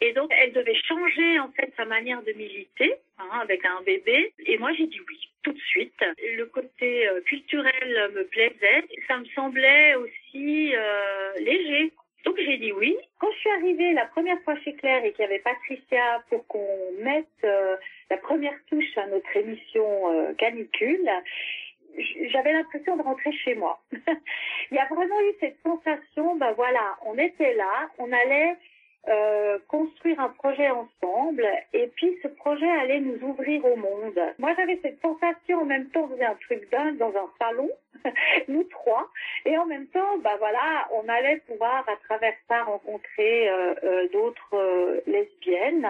Et 0.01 0.13
donc, 0.13 0.31
elle 0.39 0.53
devait 0.53 0.81
changer 0.87 1.39
en 1.41 1.51
fait 1.53 1.73
sa 1.77 1.85
manière 1.85 2.23
de 2.23 2.33
militer 2.33 2.95
hein, 3.19 3.41
avec 3.43 3.65
un 3.65 3.83
bébé. 3.83 4.33
Et 4.47 4.59
moi, 4.59 4.73
j'ai 4.75 4.87
dit 4.87 5.01
oui, 5.09 5.19
tout 5.43 5.53
de 5.53 5.59
suite. 5.59 6.05
Le 6.37 6.45
côté 6.47 7.09
euh, 7.09 7.21
culturel 7.23 8.11
me 8.15 8.25
plaisait. 8.25 8.85
Ça 9.09 9.19
me 9.19 9.25
semblait 9.35 9.95
aussi 9.97 10.75
euh, 10.75 11.33
léger. 11.41 11.93
Donc 12.25 12.37
j'ai 12.39 12.59
dit 12.59 12.73
oui. 12.73 12.97
Quand 13.19 13.31
je 13.33 13.39
suis 13.39 13.51
arrivée 13.51 13.93
la 13.93 14.07
première 14.07 14.41
fois 14.43 14.55
chez 14.65 14.75
Claire 14.75 15.05
et 15.05 15.13
qu'il 15.13 15.23
y 15.23 15.29
avait 15.29 15.39
Patricia 15.39 16.23
pour 16.29 16.47
qu'on 16.47 16.93
mette 17.01 17.27
euh, 17.45 17.77
la 18.11 18.17
première 18.17 18.59
touche 18.69 18.99
à 18.99 19.07
notre 19.07 19.37
émission 19.37 20.13
euh, 20.13 20.35
canicule, 20.35 21.09
j'avais 22.31 22.53
l'impression 22.53 22.97
de 22.97 23.03
rentrer 23.03 23.33
chez 23.33 23.55
moi. 23.55 23.81
Il 23.93 24.77
y 24.77 24.79
a 24.79 24.87
vraiment 24.87 25.21
eu 25.21 25.35
cette 25.41 25.59
sensation, 25.63 26.37
ben 26.37 26.53
voilà, 26.53 26.97
on 27.07 27.17
était 27.19 27.55
là, 27.55 27.89
on 27.99 28.13
allait 28.13 28.57
euh, 29.09 29.59
construire 29.69 30.21
un 30.21 30.29
projet 30.29 30.69
ensemble 30.69 31.47
et 31.73 31.87
puis 31.97 32.19
ce 32.23 32.29
projet 32.29 32.71
allait 32.71 33.01
nous 33.01 33.19
ouvrir 33.27 33.65
au 33.65 33.77
monde. 33.77 34.21
Moi 34.39 34.53
j'avais 34.57 34.79
cette 34.83 35.01
sensation 35.01 35.63
en 35.63 35.65
même 35.65 35.89
temps, 35.89 36.05
on 36.05 36.15
faisait 36.15 36.25
un 36.25 36.35
truc 36.35 36.71
dingue 36.71 36.99
dans 36.99 37.09
un 37.09 37.31
salon, 37.39 37.71
nous 38.49 38.65
trois, 38.65 39.09
et 39.47 39.57
en 39.57 39.67
même 39.67 39.87
temps, 39.87 40.19
bah 40.23 40.37
voilà, 40.39 40.89
on 40.93 41.09
allait 41.09 41.39
pouvoir 41.47 41.85
à 41.89 41.97
travers 42.09 42.35
ça 42.49 42.63
rencontrer 42.65 43.49
euh, 43.49 43.75
euh, 43.85 44.09
d'autres 44.09 44.55
euh, 44.55 45.01
lesbiennes. 45.07 45.89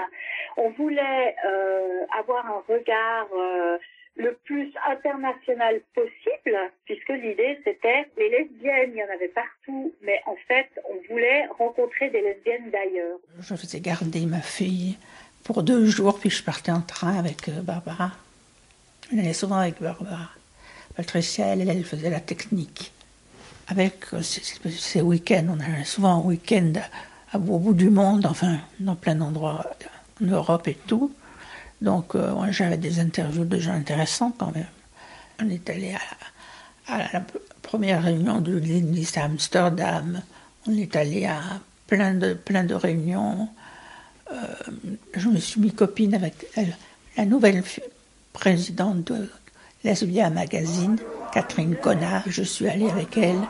On 0.62 0.68
voulait 0.72 1.34
euh, 1.46 2.04
avoir 2.20 2.44
un 2.44 2.62
regard 2.68 3.26
euh, 3.34 3.78
le 4.16 4.38
plus 4.44 4.70
international 4.86 5.80
possible, 5.94 6.58
puisque 6.84 7.08
l'idée 7.08 7.58
c'était 7.64 8.06
les 8.18 8.28
lesbiennes, 8.28 8.90
il 8.92 8.98
y 8.98 9.02
en 9.02 9.14
avait 9.14 9.28
partout, 9.28 9.94
mais 10.02 10.20
en 10.26 10.36
fait 10.48 10.68
on 10.90 10.96
voulait 11.10 11.46
rencontrer 11.58 12.10
des 12.10 12.20
lesbiennes 12.20 12.70
d'ailleurs. 12.70 13.16
Je 13.40 13.54
faisais 13.54 13.80
garder 13.80 14.26
ma 14.26 14.42
fille 14.42 14.98
pour 15.44 15.62
deux 15.62 15.86
jours, 15.86 16.20
puis 16.20 16.28
je 16.28 16.44
partais 16.44 16.72
en 16.72 16.82
train 16.82 17.18
avec 17.18 17.48
euh, 17.48 17.62
Barbara. 17.62 18.10
On 19.14 19.18
allait 19.18 19.32
souvent 19.32 19.60
avec 19.60 19.80
Barbara. 19.80 20.28
Patricia, 20.94 21.46
elle, 21.46 21.70
elle 21.70 21.84
faisait 21.84 22.10
la 22.10 22.20
technique. 22.20 22.92
Avec 23.66 24.04
ces, 24.20 25.00
week-ends, 25.00 25.46
on 25.56 25.60
allait 25.60 25.84
souvent 25.84 26.16
en 26.16 26.26
week-end 26.26 26.72
au 27.32 27.58
bout 27.58 27.72
du 27.72 27.88
monde, 27.88 28.26
enfin 28.26 28.58
dans 28.78 28.96
plein 28.96 29.14
d'endroits 29.14 29.64
Europe 30.20 30.68
et 30.68 30.76
tout. 30.87 31.12
Donc, 31.80 32.14
euh, 32.14 32.35
j'avais 32.50 32.76
des 32.76 33.00
interviews 33.00 33.44
de 33.44 33.59
gens 33.59 33.72
intéressants 33.72 34.33
quand 34.37 34.54
même. 34.54 34.66
On 35.42 35.48
est 35.48 35.68
allé 35.70 35.94
à, 36.88 36.98
la 37.12 37.22
première 37.62 38.02
réunion 38.02 38.40
de 38.40 38.56
l'Église 38.56 39.16
à 39.16 39.24
Amsterdam. 39.24 40.22
On 40.66 40.76
est 40.76 40.94
allé 40.96 41.24
à 41.24 41.40
plein 41.87 42.14
de, 42.14 42.35
plein 42.35 42.64
de 42.64 42.74
réunions. 42.74 43.48
Euh, 44.33 44.37
je 45.14 45.28
me 45.28 45.38
suis 45.38 45.61
mis 45.61 45.72
copine 45.72 46.14
avec 46.14 46.46
elle, 46.56 46.76
la 47.16 47.24
nouvelle 47.24 47.62
présidente 48.33 49.04
de 49.12 49.30
Lesbia 49.83 50.28
Magazine, 50.28 50.98
Catherine 51.33 51.76
Connard. 51.76 52.24
Je 52.26 52.42
suis 52.42 52.68
allée 52.68 52.90
avec 52.90 53.16
elle 53.16 53.40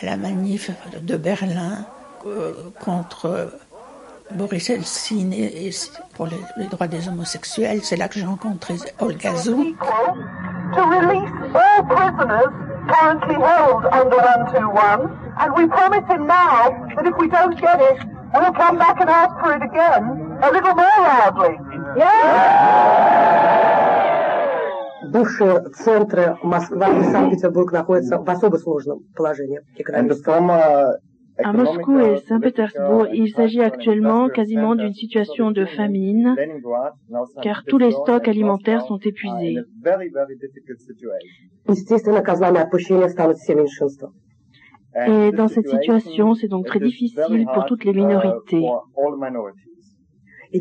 à 0.00 0.06
la 0.06 0.16
manif 0.16 0.70
de 1.02 1.16
Berlin 1.16 1.86
euh, 2.26 2.70
contre 2.80 3.52
Boris 4.31 4.69
Helsin 4.69 5.31
et, 5.31 5.67
et 5.67 5.71
pour 6.15 6.27
les, 6.27 6.37
les, 6.57 6.65
droits 6.65 6.87
des 6.87 7.07
homosexuels. 7.07 7.81
C'est 7.83 7.95
là 7.95 8.07
que 8.07 8.19
j'ai 8.19 8.25
rencontré 8.25 8.75
Olga 8.99 9.35
Zou. 9.35 9.75
To 10.73 10.81
release 10.81 11.31
all 11.53 11.83
prisoners 11.85 12.51
currently 12.89 13.35
held 13.35 13.85
under 13.85 14.17
121, 14.17 15.09
and 15.39 15.53
we 15.55 15.67
promise 15.67 16.05
him 16.09 16.27
now 16.27 16.73
that 16.95 17.05
if 17.05 17.15
we 17.17 17.29
don't 17.29 17.55
get 17.59 17.79
it, 17.79 17.99
we'll 18.33 18.51
come 18.53 18.77
back 18.77 18.99
and 18.99 19.09
ask 19.09 19.33
for 19.39 19.55
it 19.55 19.63
again, 19.63 20.03
a 20.41 20.51
little 20.51 20.73
more 20.73 20.99
loudly. 20.99 21.55
Бывшие 25.07 25.69
центры 25.75 26.37
Москва 26.41 26.89
и 26.89 27.03
Санкт-Петербург 27.03 27.71
находятся 27.71 28.17
в 28.17 28.29
особо 28.29 28.57
сложном 28.57 29.03
положении 29.15 29.61
экономическом. 29.77 30.51
À 31.44 31.52
Moscou 31.52 31.98
et 32.00 32.16
Saint-Pétersbourg, 32.18 33.06
il 33.12 33.30
s'agit 33.30 33.62
actuellement 33.62 34.28
quasiment 34.28 34.74
d'une 34.74 34.92
situation 34.92 35.50
de 35.50 35.64
famine, 35.64 36.36
car 37.42 37.64
tous 37.64 37.78
les 37.78 37.92
stocks 37.92 38.28
alimentaires 38.28 38.82
sont 38.82 38.98
épuisés. 38.98 39.56
Et 45.06 45.32
dans 45.32 45.48
cette 45.48 45.68
situation, 45.68 46.34
c'est 46.34 46.48
donc 46.48 46.66
très 46.66 46.80
difficile 46.80 47.46
pour 47.54 47.64
toutes 47.66 47.84
les 47.84 47.92
minorités. 47.92 48.66
Et 50.52 50.60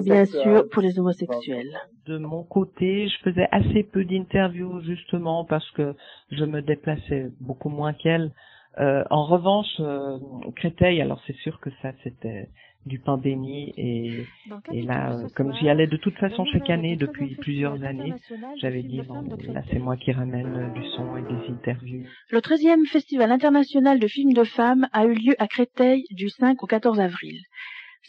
bien 0.00 0.24
sûr, 0.24 0.68
pour 0.70 0.82
les 0.82 0.98
homosexuels. 0.98 1.72
De 2.06 2.18
mon 2.18 2.42
côté, 2.42 3.08
je 3.08 3.18
faisais 3.30 3.48
assez 3.50 3.82
peu 3.82 4.04
d'interviews 4.04 4.80
justement 4.82 5.44
parce 5.44 5.68
que 5.72 5.94
je 6.30 6.44
me 6.44 6.62
déplaçais 6.62 7.30
beaucoup 7.40 7.68
moins 7.68 7.92
qu'elle. 7.92 8.32
Euh, 8.78 9.04
en 9.10 9.26
revanche, 9.26 9.80
euh, 9.80 10.18
Créteil, 10.56 11.02
alors 11.02 11.20
c'est 11.26 11.36
sûr 11.36 11.60
que 11.60 11.70
ça 11.82 11.92
c'était 12.02 12.48
du 12.86 12.98
pain 12.98 13.16
béni 13.16 13.72
et, 13.76 14.26
et 14.72 14.82
là, 14.82 15.12
euh, 15.12 15.28
comme 15.36 15.54
j'y 15.54 15.68
allais 15.68 15.86
de 15.86 15.96
toute 15.96 16.16
façon 16.16 16.44
chaque 16.46 16.68
année 16.68 16.96
depuis 16.96 17.36
plusieurs 17.36 17.80
années, 17.84 18.14
j'avais 18.60 18.82
dit 18.82 19.02
bon, 19.02 19.22
là 19.52 19.62
c'est 19.70 19.78
moi 19.78 19.96
qui 19.96 20.10
ramène 20.10 20.72
du 20.74 20.82
son 20.96 21.16
et 21.16 21.22
des 21.22 21.52
interviews. 21.52 22.06
Le 22.30 22.38
13e 22.40 22.86
Festival 22.86 23.30
international 23.30 24.00
de 24.00 24.06
films 24.08 24.32
de 24.32 24.44
femmes 24.44 24.88
a 24.92 25.04
eu 25.04 25.14
lieu 25.14 25.34
à 25.38 25.46
Créteil 25.46 26.04
du 26.10 26.28
5 26.28 26.62
au 26.62 26.66
14 26.66 26.98
avril. 26.98 27.40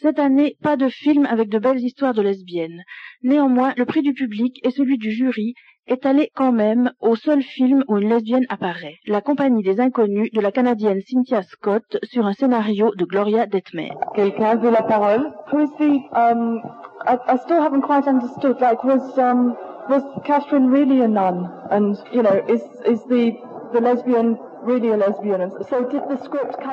Cette 0.00 0.18
année, 0.18 0.56
pas 0.60 0.76
de 0.76 0.88
film 0.88 1.24
avec 1.24 1.48
de 1.48 1.58
belles 1.58 1.78
histoires 1.78 2.14
de 2.14 2.22
lesbiennes. 2.22 2.82
Néanmoins, 3.22 3.74
le 3.76 3.84
prix 3.84 4.02
du 4.02 4.12
public 4.12 4.58
et 4.64 4.70
celui 4.70 4.98
du 4.98 5.12
jury 5.12 5.54
est 5.86 6.04
allé 6.04 6.30
quand 6.34 6.50
même 6.50 6.90
au 7.00 7.14
seul 7.14 7.42
film 7.42 7.84
où 7.88 7.98
une 7.98 8.08
lesbienne 8.08 8.46
apparaît, 8.48 8.96
La 9.06 9.20
Compagnie 9.20 9.62
des 9.62 9.80
Inconnus 9.80 10.32
de 10.32 10.40
la 10.40 10.50
Canadienne 10.50 11.00
Cynthia 11.06 11.42
Scott 11.42 11.98
sur 12.02 12.26
un 12.26 12.32
scénario 12.32 12.92
de 12.96 13.04
Gloria 13.04 13.46
Detmer. 13.46 13.92
Quelqu'un 14.16 14.56
veut 14.56 14.70
la 14.70 14.82
parole? 14.82 15.32
Who 15.52 15.66
the, 15.78 16.00
um, 16.16 16.60
I, 17.06 17.16
I 17.28 17.36
still 17.44 17.60
haven't 17.60 17.82
quite 17.82 18.08
understood, 18.08 18.60
like, 18.60 18.82
was, 18.82 19.16
um, 19.18 19.54
was 19.88 20.02
Catherine 20.24 20.70
really 20.70 21.02
a 21.02 21.08
nun? 21.08 21.48
And, 21.70 21.96
you 22.12 22.22
know, 22.22 22.42
is, 22.48 22.62
is 22.84 23.00
the, 23.08 23.32
the 23.72 23.80
lesbian 23.80 24.38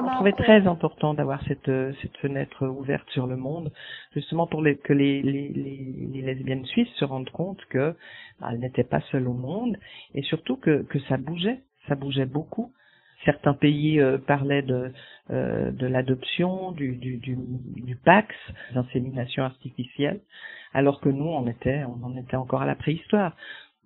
Je 0.09 0.15
trouvais 0.15 0.31
très 0.33 0.67
important 0.67 1.13
d'avoir 1.13 1.41
cette, 1.47 1.71
cette 2.01 2.17
fenêtre 2.17 2.67
ouverte 2.67 3.09
sur 3.11 3.27
le 3.27 3.35
monde, 3.35 3.71
justement 4.13 4.47
pour 4.47 4.61
les, 4.61 4.77
que 4.77 4.93
les, 4.93 5.21
les, 5.21 5.49
les, 5.49 6.07
les 6.13 6.21
lesbiennes 6.21 6.65
suisses 6.65 6.93
se 6.95 7.05
rendent 7.05 7.29
compte 7.29 7.63
que 7.69 7.95
bah, 8.39 8.47
elles 8.51 8.59
n'étaient 8.59 8.83
pas 8.83 9.01
seules 9.11 9.27
au 9.27 9.33
monde, 9.33 9.77
et 10.13 10.21
surtout 10.23 10.57
que, 10.57 10.83
que 10.83 10.99
ça 11.09 11.17
bougeait, 11.17 11.59
ça 11.87 11.95
bougeait 11.95 12.25
beaucoup. 12.25 12.71
certains 13.25 13.53
pays 13.53 13.99
euh, 13.99 14.17
parlaient 14.17 14.61
de 14.61 14.91
euh, 15.29 15.71
de 15.71 15.87
l'adoption, 15.87 16.71
du, 16.71 16.95
du, 16.95 17.17
du, 17.17 17.37
du 17.37 17.95
Pax, 17.95 18.35
l'insémination 18.73 19.43
artificielle, 19.43 20.19
alors 20.73 20.99
que 20.99 21.09
nous, 21.09 21.25
on 21.27 21.47
était, 21.47 21.83
on 21.85 22.03
en 22.05 22.17
était 22.17 22.35
encore 22.35 22.61
à 22.61 22.65
la 22.65 22.75
préhistoire. 22.75 23.35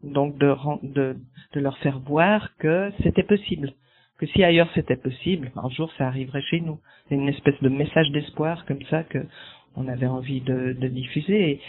Donc 0.03 0.37
de, 0.37 0.55
de, 0.83 1.15
de 1.53 1.59
leur 1.59 1.77
faire 1.79 1.99
voir 1.99 2.55
que 2.57 2.91
c'était 3.03 3.23
possible, 3.23 3.73
que 4.17 4.25
si 4.27 4.43
ailleurs 4.43 4.69
c'était 4.75 4.95
possible, 4.95 5.51
un 5.55 5.69
jour 5.69 5.91
ça 5.97 6.07
arriverait 6.07 6.41
chez 6.43 6.61
nous. 6.61 6.79
C'est 7.07 7.15
une 7.15 7.29
espèce 7.29 7.61
de 7.61 7.69
message 7.69 8.09
d'espoir 8.11 8.65
comme 8.65 8.83
ça 8.89 9.03
que 9.03 9.19
on 9.75 9.87
avait 9.87 10.07
envie 10.07 10.41
de, 10.41 10.73
de 10.73 10.87
diffuser. 10.87 11.59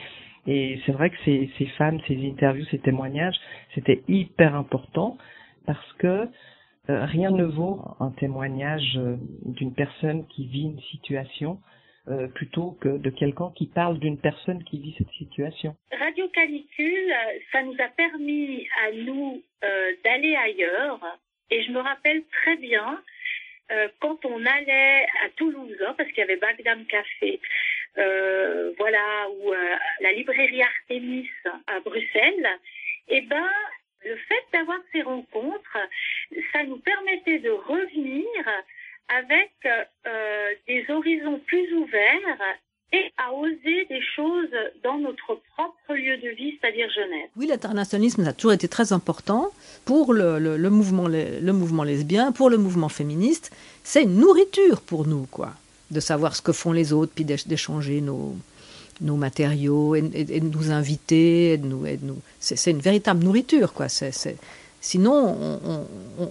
Et, 0.46 0.80
c'est 0.86 0.92
vrai 0.92 1.10
que 1.10 1.16
ces, 1.24 1.50
ces 1.58 1.66
femmes, 1.66 1.98
ces 2.06 2.24
interviews, 2.24 2.64
ces 2.70 2.78
témoignages, 2.78 3.34
c'était 3.74 4.02
hyper 4.06 4.54
important 4.54 5.18
parce 5.66 5.92
que 5.94 6.28
euh, 6.88 7.04
rien 7.04 7.32
ne 7.32 7.44
vaut 7.44 7.80
un 7.98 8.10
témoignage 8.12 8.96
euh, 8.96 9.16
d'une 9.44 9.74
personne 9.74 10.24
qui 10.28 10.46
vit 10.46 10.66
une 10.66 10.80
situation 10.82 11.58
euh, 12.08 12.28
plutôt 12.28 12.78
que 12.80 12.96
de 12.98 13.10
quelqu'un 13.10 13.50
qui 13.56 13.66
parle 13.66 13.98
d'une 13.98 14.18
personne 14.18 14.62
qui 14.62 14.78
vit 14.78 14.94
cette 14.96 15.10
situation. 15.10 15.74
Radio 15.90 16.28
Canicule, 16.28 17.12
ça 17.50 17.64
nous 17.64 17.74
a 17.80 17.88
permis 17.88 18.68
à 18.86 18.92
nous 18.92 19.42
d'aller 20.04 20.36
ailleurs. 20.36 21.00
Et 21.50 21.62
je 21.62 21.70
me 21.70 21.80
rappelle 21.80 22.22
très 22.42 22.56
bien 22.56 23.02
quand 23.98 24.24
on 24.24 24.46
allait 24.46 25.06
à 25.24 25.28
Toulouse, 25.34 25.76
hein, 25.84 25.92
parce 25.98 26.08
qu'il 26.10 26.18
y 26.18 26.22
avait 26.22 26.36
Bagdam 26.36 26.84
Café, 26.86 27.40
voilà, 27.96 29.28
ou 29.30 29.52
la 30.00 30.12
librairie 30.12 30.62
Artemis 30.62 31.28
à 31.66 31.80
Bruxelles, 31.80 32.48
eh 33.08 33.22
ben 33.22 33.48
le 34.04 34.16
fait 34.16 34.44
d'avoir 34.52 34.78
ces 34.92 35.02
rencontres, 35.02 35.78
ça 36.52 36.62
nous 36.64 36.78
permettait 36.78 37.38
de 37.38 37.50
revenir 37.50 38.26
avec 39.08 39.52
euh, 39.64 40.54
des 40.66 40.84
horizons 40.88 41.38
plus 41.40 41.72
ouverts 41.74 42.38
et 42.92 43.12
à 43.16 43.32
oser 43.32 43.84
des 43.88 44.00
choses 44.14 44.48
dans 44.84 44.98
notre 44.98 45.38
propre 45.54 45.94
lieu 45.94 46.16
de 46.18 46.28
vie, 46.36 46.56
c'est-à-dire 46.60 46.88
Genève. 46.90 47.28
Oui, 47.36 47.46
l'internationalisme 47.46 48.26
a 48.26 48.32
toujours 48.32 48.52
été 48.52 48.68
très 48.68 48.92
important 48.92 49.50
pour 49.84 50.12
le, 50.12 50.56
mouvement, 50.70 51.08
le, 51.08 51.52
mouvement 51.52 51.82
lesbien, 51.82 52.30
pour 52.32 52.48
le 52.48 52.58
mouvement 52.58 52.88
féministe. 52.88 53.50
C'est 53.82 54.04
une 54.04 54.16
nourriture 54.16 54.80
pour 54.80 55.06
nous, 55.06 55.26
quoi, 55.30 55.52
de 55.90 56.00
savoir 56.00 56.36
ce 56.36 56.42
que 56.42 56.52
font 56.52 56.72
les 56.72 56.92
autres, 56.92 57.12
puis 57.14 57.24
d'échanger 57.24 58.00
nos, 58.00 58.36
nos 59.00 59.16
matériaux 59.16 59.96
et, 59.96 60.02
de 60.02 60.46
nous 60.46 60.70
inviter. 60.70 61.56
De 61.56 61.66
nous. 61.66 61.84
C'est 62.38 62.70
une 62.70 62.80
véritable 62.80 63.24
nourriture, 63.24 63.72
quoi. 63.72 63.86
Sinon, 64.80 65.58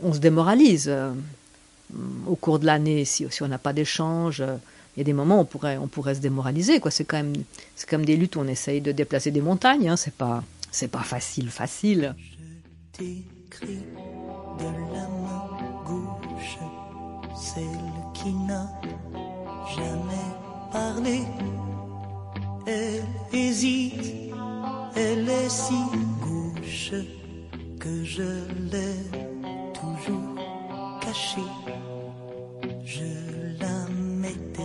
on, 0.04 0.14
se 0.14 0.20
démoralise 0.20 0.86
euh, 0.88 1.12
au 2.26 2.36
cours 2.36 2.60
de 2.60 2.66
l'année 2.66 3.04
si, 3.04 3.26
si 3.30 3.44
on 3.44 3.50
n'a 3.50 3.58
pas 3.58 3.74
d'échange. 3.74 4.42
Il 4.96 5.00
y 5.00 5.02
a 5.02 5.04
des 5.04 5.14
moments 5.14 5.38
où 5.38 5.42
on 5.42 5.46
pourrait, 5.46 5.78
on 5.78 5.88
pourrait 5.88 6.16
se 6.16 6.20
démoraliser. 6.20 6.80
Quoi. 6.80 6.92
C'est, 6.92 7.06
quand 7.06 7.18
même, 7.18 7.34
c'est 7.76 7.90
comme 7.90 8.06
des 8.06 8.16
luttes 8.16 8.36
où 8.36 8.40
on 8.40 8.48
essaye 8.48 8.82
de 8.82 8.92
déplacer 8.92 9.32
des 9.32 9.42
montagnes. 9.42 9.90
Hein. 9.90 9.98
C'est, 9.98 10.14
pas, 10.14 10.44
c'est 10.72 10.88
pas 10.88 11.04
facile, 11.04 11.50
facile. 11.50 12.16
Je 12.18 12.98
t'écris 12.98 13.84
de 14.60 14.66
la 14.94 15.08
main 15.08 15.84
gauche, 15.86 16.60
celle 17.36 17.64
qui 18.14 18.34
n'a 18.34 18.72
jamais 19.76 20.72
parlé 20.72 21.22
elle 22.68 23.04
hésite, 23.32 24.34
elle 24.96 25.30
est 25.30 25.50
si 25.50 25.76
gauche 26.20 26.94
que 27.80 28.04
je 28.04 28.24
l'ai 28.72 28.96
toujours 29.74 30.36
cachée. 31.00 31.42
Je 32.84 33.04
la 33.60 33.88
mettais 33.94 34.65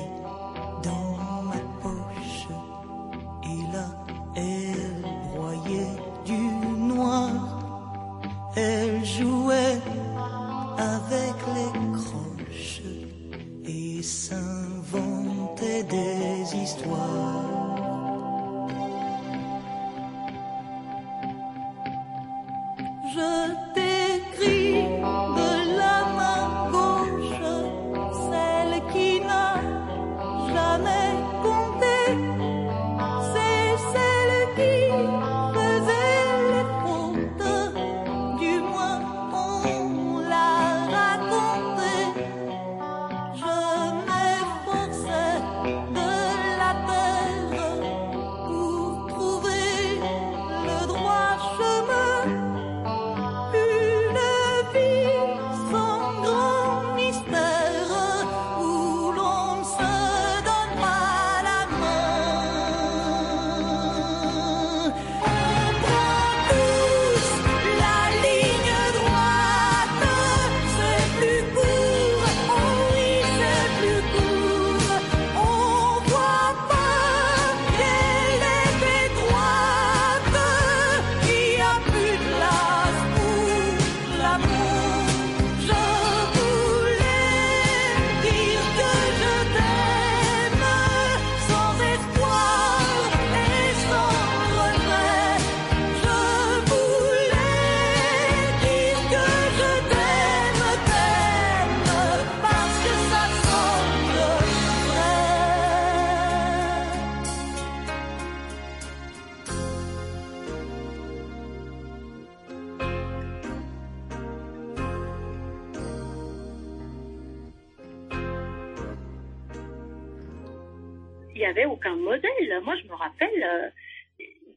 Il 121.40 121.44
n'y 121.44 121.48
avait 121.48 121.64
aucun 121.64 121.96
modèle. 121.96 122.60
Moi, 122.62 122.76
je 122.76 122.86
me 122.86 122.94
rappelle, 122.94 123.42
euh, 123.42 123.70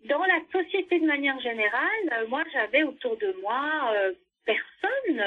dans 0.04 0.22
la 0.26 0.42
société 0.52 1.00
de 1.00 1.06
manière 1.06 1.40
générale, 1.40 2.10
euh, 2.12 2.28
moi, 2.28 2.44
j'avais 2.52 2.84
autour 2.84 3.16
de 3.16 3.34
moi 3.42 3.94
euh, 3.96 4.12
personne. 4.44 5.24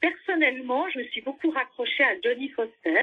Personnellement, 0.00 0.88
je 0.90 1.00
me 1.00 1.04
suis 1.08 1.22
beaucoup 1.22 1.50
raccrochée 1.50 2.04
à 2.04 2.20
Johnny 2.22 2.50
Foster, 2.50 3.02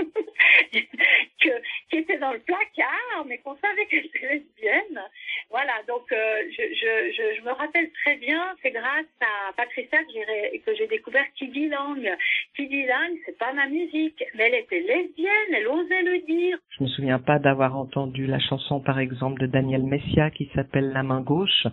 que, 0.72 1.50
qui 1.90 1.96
était 1.96 2.18
dans 2.18 2.32
le 2.32 2.40
placard, 2.40 3.24
mais 3.26 3.38
qu'on 3.38 3.56
savait 3.56 3.86
qu'elle 3.86 4.06
était 4.06 4.20
lesbienne. 4.20 5.00
Voilà, 5.50 5.72
donc 5.88 6.10
euh, 6.12 6.42
je, 6.56 7.42
me 7.42 7.52
rappelle 7.52 7.90
très 8.02 8.16
bien, 8.16 8.54
c'est 8.62 8.70
grâce 8.70 9.06
à 9.20 9.52
Patricia 9.56 9.98
que 10.04 10.74
j'ai, 10.74 10.86
découvert 10.86 11.24
Kiddy 11.36 11.68
Lang. 11.68 12.16
Kiddy 12.56 12.86
Lang, 12.86 13.16
c'est 13.26 13.38
pas 13.38 13.52
ma 13.52 13.66
musique, 13.66 14.22
mais 14.34 14.48
elle 14.48 14.62
était 14.62 14.80
lesbienne, 14.80 15.54
elle 15.54 15.68
osait 15.68 16.02
le 16.02 16.18
dire. 16.26 16.58
Je 16.78 16.84
me 16.84 16.88
souviens 16.88 17.18
pas 17.18 17.38
d'avoir 17.38 17.76
entendu 17.76 18.26
la 18.26 18.38
chanson, 18.38 18.80
par 18.80 18.98
exemple, 18.98 19.40
de 19.40 19.46
Daniel 19.46 19.82
Messia 19.82 20.30
qui 20.30 20.50
s'appelle 20.54 20.92
La 20.92 21.02
main 21.02 21.20
gauche 21.20 21.66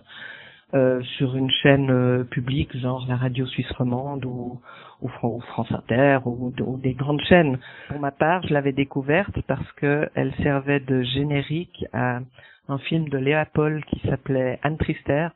euh, 0.74 1.00
sur 1.16 1.34
une 1.34 1.50
chaîne 1.50 1.90
euh, 1.90 2.24
publique, 2.24 2.76
genre 2.76 3.06
la 3.08 3.16
radio 3.16 3.46
suisse 3.46 3.70
romande 3.72 4.26
ou, 4.26 4.60
ou, 5.00 5.08
Fran- 5.08 5.28
ou 5.36 5.40
France 5.40 5.70
Inter 5.72 6.18
ou, 6.24 6.52
ou 6.60 6.76
des 6.78 6.94
grandes 6.94 7.20
chaînes. 7.22 7.58
Pour 7.88 8.00
ma 8.00 8.10
part, 8.10 8.46
je 8.46 8.52
l'avais 8.54 8.72
découverte 8.72 9.40
parce 9.46 9.70
que 9.72 10.08
elle 10.14 10.34
servait 10.36 10.80
de 10.80 11.02
générique 11.02 11.84
à 11.92 12.20
un 12.68 12.78
film 12.78 13.08
de 13.08 13.18
Léa 13.18 13.46
Paul 13.46 13.84
qui 13.86 14.00
s'appelait 14.00 14.58
Anne 14.62 14.76
Trister, 14.76 15.28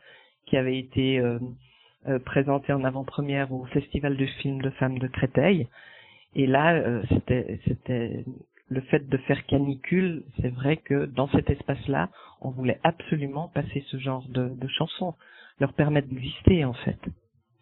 qui 0.46 0.57
avait 0.57 0.79
été 0.79 1.18
euh, 1.18 1.38
euh, 2.09 2.18
présenté 2.18 2.72
en 2.72 2.85
avant-première 2.85 3.53
au 3.53 3.64
Festival 3.66 4.16
du 4.16 4.27
film 4.27 4.61
de 4.61 4.70
femmes 4.70 4.98
de 4.98 5.07
Créteil. 5.09 5.68
Et 6.35 6.46
là, 6.46 6.75
euh, 6.75 7.03
c'était, 7.09 7.61
c'était 7.66 8.25
le 8.68 8.81
fait 8.83 9.09
de 9.09 9.16
faire 9.18 9.44
canicule. 9.46 10.25
C'est 10.40 10.53
vrai 10.53 10.79
que 10.79 11.07
dans 11.07 11.29
cet 11.29 11.51
espace-là, 11.51 12.09
on 12.40 12.51
voulait 12.51 12.81
absolument 12.85 13.48
passer 13.55 13.85
ce 13.88 13.98
genre 13.98 14.25
de, 14.29 14.48
de 14.48 14.68
chansons, 14.68 15.14
leur 15.61 15.72
permettre 15.75 16.09
d'exister 16.09 16.64
en 16.64 16.72
fait, 16.72 16.98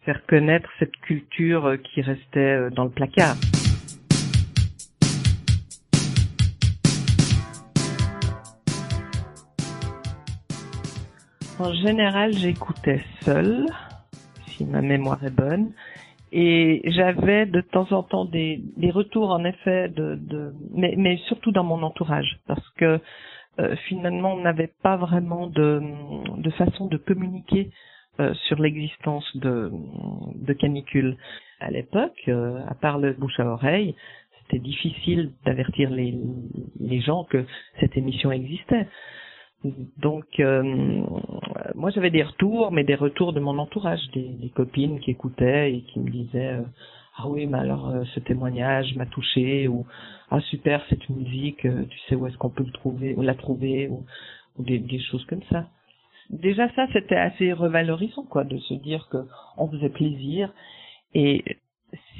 faire 0.03 0.25
connaître 0.25 0.69
cette 0.79 0.95
culture 0.97 1.65
euh, 1.65 1.77
qui 1.77 2.01
restait 2.01 2.39
euh, 2.39 2.69
dans 2.69 2.85
le 2.85 2.89
placard. 2.89 3.35
En 11.59 11.73
général, 11.73 12.33
j'écoutais 12.33 13.01
seule, 13.21 13.67
si 14.47 14.65
ma 14.65 14.81
mémoire 14.81 15.23
est 15.23 15.35
bonne, 15.35 15.71
et 16.31 16.81
j'avais 16.85 17.45
de 17.45 17.61
temps 17.61 17.91
en 17.91 18.01
temps 18.01 18.25
des, 18.25 18.63
des 18.77 18.89
retours 18.89 19.29
en 19.29 19.43
effet 19.43 19.89
de, 19.89 20.15
de 20.15 20.53
mais, 20.73 21.17
surtout 21.27 21.51
dans 21.51 21.63
mon 21.63 21.83
entourage, 21.83 22.39
parce 22.47 22.67
que 22.77 22.99
euh, 23.59 23.75
finalement 23.87 24.33
on 24.33 24.41
n'avait 24.41 24.71
pas 24.81 24.95
vraiment 24.95 25.45
de, 25.45 25.83
de 26.37 26.49
façon 26.51 26.87
de 26.87 26.97
communiquer 26.97 27.69
euh, 28.19 28.33
sur 28.47 28.59
l'existence 28.59 29.25
de, 29.37 29.71
de 30.35 30.53
canicule. 30.53 31.17
À 31.59 31.71
l'époque, 31.71 32.19
euh, 32.27 32.59
à 32.67 32.73
part 32.75 32.97
le 32.97 33.13
bouche 33.13 33.39
à 33.39 33.45
oreille, 33.45 33.95
c'était 34.41 34.59
difficile 34.59 35.31
d'avertir 35.45 35.89
les, 35.89 36.17
les 36.79 37.01
gens 37.01 37.23
que 37.23 37.45
cette 37.79 37.95
émission 37.95 38.31
existait. 38.31 38.87
Donc, 39.97 40.25
euh, 40.39 41.03
moi 41.75 41.91
j'avais 41.91 42.09
des 42.09 42.23
retours, 42.23 42.71
mais 42.71 42.83
des 42.83 42.95
retours 42.95 43.31
de 43.31 43.39
mon 43.39 43.59
entourage, 43.59 44.01
des, 44.13 44.29
des 44.29 44.49
copines 44.49 44.99
qui 44.99 45.11
écoutaient 45.11 45.73
et 45.73 45.81
qui 45.81 45.99
me 45.99 46.09
disaient 46.09 46.53
euh, 46.53 46.63
ah 47.17 47.27
oui, 47.27 47.45
mais 47.45 47.59
alors 47.59 47.89
euh, 47.89 48.03
ce 48.15 48.19
témoignage 48.21 48.95
m'a 48.95 49.05
touché 49.05 49.67
ou 49.67 49.85
ah 50.31 50.39
super 50.41 50.83
cette 50.89 51.07
musique, 51.09 51.65
euh, 51.65 51.85
tu 51.85 51.99
sais 52.07 52.15
où 52.15 52.25
est-ce 52.25 52.37
qu'on 52.37 52.49
peut 52.49 52.63
le 52.63 52.71
trouver 52.71 53.13
ou 53.15 53.21
la 53.21 53.35
trouver 53.35 53.87
ou, 53.89 54.03
ou 54.57 54.63
des, 54.63 54.79
des 54.79 54.99
choses 54.99 55.25
comme 55.25 55.43
ça. 55.51 55.67
Déjà 56.31 56.73
ça 56.75 56.87
c'était 56.93 57.17
assez 57.17 57.51
revalorisant 57.51 58.23
quoi 58.23 58.45
de 58.45 58.57
se 58.57 58.73
dire 58.75 59.07
que 59.11 59.17
on 59.57 59.69
faisait 59.69 59.89
plaisir 59.89 60.53
et 61.13 61.43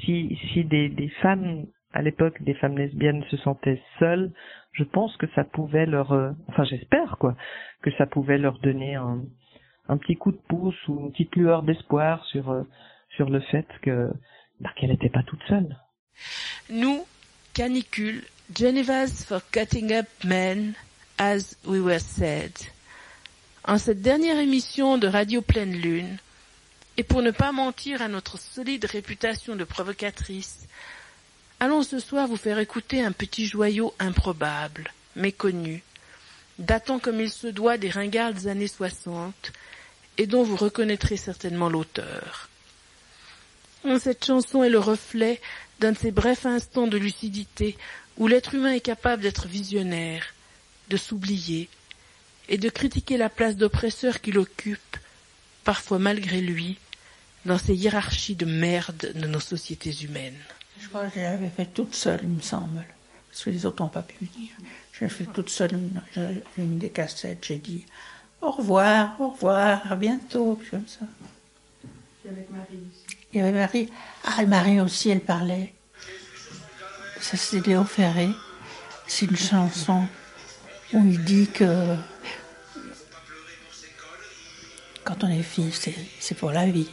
si 0.04 0.38
si 0.52 0.64
des, 0.64 1.08
femmes 1.22 1.64
à 1.94 2.02
l'époque 2.02 2.42
des 2.42 2.52
femmes 2.54 2.76
lesbiennes 2.76 3.24
se 3.30 3.38
sentaient 3.38 3.80
seules, 3.98 4.30
je 4.72 4.84
pense 4.84 5.16
que 5.16 5.26
ça 5.34 5.44
pouvait 5.44 5.86
leur, 5.86 6.12
euh, 6.12 6.30
enfin 6.48 6.64
j'espère 6.64 7.16
quoi, 7.18 7.36
que 7.80 7.90
ça 7.92 8.06
pouvait 8.06 8.36
leur 8.36 8.58
donner 8.58 8.96
un, 8.96 9.22
un 9.88 9.96
petit 9.96 10.16
coup 10.16 10.32
de 10.32 10.40
pouce 10.46 10.76
ou 10.88 11.00
une 11.00 11.12
petite 11.12 11.34
lueur 11.34 11.62
d'espoir 11.62 12.22
sur 12.26 12.50
euh, 12.50 12.64
sur 13.16 13.30
le 13.30 13.40
fait 13.40 13.66
que 13.80 14.10
bah, 14.60 14.70
qu'elle 14.76 14.90
n'était 14.90 15.08
pas 15.08 15.22
toute 15.22 15.42
seule. 15.48 15.76
Nous, 16.70 17.04
canicule, 17.54 18.22
Geneva's 18.54 19.24
for 19.24 19.40
cutting 19.50 19.90
up 19.92 20.06
men, 20.22 20.74
as 21.18 21.56
we 21.66 21.80
were 21.80 21.98
said. 21.98 22.52
En 23.64 23.78
cette 23.78 24.02
dernière 24.02 24.38
émission 24.38 24.98
de 24.98 25.06
Radio 25.06 25.40
Pleine 25.40 25.74
Lune, 25.76 26.18
et 26.96 27.02
pour 27.04 27.22
ne 27.22 27.30
pas 27.30 27.52
mentir 27.52 28.02
à 28.02 28.08
notre 28.08 28.38
solide 28.38 28.84
réputation 28.84 29.56
de 29.56 29.64
provocatrice, 29.64 30.66
Allons 31.62 31.84
ce 31.84 32.00
soir 32.00 32.26
vous 32.26 32.36
faire 32.36 32.58
écouter 32.58 33.04
un 33.04 33.12
petit 33.12 33.46
joyau 33.46 33.94
improbable, 34.00 34.92
méconnu, 35.14 35.84
datant 36.58 36.98
comme 36.98 37.20
il 37.20 37.30
se 37.30 37.46
doit 37.46 37.78
des 37.78 37.88
ringardes 37.88 38.48
années 38.48 38.66
soixante, 38.66 39.52
et 40.18 40.26
dont 40.26 40.42
vous 40.42 40.56
reconnaîtrez 40.56 41.16
certainement 41.16 41.68
l'auteur. 41.68 42.48
Cette 44.00 44.24
chanson 44.24 44.64
est 44.64 44.70
le 44.70 44.80
reflet 44.80 45.40
d'un 45.78 45.92
de 45.92 45.98
ces 45.98 46.10
brefs 46.10 46.46
instants 46.46 46.88
de 46.88 46.98
lucidité 46.98 47.78
où 48.16 48.26
l'être 48.26 48.56
humain 48.56 48.72
est 48.72 48.80
capable 48.80 49.22
d'être 49.22 49.46
visionnaire, 49.46 50.34
de 50.88 50.96
s'oublier, 50.96 51.68
et 52.48 52.58
de 52.58 52.68
critiquer 52.68 53.16
la 53.16 53.28
place 53.28 53.56
d'oppresseur 53.56 54.20
qu'il 54.20 54.38
occupe, 54.38 54.96
parfois 55.64 55.98
malgré 55.98 56.40
lui, 56.40 56.78
dans 57.44 57.58
ces 57.58 57.74
hiérarchies 57.74 58.34
de 58.36 58.46
merde 58.46 59.12
de 59.14 59.26
nos 59.26 59.40
sociétés 59.40 59.94
humaines. 60.02 60.38
Je 60.80 60.88
crois 60.88 61.06
que 61.06 61.14
je 61.16 61.20
l'avais 61.20 61.50
fait 61.50 61.66
toute 61.66 61.94
seule, 61.94 62.20
il 62.22 62.28
me 62.28 62.40
semble. 62.40 62.84
Parce 63.30 63.44
que 63.44 63.50
les 63.50 63.66
autres 63.66 63.82
n'ont 63.82 63.88
pas 63.88 64.02
pu 64.02 64.24
venir. 64.24 64.50
J'ai 64.98 65.08
fait 65.08 65.24
toute 65.24 65.48
seule, 65.48 65.78
j'ai 66.14 66.62
mis 66.62 66.76
des 66.76 66.90
cassettes, 66.90 67.44
j'ai 67.46 67.56
dit 67.56 67.84
au 68.40 68.50
revoir, 68.50 69.20
au 69.20 69.30
revoir, 69.30 69.90
à 69.90 69.96
bientôt, 69.96 70.56
puis 70.60 70.70
comme 70.70 70.86
ça. 70.86 71.06
Puis 72.20 72.30
avec 72.30 72.50
Marie 72.50 72.66
aussi. 72.90 73.16
Il 73.32 73.38
y 73.38 73.42
avait 73.42 73.52
Marie. 73.52 73.88
Ah, 74.24 74.44
Marie 74.44 74.80
aussi, 74.80 75.10
elle 75.10 75.20
parlait. 75.20 75.72
Ça, 77.20 77.36
c'est 77.36 77.64
Léo 77.66 77.84
Ferré. 77.84 78.28
C'est 79.06 79.26
une 79.26 79.36
chanson 79.36 80.06
où 80.92 81.06
il 81.06 81.24
dit 81.24 81.48
que 81.48 81.96
quand 85.04 85.24
on 85.24 85.28
est 85.28 85.42
fille, 85.42 85.72
c'est, 86.20 86.34
pour 86.34 86.52
la 86.52 86.66
vie. 86.66 86.88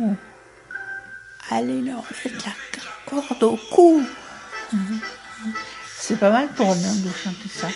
Oh. 0.00 0.14
Allez 1.50 1.80
leur 1.82 2.02
mettre 2.24 2.46
la 2.46 2.52
corde 3.06 3.42
au 3.42 3.56
cou. 3.56 4.02
C'est 5.98 6.18
pas 6.18 6.30
mal 6.30 6.48
pour 6.54 6.70
un 6.70 6.74
de 6.74 7.10
chanter 7.12 7.48
ça. 7.48 7.68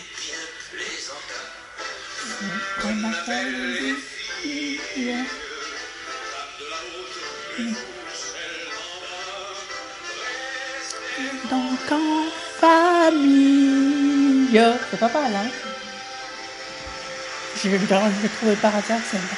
Donc 11.50 11.92
en 11.92 12.30
famille. 12.60 14.13
C'est 14.54 15.00
pas 15.00 15.08
mal, 15.08 15.32
hein 15.34 15.50
trouvé 18.36 18.54
par 18.62 18.76
hasard 18.76 19.00
celle-là. 19.00 19.36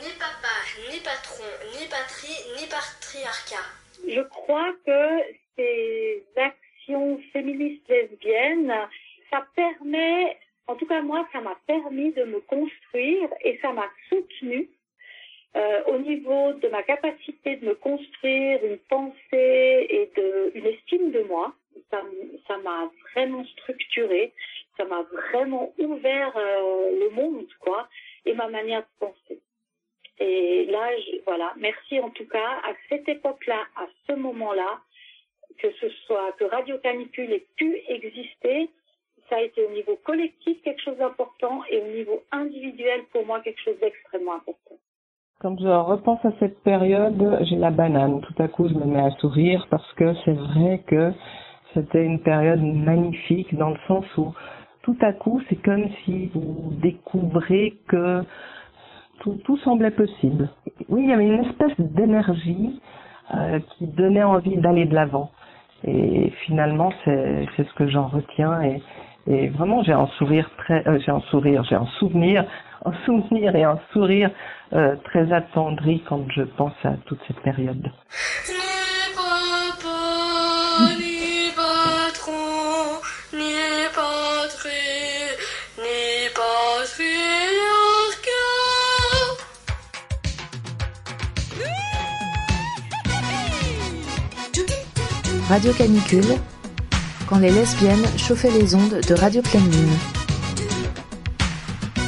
Ni 0.00 0.10
papa, 0.18 0.48
ni 0.90 0.98
patron, 1.00 1.44
ni 1.78 1.86
patrie, 1.88 2.40
ni 2.56 2.66
patriarcat. 2.66 3.66
Je 4.08 4.22
crois 4.22 4.72
que 4.86 5.20
ces 5.58 6.24
actions 6.38 7.20
féministes 7.34 7.86
lesbiennes, 7.86 8.72
ça 9.30 9.46
permet, 9.54 10.38
en 10.68 10.76
tout 10.76 10.86
cas 10.86 11.02
moi, 11.02 11.28
ça 11.30 11.42
m'a 11.42 11.58
permis 11.66 12.12
de 12.12 12.24
me 12.24 12.40
construire 12.40 13.28
et 13.42 13.58
ça 13.60 13.74
m'a 13.74 13.90
soutenue 14.08 14.70
euh, 15.54 15.82
au 15.88 15.98
niveau 15.98 16.54
de 16.54 16.68
ma 16.68 16.82
capacité 16.82 17.56
de 17.56 17.66
me 17.66 17.74
construire 17.74 18.64
une 18.64 18.78
pensée 18.88 19.86
et 19.90 20.10
de, 20.16 20.52
une 20.54 20.64
estime 20.64 21.10
de 21.10 21.20
moi. 21.24 21.52
Ça 22.46 22.58
m'a 22.58 22.90
vraiment 23.12 23.44
structuré, 23.44 24.32
ça 24.76 24.84
m'a 24.84 25.02
vraiment 25.02 25.72
ouvert 25.78 26.36
euh, 26.36 26.90
le 27.00 27.10
monde, 27.10 27.46
quoi, 27.60 27.88
et 28.24 28.34
ma 28.34 28.48
manière 28.48 28.82
de 28.82 29.06
penser. 29.06 29.40
Et 30.18 30.66
là, 30.66 30.90
voilà, 31.24 31.52
merci 31.56 31.98
en 31.98 32.10
tout 32.10 32.26
cas 32.26 32.60
à 32.64 32.72
cette 32.88 33.08
époque-là, 33.08 33.64
à 33.76 33.86
ce 34.06 34.12
moment-là, 34.12 34.80
que 35.58 35.70
ce 35.80 35.88
soit 36.06 36.32
que 36.32 36.44
Radio 36.44 36.78
Canicule 36.78 37.32
ait 37.32 37.46
pu 37.56 37.80
exister, 37.88 38.70
ça 39.28 39.36
a 39.36 39.40
été 39.40 39.64
au 39.64 39.70
niveau 39.70 39.98
collectif 40.04 40.60
quelque 40.62 40.82
chose 40.82 40.98
d'important 40.98 41.62
et 41.70 41.80
au 41.80 41.86
niveau 41.86 42.22
individuel 42.30 43.02
pour 43.12 43.24
moi 43.26 43.40
quelque 43.40 43.60
chose 43.62 43.78
d'extrêmement 43.80 44.34
important. 44.34 44.76
Quand 45.40 45.58
je 45.58 45.68
repense 45.68 46.24
à 46.24 46.32
cette 46.38 46.62
période, 46.62 47.38
j'ai 47.42 47.56
la 47.56 47.70
banane. 47.70 48.20
Tout 48.22 48.42
à 48.42 48.48
coup, 48.48 48.68
je 48.68 48.74
me 48.74 48.84
mets 48.84 49.02
à 49.02 49.10
sourire 49.18 49.66
parce 49.70 49.92
que 49.94 50.14
c'est 50.24 50.32
vrai 50.32 50.82
que 50.86 51.12
c'était 51.74 52.04
une 52.04 52.20
période 52.20 52.62
magnifique 52.62 53.54
dans 53.56 53.70
le 53.70 53.78
sens 53.86 54.04
où 54.16 54.32
tout 54.84 54.96
à 55.00 55.12
coup, 55.12 55.40
c'est 55.48 55.56
comme 55.56 55.88
si 56.04 56.30
vous 56.34 56.72
découvrez 56.82 57.78
que 57.88 58.22
tout, 59.20 59.40
tout 59.44 59.56
semblait 59.58 59.90
possible. 59.90 60.50
Oui, 60.88 61.04
il 61.04 61.10
y 61.10 61.12
avait 61.12 61.26
une 61.26 61.44
espèce 61.44 61.78
d'énergie 61.78 62.80
euh, 63.34 63.58
qui 63.70 63.86
donnait 63.86 64.22
envie 64.22 64.56
d'aller 64.58 64.84
de 64.84 64.94
l'avant. 64.94 65.30
Et 65.84 66.30
finalement, 66.44 66.92
c'est 67.04 67.46
ce 67.56 67.74
que 67.74 67.88
j'en 67.88 68.08
retiens. 68.08 68.60
Et, 69.26 69.48
vraiment, 69.48 69.82
j'ai 69.82 69.92
un 69.92 70.06
sourire 70.18 70.50
très, 70.58 70.86
euh, 70.86 70.98
j'ai 70.98 71.10
un 71.10 71.20
sourire, 71.30 71.64
j'ai 71.64 71.76
un 71.76 71.86
souvenir, 71.98 72.44
un 72.84 72.92
souvenir 73.06 73.56
et 73.56 73.64
un 73.64 73.78
sourire 73.92 74.30
euh, 74.74 74.96
très 75.04 75.32
attendri 75.32 76.02
quand 76.06 76.26
je 76.30 76.42
pense 76.42 76.74
à 76.84 76.92
toute 77.06 77.20
cette 77.26 77.40
période. 77.40 77.90
Radio 95.48 95.72
Canicule, 95.72 96.38
quand 97.28 97.38
les 97.38 97.50
lesbiennes 97.50 98.04
chauffaient 98.16 98.50
les 98.50 98.74
ondes 98.74 99.00
de 99.06 99.14
Radio 99.14 99.42
Pleine 99.42 99.70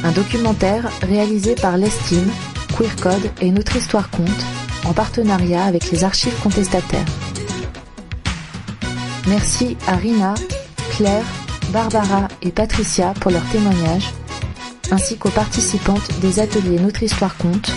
un 0.07 0.11
documentaire 0.11 0.89
réalisé 1.01 1.55
par 1.55 1.77
l'Estime, 1.77 2.31
Queer 2.77 2.95
Code 2.95 3.29
et 3.41 3.51
Notre 3.51 3.75
Histoire 3.75 4.09
Compte 4.09 4.45
en 4.85 4.93
partenariat 4.93 5.65
avec 5.65 5.91
les 5.91 6.05
archives 6.05 6.39
contestataires. 6.41 7.05
Merci 9.27 9.75
à 9.85 9.97
Rina, 9.97 10.33
Claire, 10.91 11.25
Barbara 11.73 12.29
et 12.41 12.51
Patricia 12.51 13.13
pour 13.19 13.31
leurs 13.31 13.49
témoignages, 13.49 14.13
ainsi 14.91 15.17
qu'aux 15.17 15.29
participantes 15.29 16.19
des 16.21 16.39
ateliers 16.39 16.79
Notre 16.79 17.03
Histoire 17.03 17.35
Compte, 17.35 17.69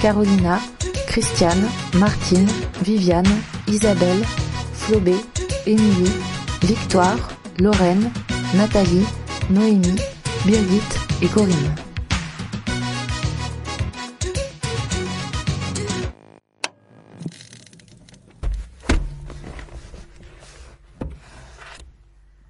Carolina, 0.00 0.60
Christiane, 1.08 1.68
Martine, 1.94 2.48
Viviane, 2.82 3.26
Isabelle, 3.66 4.22
Flobé, 4.86 5.16
Émilie, 5.66 6.12
Victoire, 6.62 7.18
Lorraine, 7.58 8.08
Nathalie, 8.54 9.04
Noémie, 9.50 9.96
Birgit 10.46 10.80
et 11.20 11.26
Corinne. 11.26 11.74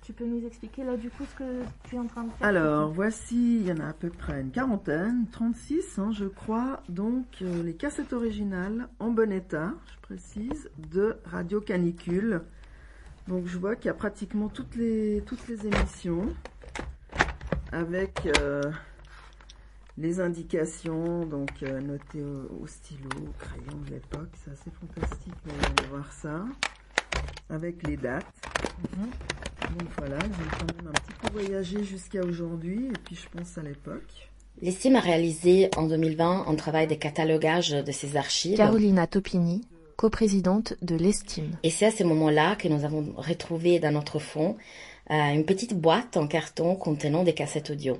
Tu 0.02 0.12
peux 0.12 0.26
nous 0.26 0.46
expliquer 0.46 0.84
là 0.84 0.98
du 0.98 1.08
coup 1.08 1.24
ce 1.24 1.38
que 1.38 1.62
tu 1.88 1.96
es 1.96 1.98
en 1.98 2.04
train 2.04 2.24
de 2.24 2.30
faire? 2.32 2.46
Alors, 2.46 2.92
voici, 2.92 3.60
il 3.60 3.66
y 3.66 3.72
en 3.72 3.78
a 3.80 3.88
à 3.88 3.92
peu 3.94 4.10
près 4.10 4.42
une 4.42 4.50
quarantaine, 4.50 5.24
36 5.32 5.98
hein, 5.98 6.10
je 6.12 6.26
crois, 6.26 6.82
donc 6.90 7.24
euh, 7.40 7.62
les 7.62 7.72
cassettes 7.72 8.12
originales 8.12 8.88
en 8.98 9.10
bon 9.10 9.32
état, 9.32 9.72
précise, 10.06 10.70
de 10.78 11.16
Radio 11.24 11.60
Canicule. 11.60 12.42
Donc 13.26 13.46
je 13.46 13.58
vois 13.58 13.74
qu'il 13.74 13.86
y 13.86 13.90
a 13.90 13.94
pratiquement 13.94 14.48
toutes 14.48 14.76
les, 14.76 15.22
toutes 15.26 15.48
les 15.48 15.66
émissions 15.66 16.26
avec 17.72 18.28
euh, 18.38 18.62
les 19.98 20.20
indications 20.20 21.26
donc 21.26 21.50
euh, 21.62 21.80
notées 21.80 22.22
au, 22.22 22.62
au 22.62 22.66
stylo, 22.68 23.08
au 23.20 23.32
crayon 23.38 23.80
de 23.84 23.90
l'époque, 23.90 24.30
c'est 24.44 24.52
assez 24.52 24.70
fantastique 24.70 25.34
de, 25.44 25.82
de 25.82 25.88
voir 25.88 26.12
ça, 26.12 26.44
avec 27.50 27.84
les 27.86 27.96
dates. 27.96 28.26
Donc 28.92 29.88
voilà, 29.98 30.18
j'ai 30.20 30.58
quand 30.58 30.76
même 30.76 30.88
un 30.88 30.92
petit 30.92 31.12
peu 31.20 31.32
voyagé 31.32 31.82
jusqu'à 31.82 32.22
aujourd'hui 32.22 32.86
et 32.86 32.98
puis 33.04 33.16
je 33.16 33.28
pense 33.36 33.58
à 33.58 33.62
l'époque. 33.62 34.30
L'Estime 34.62 34.96
a 34.96 35.00
réalisé 35.00 35.68
en 35.76 35.86
2020 35.86 36.46
un 36.46 36.54
travail 36.54 36.86
de 36.86 36.94
catalogage 36.94 37.70
de 37.70 37.92
ses 37.92 38.16
archives. 38.16 38.56
Carolina 38.56 39.06
Topini, 39.06 39.66
coprésidente 39.96 40.74
de 40.82 40.94
l'Estime. 40.94 41.56
Et 41.62 41.70
c'est 41.70 41.86
à 41.86 41.90
ce 41.90 42.04
moment-là 42.04 42.54
que 42.56 42.68
nous 42.68 42.84
avons 42.84 43.14
retrouvé 43.16 43.78
dans 43.78 43.92
notre 43.92 44.18
fond 44.18 44.56
euh, 45.10 45.32
une 45.32 45.44
petite 45.44 45.74
boîte 45.74 46.16
en 46.16 46.26
carton 46.26 46.74
contenant 46.76 47.24
des 47.24 47.32
cassettes 47.32 47.70
audio 47.70 47.98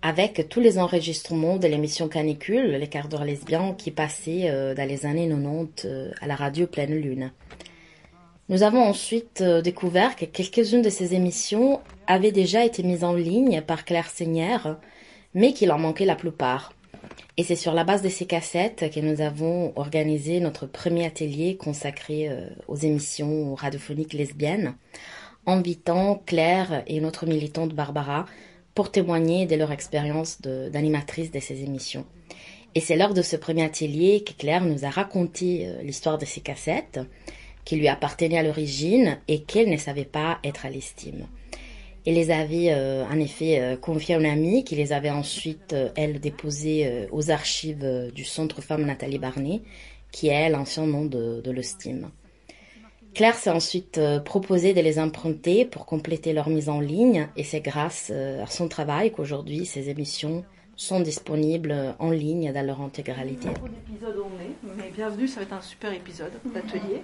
avec 0.00 0.48
tous 0.48 0.60
les 0.60 0.78
enregistrements 0.78 1.56
de 1.56 1.66
l'émission 1.66 2.08
Canicule, 2.08 2.70
les 2.70 2.86
quarts 2.86 3.08
d'heure 3.08 3.24
lesbiens 3.24 3.74
qui 3.74 3.90
passaient 3.90 4.48
euh, 4.48 4.74
dans 4.74 4.88
les 4.88 5.06
années 5.06 5.28
90 5.28 5.84
euh, 5.84 6.10
à 6.20 6.26
la 6.26 6.36
radio 6.36 6.66
Pleine 6.66 6.94
Lune. 6.94 7.32
Nous 8.48 8.62
avons 8.62 8.82
ensuite 8.82 9.42
découvert 9.42 10.16
que 10.16 10.24
quelques-unes 10.24 10.80
de 10.80 10.88
ces 10.88 11.14
émissions 11.14 11.80
avaient 12.06 12.32
déjà 12.32 12.64
été 12.64 12.82
mises 12.82 13.04
en 13.04 13.12
ligne 13.12 13.60
par 13.60 13.84
Claire 13.84 14.08
Seigneur, 14.08 14.78
mais 15.34 15.52
qu'il 15.52 15.70
en 15.70 15.78
manquait 15.78 16.06
la 16.06 16.16
plupart. 16.16 16.72
Et 17.36 17.44
c'est 17.44 17.56
sur 17.56 17.72
la 17.72 17.84
base 17.84 18.02
de 18.02 18.08
ces 18.08 18.26
cassettes 18.26 18.90
que 18.92 19.00
nous 19.00 19.20
avons 19.20 19.72
organisé 19.76 20.40
notre 20.40 20.66
premier 20.66 21.06
atelier 21.06 21.56
consacré 21.56 22.28
euh, 22.28 22.48
aux 22.66 22.76
émissions 22.76 23.54
radiophoniques 23.54 24.12
lesbiennes, 24.12 24.74
invitant 25.46 26.22
Claire 26.26 26.82
et 26.86 27.00
notre 27.00 27.26
militante 27.26 27.74
Barbara 27.74 28.26
pour 28.74 28.90
témoigner 28.90 29.46
de 29.46 29.56
leur 29.56 29.72
expérience 29.72 30.40
de- 30.40 30.68
d'animatrice 30.68 31.30
de 31.30 31.40
ces 31.40 31.62
émissions. 31.62 32.04
Et 32.74 32.80
c'est 32.80 32.96
lors 32.96 33.14
de 33.14 33.22
ce 33.22 33.36
premier 33.36 33.64
atelier 33.64 34.22
que 34.24 34.32
Claire 34.32 34.64
nous 34.64 34.84
a 34.84 34.90
raconté 34.90 35.66
euh, 35.66 35.82
l'histoire 35.82 36.18
de 36.18 36.24
ces 36.24 36.40
cassettes, 36.40 37.00
qui 37.64 37.76
lui 37.76 37.88
appartenaient 37.88 38.38
à 38.38 38.42
l'origine 38.42 39.18
et 39.28 39.42
qu'elle 39.42 39.68
ne 39.70 39.76
savait 39.76 40.04
pas 40.04 40.38
être 40.42 40.64
à 40.66 40.70
l'estime. 40.70 41.26
Elle 42.08 42.14
les 42.14 42.30
avait 42.30 42.70
euh, 42.70 43.04
en 43.04 43.20
effet 43.20 43.60
euh, 43.60 43.76
confiées 43.76 44.14
à 44.14 44.18
une 44.18 44.24
amie 44.24 44.64
qui 44.64 44.76
les 44.76 44.94
avait 44.94 45.10
ensuite, 45.10 45.74
euh, 45.74 45.90
elle, 45.94 46.20
déposées 46.20 46.86
euh, 46.86 47.06
aux 47.12 47.30
archives 47.30 48.10
du 48.14 48.24
Centre 48.24 48.62
Femmes 48.62 48.86
Nathalie 48.86 49.18
Barnet, 49.18 49.60
qui 50.10 50.28
est 50.28 50.48
l'ancien 50.48 50.86
nom 50.86 51.04
de, 51.04 51.42
de. 51.42 51.54
Claire 53.12 53.34
s'est 53.34 53.50
ensuite 53.50 53.98
euh, 53.98 54.20
proposé 54.20 54.72
de 54.72 54.80
les 54.80 54.98
emprunter 54.98 55.66
pour 55.66 55.84
compléter 55.84 56.32
leur 56.32 56.48
mise 56.48 56.70
en 56.70 56.80
ligne 56.80 57.28
et 57.36 57.44
c'est 57.44 57.60
grâce 57.60 58.10
à 58.10 58.46
son 58.46 58.68
travail 58.68 59.12
qu'aujourd'hui 59.12 59.66
ces 59.66 59.90
émissions 59.90 60.46
sont 60.76 61.00
disponibles 61.00 61.94
en 61.98 62.10
ligne 62.10 62.54
dans 62.54 62.64
leur 62.64 62.80
intégralité. 62.80 63.48
Beaucoup 63.48 63.68
d'épisodes 63.68 64.16
on 64.16 64.40
est, 64.40 64.76
mais 64.78 64.90
bienvenue, 64.90 65.28
ça 65.28 65.40
va 65.40 65.42
être 65.42 65.52
un 65.52 65.60
super 65.60 65.92
épisode 65.92 66.32
d'atelier. 66.54 67.02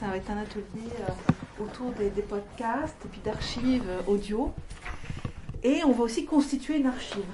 Ça 0.00 0.06
va 0.08 0.16
être 0.16 0.30
un 0.30 0.38
atelier 0.38 0.64
euh, 1.00 1.62
autour 1.64 1.92
des, 1.92 2.10
des 2.10 2.22
podcasts 2.22 2.96
et 3.04 3.08
puis 3.08 3.20
d'archives 3.24 3.84
euh, 3.88 4.00
audio. 4.06 4.52
Et 5.62 5.82
on 5.84 5.92
va 5.92 6.02
aussi 6.04 6.24
constituer 6.24 6.78
une 6.78 6.86
archive. 6.86 7.24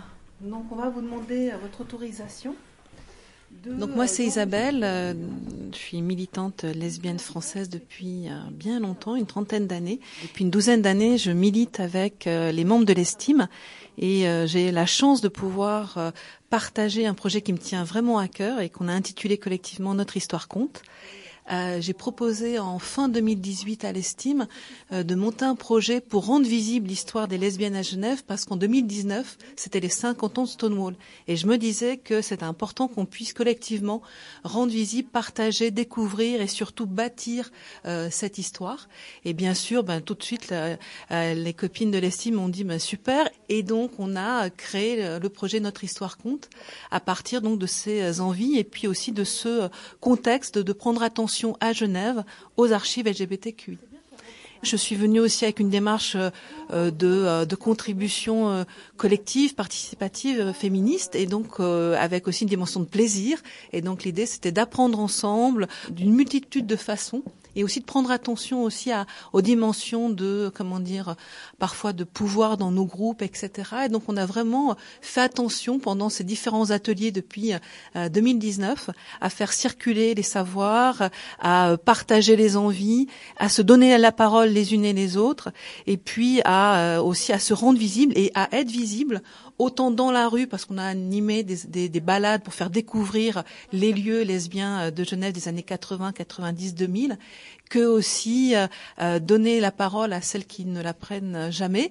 Donc 0.41 0.65
on 0.71 0.77
va 0.77 0.89
vous 0.89 1.01
demander 1.01 1.51
euh, 1.51 1.57
votre 1.61 1.81
autorisation. 1.83 2.55
de, 3.65 3.75
Donc 3.75 3.95
moi 3.95 4.07
c'est 4.07 4.25
Isabelle, 4.25 4.83
euh, 4.85 5.15
je 5.73 5.77
suis 5.77 6.01
militante 6.01 6.65
lesbienne 6.65 7.19
française 7.19 7.69
depuis 7.69 8.29
euh, 8.29 8.39
bien 8.53 8.81
longtemps, 8.81 9.17
une 9.17 9.27
trentaine 9.27 9.67
d'années. 9.67 10.01
Depuis 10.23 10.45
une 10.45 10.51
douzaine 10.51 10.81
d'années, 10.83 11.19
je 11.19 11.31
milite 11.31 11.81
avec 11.81 12.27
euh, 12.27 12.53
les 12.53 12.65
membres 12.65 12.87
de 12.87 12.93
l'estime 12.93 13.49
et 13.99 14.25
j'ai 14.47 14.71
la 14.73 14.87
chance 14.87 15.21
de 15.21 15.29
pouvoir 15.29 16.13
partager 16.49 17.07
un 17.07 17.13
projet 17.13 17.43
qui 17.43 17.53
me 17.53 17.59
tient 17.59 17.85
vraiment 17.85 18.17
à 18.17 18.29
cœur 18.29 18.61
et 18.61 18.71
qu'on 18.71 18.89
a 18.89 18.93
intitulé 18.93 19.37
collectivement 19.37 19.93
Notre 19.93 20.17
histoire 20.17 20.49
compte. 20.49 20.83
Euh, 21.53 21.81
j'ai 21.81 21.95
proposé 21.95 22.61
en 22.61 22.79
fin 22.79 23.09
2018 23.09 23.85
à 23.85 23.91
l'Estime 23.91 24.47
euh, 24.93 25.03
de 25.03 25.17
monter 25.17 25.45
un 25.45 25.57
projet 25.57 26.01
pour 26.01 26.27
rendre 26.27 26.47
visible 26.47 26.87
l'histoire 26.87 27.27
des 27.27 27.39
lesbiennes 27.39 27.75
à 27.75 27.83
Genève 27.83 28.23
parce 28.25 28.45
qu'en 28.45 28.55
2019, 28.57 29.37
c'était 29.57 29.81
les 29.81 29.89
50 29.89 30.39
ans 30.39 30.45
de 30.45 30.49
Stonewall. 30.49 30.95
Et 31.27 31.35
je 31.35 31.49
me 31.49 31.59
disais 31.59 31.97
que 31.97 32.23
c'est 32.23 32.45
important 32.45 32.87
qu'on 32.87 33.05
puisse 33.05 33.33
collectivement 33.33 34.01
rendre 34.45 34.71
visible, 34.71 35.09
partager, 35.09 35.73
découvrir 35.73 36.41
et 36.41 36.47
surtout 36.47 36.87
bâtir 36.87 37.51
euh, 37.85 38.09
cette 38.13 38.39
histoire. 38.39 38.89
Et 39.25 39.33
bien 39.33 39.55
sûr, 39.55 39.83
ben, 39.83 40.01
tout 40.01 40.15
de 40.15 40.23
suite, 40.23 40.51
la- 40.51 40.77
euh, 41.11 41.35
les 41.35 41.53
copines 41.53 41.91
de 41.91 41.99
l'Estime 41.99 42.39
ont 42.39 42.49
dit 42.49 42.63
ben, 42.63 42.79
super. 42.79 43.29
Et 43.49 43.65
donc, 43.65 43.91
on 43.99 44.15
a 44.15 44.51
créé 44.51 45.03
le, 45.03 45.19
le 45.19 45.29
projet 45.31 45.59
Notre 45.59 45.83
Histoire 45.83 46.17
Compte 46.17 46.49
à 46.93 47.01
partir 47.01 47.43
donc 47.43 47.59
de 47.59 47.67
ces 47.67 48.21
envies 48.21 48.57
et 48.57 48.63
puis 48.65 48.87
aussi 48.87 49.11
de 49.11 49.25
ce 49.25 49.69
contexte 50.01 50.57
de 50.59 50.73
prendre 50.73 51.03
attention 51.03 51.40
à 51.61 51.73
Genève 51.73 52.25
aux 52.57 52.73
archives 52.73 53.07
LGBTQI. 53.07 53.79
Je 54.63 54.77
suis 54.77 54.95
venue 54.95 55.21
aussi 55.21 55.45
avec 55.45 55.59
une 55.59 55.71
démarche 55.71 56.17
euh, 56.17 56.91
de, 56.91 57.07
euh, 57.07 57.45
de 57.47 57.55
contribution 57.55 58.51
euh, 58.51 58.65
collective, 58.99 59.55
participative, 59.55 60.53
féministe, 60.53 61.15
et 61.15 61.25
donc 61.27 61.61
avec 61.61 62.29
aussi 62.29 62.45
une 62.45 62.51
dimension 62.51 62.81
de 62.81 62.85
plaisir. 62.85 63.43
Et 63.73 63.81
donc 63.81 64.05
l'idée, 64.05 64.27
c'était 64.27 64.53
d'apprendre 64.53 65.01
ensemble 65.01 65.67
d'une 65.91 66.13
multitude 66.13 66.67
de 66.67 66.77
façons, 66.77 67.23
et 67.57 67.65
aussi 67.65 67.81
de 67.81 67.85
prendre 67.85 68.11
attention 68.11 68.63
aussi 68.63 68.93
à, 68.93 69.07
aux 69.33 69.43
dimensions 69.43 70.11
de, 70.11 70.51
comment 70.55 70.81
dire, 70.81 71.17
parfois 71.59 71.93
de 71.93 72.05
pouvoir 72.05 72.57
dans 72.57 72.71
nos 72.71 72.85
groupes, 72.85 73.23
etc. 73.23 73.51
Et 73.87 73.89
donc 73.89 74.05
on 74.09 74.17
a 74.17 74.27
vraiment 74.27 74.77
fait 75.01 75.21
attention 75.21 75.79
pendant 75.79 76.09
ces 76.09 76.25
différents 76.25 76.71
ateliers 76.71 77.13
depuis 77.13 77.53
euh, 77.97 78.09
2019 78.09 78.91
à 79.21 79.31
faire 79.31 79.53
circuler 79.53 80.15
les 80.15 80.23
savoirs, 80.23 81.11
à 81.41 81.77
partager 81.85 82.37
les 82.37 82.57
envies, 82.57 83.07
à 83.37 83.49
se 83.49 83.63
donner 83.63 83.97
la 83.99 84.13
parole 84.13 84.49
les 84.49 84.75
unes 84.75 84.85
et 84.85 84.93
les 84.93 85.17
autres, 85.17 85.51
et 85.87 85.97
puis 85.97 86.41
à 86.45 86.97
euh, 86.97 87.03
aussi 87.03 87.33
à 87.33 87.39
se 87.39 87.55
rendre 87.55 87.79
visible 87.79 88.13
et 88.17 88.31
à 88.35 88.49
être 88.53 88.71
visible 88.71 89.23
autant 89.61 89.91
dans 89.91 90.11
la 90.11 90.27
rue 90.27 90.47
parce 90.47 90.65
qu'on 90.65 90.79
a 90.79 90.85
animé 90.85 91.43
des, 91.43 91.67
des, 91.69 91.89
des 91.91 92.01
balades 92.01 92.43
pour 92.43 92.55
faire 92.55 92.71
découvrir 92.71 93.45
les 93.73 93.93
lieux 93.93 94.23
lesbiens 94.23 94.87
euh, 94.87 94.91
de 94.91 95.05
Genève 95.05 95.35
des 95.35 95.49
années 95.49 95.63
80, 95.63 96.13
90, 96.13 96.75
2000, 96.75 97.19
que 97.69 97.85
aussi 97.85 98.57
euh, 98.57 98.67
euh, 99.01 99.19
donner 99.19 99.61
la 99.61 99.71
parole 99.71 100.15
à 100.15 100.23
celles 100.23 100.47
qui 100.47 100.65
ne 100.65 100.81
la 100.83 100.95
prennent 100.95 101.51
jamais 101.51 101.91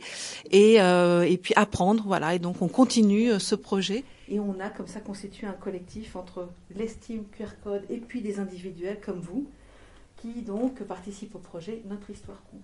et, 0.49 0.76
et 0.76 1.39
puis 1.41 1.53
apprendre, 1.55 2.03
voilà. 2.05 2.34
Et 2.34 2.39
donc 2.39 2.61
on 2.61 2.67
continue 2.67 3.39
ce 3.39 3.55
projet. 3.55 4.03
Et 4.28 4.39
on 4.39 4.59
a 4.59 4.70
comme 4.70 4.88
ça 4.88 4.99
constitué 4.99 5.45
un 5.47 5.53
collectif 5.53 6.15
entre 6.15 6.49
l'estime 6.76 7.24
QR 7.38 7.53
Code 7.63 7.84
et 7.89 7.97
puis 7.97 8.22
des 8.22 8.39
individuels 8.39 8.99
comme 8.99 9.20
vous, 9.20 9.45
qui 10.17 10.41
donc 10.41 10.82
participent 10.84 11.36
au 11.36 11.39
projet 11.39 11.82
Notre 11.88 12.09
Histoire 12.09 12.41
Compte. 12.51 12.61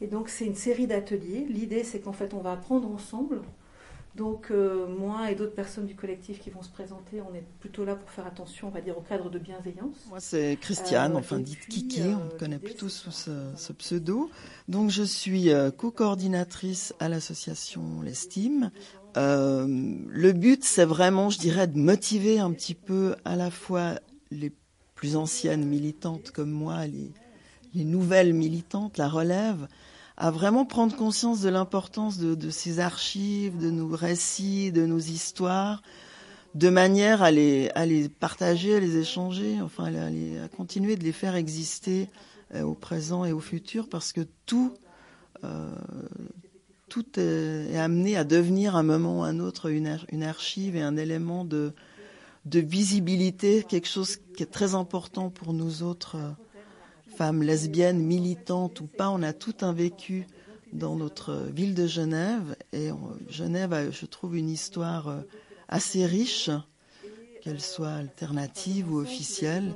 Et 0.00 0.06
donc 0.06 0.28
c'est 0.28 0.44
une 0.44 0.54
série 0.54 0.86
d'ateliers. 0.86 1.46
L'idée 1.48 1.82
c'est 1.82 2.00
qu'en 2.00 2.12
fait 2.12 2.34
on 2.34 2.40
va 2.40 2.52
apprendre 2.52 2.90
ensemble. 2.90 3.40
Donc 4.16 4.50
euh, 4.50 4.86
moi 4.86 5.30
et 5.30 5.34
d'autres 5.34 5.54
personnes 5.54 5.86
du 5.86 5.94
collectif 5.94 6.40
qui 6.40 6.48
vont 6.50 6.62
se 6.62 6.70
présenter, 6.70 7.20
on 7.20 7.34
est 7.34 7.44
plutôt 7.60 7.84
là 7.84 7.94
pour 7.96 8.10
faire 8.10 8.26
attention, 8.26 8.68
on 8.68 8.70
va 8.70 8.80
dire, 8.80 8.96
au 8.96 9.02
cadre 9.02 9.28
de 9.28 9.38
bienveillance. 9.38 9.96
Moi, 10.08 10.20
c'est 10.20 10.56
Christiane, 10.60 11.12
Euh, 11.12 11.18
enfin 11.18 11.38
et 11.38 11.42
dite 11.42 11.58
puis, 11.60 11.82
Kiki, 11.82 12.00
euh, 12.00 12.14
on 12.14 12.24
me 12.32 12.38
connaît 12.38 12.58
plutôt 12.58 12.88
sous 12.88 13.10
ce, 13.10 13.30
ce 13.56 13.72
pseudo. 13.74 14.30
Donc, 14.68 14.90
je 14.90 15.02
suis 15.02 15.50
euh, 15.50 15.70
co-coordinatrice 15.70 16.94
à 16.98 17.08
l'association 17.08 17.82
L'Estime, 18.02 18.70
Euh, 19.18 19.66
le 20.08 20.32
but, 20.32 20.62
c'est 20.62 20.84
vraiment, 20.84 21.30
je 21.30 21.38
dirais, 21.38 21.66
de 21.66 21.78
motiver 21.78 22.38
un 22.38 22.52
petit 22.52 22.74
peu 22.74 23.16
à 23.24 23.34
la 23.34 23.50
fois 23.50 23.98
les 24.30 24.52
plus 24.94 25.16
anciennes 25.16 25.64
militantes 25.64 26.32
comme 26.32 26.50
moi, 26.50 26.86
les, 26.86 27.12
les 27.74 27.84
nouvelles 27.84 28.34
militantes, 28.34 28.98
la 28.98 29.08
relève, 29.08 29.68
à 30.16 30.30
vraiment 30.30 30.64
prendre 30.64 30.96
conscience 30.96 31.40
de 31.42 31.48
l'importance 31.48 32.18
de, 32.18 32.50
ces 32.50 32.80
archives, 32.80 33.58
de 33.58 33.70
nos 33.70 33.88
récits, 33.88 34.72
de 34.72 34.86
nos 34.86 34.98
histoires, 34.98 35.82
de 36.54 36.70
manière 36.70 37.22
à 37.22 37.30
les, 37.30 37.70
partager, 38.18 38.76
à 38.76 38.80
les 38.80 38.96
échanger, 38.96 39.60
enfin 39.60 39.92
à, 39.94 40.48
continuer 40.48 40.96
de 40.96 41.04
les 41.04 41.12
faire 41.12 41.36
exister 41.36 42.08
euh, 42.54 42.62
au 42.62 42.72
présent 42.72 43.26
et 43.26 43.32
au 43.32 43.40
futur, 43.40 43.88
parce 43.90 44.12
que 44.12 44.22
tout, 44.46 44.72
euh, 45.44 45.70
est, 47.18 47.76
amené 47.76 48.16
à 48.16 48.24
devenir 48.24 48.74
à 48.74 48.78
un 48.78 48.84
moment 48.84 49.20
ou 49.20 49.22
à 49.22 49.26
un 49.26 49.38
autre 49.38 49.70
une, 49.70 50.22
archive 50.22 50.76
et 50.76 50.82
un 50.82 50.96
élément 50.96 51.44
de, 51.44 51.74
de 52.46 52.60
visibilité, 52.60 53.66
quelque 53.68 53.88
chose 53.88 54.16
qui 54.34 54.42
est 54.42 54.50
très 54.50 54.74
important 54.74 55.28
pour 55.28 55.52
nous 55.52 55.82
autres. 55.82 56.16
Euh, 56.16 56.30
femmes 57.16 57.42
lesbiennes, 57.42 57.98
militantes 57.98 58.80
ou 58.80 58.86
pas, 58.86 59.10
on 59.10 59.22
a 59.22 59.32
tout 59.32 59.54
un 59.62 59.72
vécu 59.72 60.26
dans 60.72 60.96
notre 60.96 61.34
ville 61.50 61.74
de 61.74 61.86
Genève. 61.86 62.56
Et 62.72 62.90
Genève 63.28 63.72
a, 63.72 63.90
je 63.90 64.06
trouve, 64.06 64.36
une 64.36 64.50
histoire 64.50 65.08
euh, 65.08 65.20
assez 65.68 66.04
riche, 66.04 66.50
qu'elle 67.40 67.60
soit 67.60 67.92
alternative 67.92 68.92
ou 68.92 68.98
officielle, 68.98 69.74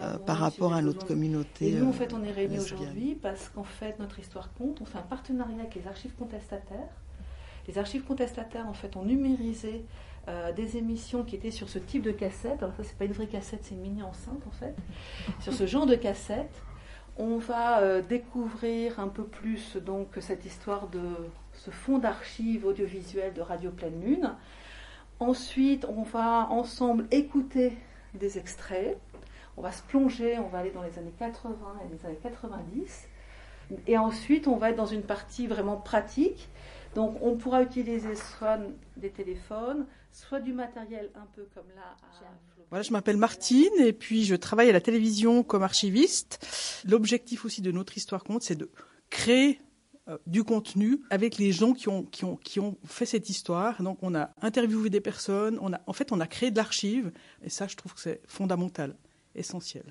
euh, 0.00 0.16
par 0.18 0.38
rapport 0.38 0.72
à 0.72 0.80
notre 0.80 1.06
communauté. 1.06 1.72
Et 1.72 1.74
nous, 1.74 1.88
en 1.88 1.92
fait, 1.92 2.14
on 2.14 2.24
est 2.24 2.32
réunis 2.32 2.58
aujourd'hui 2.58 3.16
parce 3.20 3.50
qu'en 3.50 3.64
fait, 3.64 3.98
notre 3.98 4.18
histoire 4.18 4.52
compte. 4.54 4.80
On 4.80 4.84
fait 4.84 4.98
un 4.98 5.02
partenariat 5.02 5.60
avec 5.60 5.74
les 5.74 5.86
archives 5.86 6.14
contestataires. 6.18 6.88
Les 7.66 7.76
archives 7.76 8.04
contestataires, 8.04 8.66
en 8.66 8.72
fait, 8.72 8.96
ont 8.96 9.04
numérisé 9.04 9.84
euh, 10.28 10.52
des 10.52 10.76
émissions 10.76 11.22
qui 11.22 11.36
étaient 11.36 11.50
sur 11.50 11.68
ce 11.68 11.78
type 11.78 12.02
de 12.02 12.12
cassette. 12.12 12.62
Alors 12.62 12.74
ça, 12.76 12.84
c'est 12.84 12.96
pas 12.96 13.04
une 13.06 13.12
vraie 13.12 13.26
cassette, 13.26 13.60
c'est 13.62 13.74
une 13.74 13.80
mini 13.80 14.02
enceinte 14.02 14.42
en 14.46 14.50
fait. 14.50 14.74
Sur 15.40 15.54
ce 15.54 15.66
genre 15.66 15.86
de 15.86 15.94
cassette, 15.94 16.62
on 17.18 17.36
va 17.38 17.80
euh, 17.80 18.00
découvrir 18.00 19.00
un 19.00 19.08
peu 19.08 19.24
plus 19.24 19.76
donc 19.76 20.08
cette 20.20 20.44
histoire 20.44 20.88
de 20.88 21.02
ce 21.52 21.70
fonds 21.70 21.98
d'archives 21.98 22.64
audiovisuelles 22.64 23.34
de 23.34 23.40
Radio 23.40 23.70
Pleine 23.70 24.00
Lune. 24.00 24.34
Ensuite, 25.18 25.84
on 25.88 26.02
va 26.02 26.48
ensemble 26.50 27.06
écouter 27.10 27.76
des 28.14 28.38
extraits. 28.38 28.96
On 29.56 29.62
va 29.62 29.72
se 29.72 29.82
plonger, 29.82 30.38
on 30.38 30.48
va 30.48 30.58
aller 30.58 30.70
dans 30.70 30.82
les 30.82 30.96
années 30.98 31.14
80 31.18 31.56
et 31.84 31.92
les 31.92 32.06
années 32.06 32.20
90. 32.22 33.08
Et 33.88 33.98
ensuite, 33.98 34.46
on 34.46 34.56
va 34.56 34.70
être 34.70 34.76
dans 34.76 34.86
une 34.86 35.02
partie 35.02 35.48
vraiment 35.48 35.76
pratique. 35.76 36.48
Donc, 36.94 37.16
on 37.22 37.36
pourra 37.36 37.62
utiliser 37.62 38.14
soit 38.14 38.58
des 38.96 39.10
téléphones, 39.10 39.86
soit 40.12 40.40
du 40.40 40.52
matériel 40.52 41.10
un 41.14 41.26
peu 41.34 41.46
comme 41.54 41.68
là. 41.76 41.96
À... 42.02 42.24
Voilà, 42.70 42.82
je 42.82 42.92
m'appelle 42.92 43.16
Martine 43.16 43.72
et 43.78 43.92
puis 43.92 44.24
je 44.24 44.34
travaille 44.34 44.68
à 44.68 44.72
la 44.72 44.80
télévision 44.80 45.42
comme 45.42 45.62
archiviste. 45.62 46.46
L'objectif 46.86 47.44
aussi 47.44 47.62
de 47.62 47.72
notre 47.72 47.96
histoire 47.96 48.24
compte, 48.24 48.42
c'est 48.42 48.56
de 48.56 48.70
créer 49.10 49.60
euh, 50.08 50.18
du 50.26 50.44
contenu 50.44 51.00
avec 51.10 51.38
les 51.38 51.52
gens 51.52 51.72
qui 51.72 51.88
ont, 51.88 52.02
qui, 52.02 52.24
ont, 52.24 52.36
qui 52.36 52.60
ont 52.60 52.76
fait 52.86 53.06
cette 53.06 53.28
histoire. 53.28 53.82
Donc 53.82 53.98
on 54.02 54.14
a 54.14 54.30
interviewé 54.42 54.90
des 54.90 55.00
personnes, 55.00 55.58
on 55.60 55.72
a, 55.72 55.80
en 55.86 55.92
fait 55.92 56.12
on 56.12 56.20
a 56.20 56.26
créé 56.26 56.50
de 56.50 56.56
l'archive 56.56 57.10
et 57.42 57.50
ça 57.50 57.66
je 57.68 57.76
trouve 57.76 57.94
que 57.94 58.00
c'est 58.00 58.20
fondamental, 58.26 58.94
essentiel. 59.34 59.84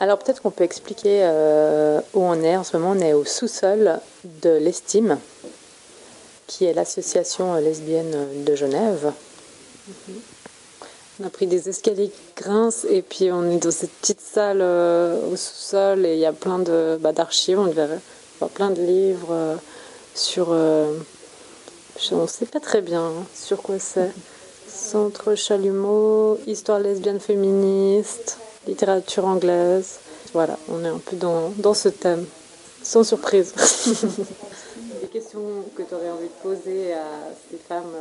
Alors 0.00 0.18
peut-être 0.18 0.42
qu'on 0.42 0.50
peut 0.50 0.64
expliquer 0.64 1.24
euh, 1.24 2.00
où 2.12 2.20
on 2.20 2.34
est. 2.42 2.56
En 2.56 2.64
ce 2.64 2.76
moment 2.76 2.92
on 2.92 3.00
est 3.00 3.14
au 3.14 3.24
sous-sol 3.24 4.00
de 4.42 4.50
l'Estime, 4.50 5.18
qui 6.48 6.64
est 6.64 6.74
l'association 6.74 7.54
lesbienne 7.54 8.44
de 8.44 8.54
Genève. 8.56 9.12
-hmm. 9.88 10.38
On 11.20 11.26
a 11.26 11.30
pris 11.30 11.48
des 11.48 11.68
escaliers 11.68 12.10
qui 12.10 12.42
grincent 12.42 12.86
et 12.88 13.02
puis 13.02 13.32
on 13.32 13.50
est 13.50 13.58
dans 13.58 13.72
cette 13.72 13.90
petite 13.90 14.20
salle 14.20 14.60
euh, 14.60 15.32
au 15.32 15.34
sous-sol 15.34 16.06
et 16.06 16.12
il 16.14 16.20
y 16.20 16.26
a 16.26 16.32
plein 16.32 16.60
de 16.60 16.96
bah, 17.00 17.12
d'archives, 17.12 17.58
on 17.58 17.66
verrait, 17.66 17.98
enfin, 18.36 18.48
plein 18.54 18.70
de 18.70 18.80
livres 18.80 19.32
euh, 19.32 19.56
sur. 20.14 20.48
Euh, 20.52 20.94
on 22.12 22.22
ne 22.22 22.26
sait 22.28 22.46
pas 22.46 22.60
très 22.60 22.82
bien 22.82 23.02
hein, 23.02 23.24
sur 23.34 23.62
quoi 23.62 23.80
c'est. 23.80 24.12
Centre 24.68 25.34
Chalumeau, 25.34 26.38
histoire 26.46 26.78
lesbienne 26.78 27.18
féministe, 27.18 28.38
littérature 28.68 29.24
anglaise. 29.24 29.98
Voilà, 30.34 30.56
on 30.68 30.84
est 30.84 30.88
un 30.88 30.98
peu 30.98 31.16
dans, 31.16 31.52
dans 31.56 31.74
ce 31.74 31.88
thème, 31.88 32.24
sans 32.84 33.02
surprise. 33.02 33.54
Des 35.08 35.20
questions 35.20 35.64
que 35.74 35.82
tu 35.84 35.94
aurais 35.94 36.10
envie 36.10 36.28
de 36.28 36.42
poser 36.42 36.92
à 36.92 37.32
ces 37.50 37.56
femmes 37.56 37.94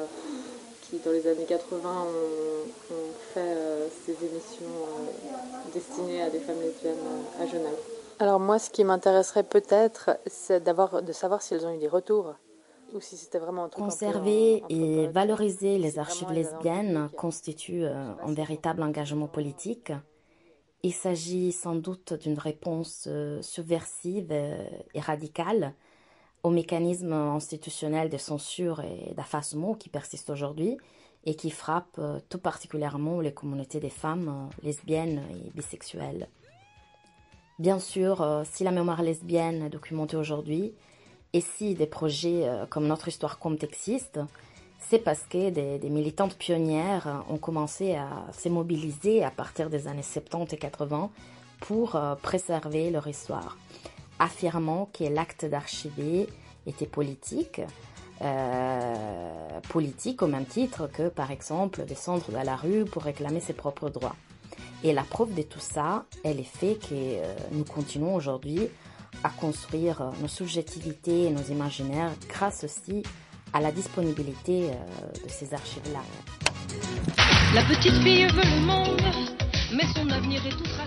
qui, 0.82 0.98
dans 0.98 1.12
les 1.12 1.26
années 1.26 1.46
80, 1.48 1.80
ont, 1.80 2.94
ont 2.94 3.14
fait 3.34 3.40
euh, 3.40 3.88
ces 4.06 4.12
émissions 4.12 4.66
euh, 4.66 5.74
destinées 5.74 6.22
à 6.22 6.30
des 6.30 6.40
femmes 6.40 6.60
lesbiennes 6.60 6.96
euh, 6.96 7.44
à 7.44 7.48
Genève. 7.48 7.78
Alors 8.20 8.42
moi, 8.42 8.60
ce 8.60 8.70
qui 8.70 8.84
m'intéresserait 8.84 9.44
peut-être, 9.44 10.18
c'est 10.26 10.62
d'avoir, 10.62 11.02
de 11.02 11.14
savoir 11.14 11.42
si 11.42 11.54
elles 11.54 11.66
ont 11.66 11.74
eu 11.74 11.78
des 11.78 11.88
retours. 11.88 12.36
Ou 12.94 13.00
si 13.00 13.16
c'était 13.16 13.40
vraiment 13.40 13.64
un 13.64 13.70
truc 13.70 13.86
Conserver 13.86 14.64
un 14.66 14.68
peu, 14.68 14.74
et 14.74 15.08
valoriser 15.08 15.78
les 15.78 16.00
archives 16.00 16.32
lesbiennes 16.34 17.10
constitue 17.16 17.86
un 17.86 18.34
véritable 18.34 18.84
engagement 18.84 19.28
politique. 19.28 19.94
Il 20.84 20.94
s'agit 20.94 21.54
sans 21.54 21.76
doute 21.76 22.16
d'une 22.16 22.38
réponse 22.38 23.08
subversive 23.42 24.32
et 24.32 25.00
radicale 25.00 25.74
mécanismes 26.52 27.14
institutionnels 27.14 28.10
de 28.10 28.18
censure 28.18 28.82
et 28.82 29.14
d'affacement 29.16 29.74
qui 29.74 29.90
persistent 29.90 30.30
aujourd'hui 30.30 30.78
et 31.26 31.36
qui 31.36 31.50
frappent 31.50 32.00
tout 32.30 32.40
particulièrement 32.40 33.20
les 33.20 33.34
communautés 33.34 33.80
des 33.80 33.90
femmes 33.90 34.50
lesbiennes 34.64 35.22
et 35.32 35.52
bisexuelles. 35.52 36.28
Bien 37.60 37.80
sûr, 37.80 38.26
si 38.52 38.64
la 38.64 38.72
mémoire 38.72 39.02
lesbienne 39.02 39.64
est 39.64 39.70
documentée 39.70 40.16
aujourd'hui, 40.16 40.74
et 41.34 41.42
si 41.42 41.74
des 41.74 41.88
projets 41.88 42.48
comme 42.70 42.88
Notre 42.88 43.08
Histoire 43.10 43.40
Compte 43.40 43.64
existent, 43.64 44.28
c'est 44.80 45.00
parce 45.00 45.24
que 45.24 45.50
des, 45.50 45.80
des, 45.80 45.90
militantes 45.90 46.38
pionnières 46.38 47.26
ont 47.30 47.38
commencé 47.38 47.96
à 47.96 48.26
se 48.32 48.48
mobiliser 48.48 49.24
à 49.24 49.32
partir 49.32 49.70
des 49.70 49.88
années 49.88 50.04
70 50.04 50.54
et 50.54 50.58
80 50.58 51.10
pour 51.60 52.00
préserver 52.22 52.92
leur 52.92 53.08
histoire 53.08 53.58
affirmant 54.20 54.90
que 54.94 55.04
l'acte 55.04 55.46
d'archiver 55.46 56.28
était 56.66 56.86
politique, 56.86 57.62
euh, 58.22 59.60
politique 59.70 60.22
au 60.22 60.28
même 60.28 60.46
titre 60.46 60.90
que, 60.92 61.10
par 61.10 61.32
exemple, 61.32 61.86
descendre 61.86 62.26
dans 62.32 62.44
la 62.44 62.56
rue 62.56 62.86
pour 62.86 63.04
réclamer 63.04 63.40
ses 63.40 63.54
propres 63.54 63.90
droits. 63.90 64.16
Et 64.84 64.94
la 64.94 65.04
preuve 65.04 65.34
de 65.34 65.42
tout 65.42 65.60
ça 65.60 66.06
est 66.24 66.34
le 66.34 66.44
fait 66.44 66.76
que 66.76 66.94
euh, 66.94 67.34
nous 67.52 67.64
continuons 67.64 68.16
aujourd'hui 68.16 68.68
à 69.24 69.30
construire 69.30 70.12
nos 70.22 70.28
subjectivités 70.28 71.26
et 71.26 71.30
nos 71.32 71.44
imaginaires 71.44 72.12
grâce 72.28 72.64
aussi 72.64 73.04
à 73.54 73.62
la 73.62 73.72
disponibilité 73.72 74.70
euh, 74.70 75.26
de 75.26 75.30
ces 75.30 75.54
archives-là. 75.54 76.02
La 77.54 77.64
petite 77.64 78.04
fille 78.04 78.28
veut 78.28 78.44
le 78.44 78.66
monde, 78.66 79.02
mais 79.74 79.86
son 79.96 80.10
avenir 80.10 80.46
est 80.46 80.52
tout. 80.52 80.87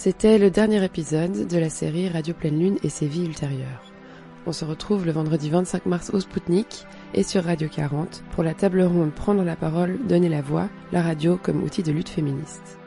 C'était 0.00 0.38
le 0.38 0.48
dernier 0.48 0.84
épisode 0.84 1.48
de 1.48 1.58
la 1.58 1.70
série 1.70 2.08
Radio 2.08 2.32
Pleine 2.32 2.56
Lune 2.56 2.78
et 2.84 2.88
ses 2.88 3.08
vies 3.08 3.26
ultérieures. 3.26 3.82
On 4.46 4.52
se 4.52 4.64
retrouve 4.64 5.04
le 5.04 5.10
vendredi 5.10 5.50
25 5.50 5.86
mars 5.86 6.10
au 6.14 6.20
Spoutnik 6.20 6.86
et 7.14 7.24
sur 7.24 7.42
Radio 7.42 7.68
40 7.68 8.22
pour 8.30 8.44
la 8.44 8.54
table 8.54 8.82
ronde 8.82 9.10
Prendre 9.10 9.42
la 9.42 9.56
parole, 9.56 9.98
donner 10.06 10.28
la 10.28 10.40
voix, 10.40 10.68
la 10.92 11.02
radio 11.02 11.36
comme 11.36 11.64
outil 11.64 11.82
de 11.82 11.90
lutte 11.90 12.10
féministe. 12.10 12.77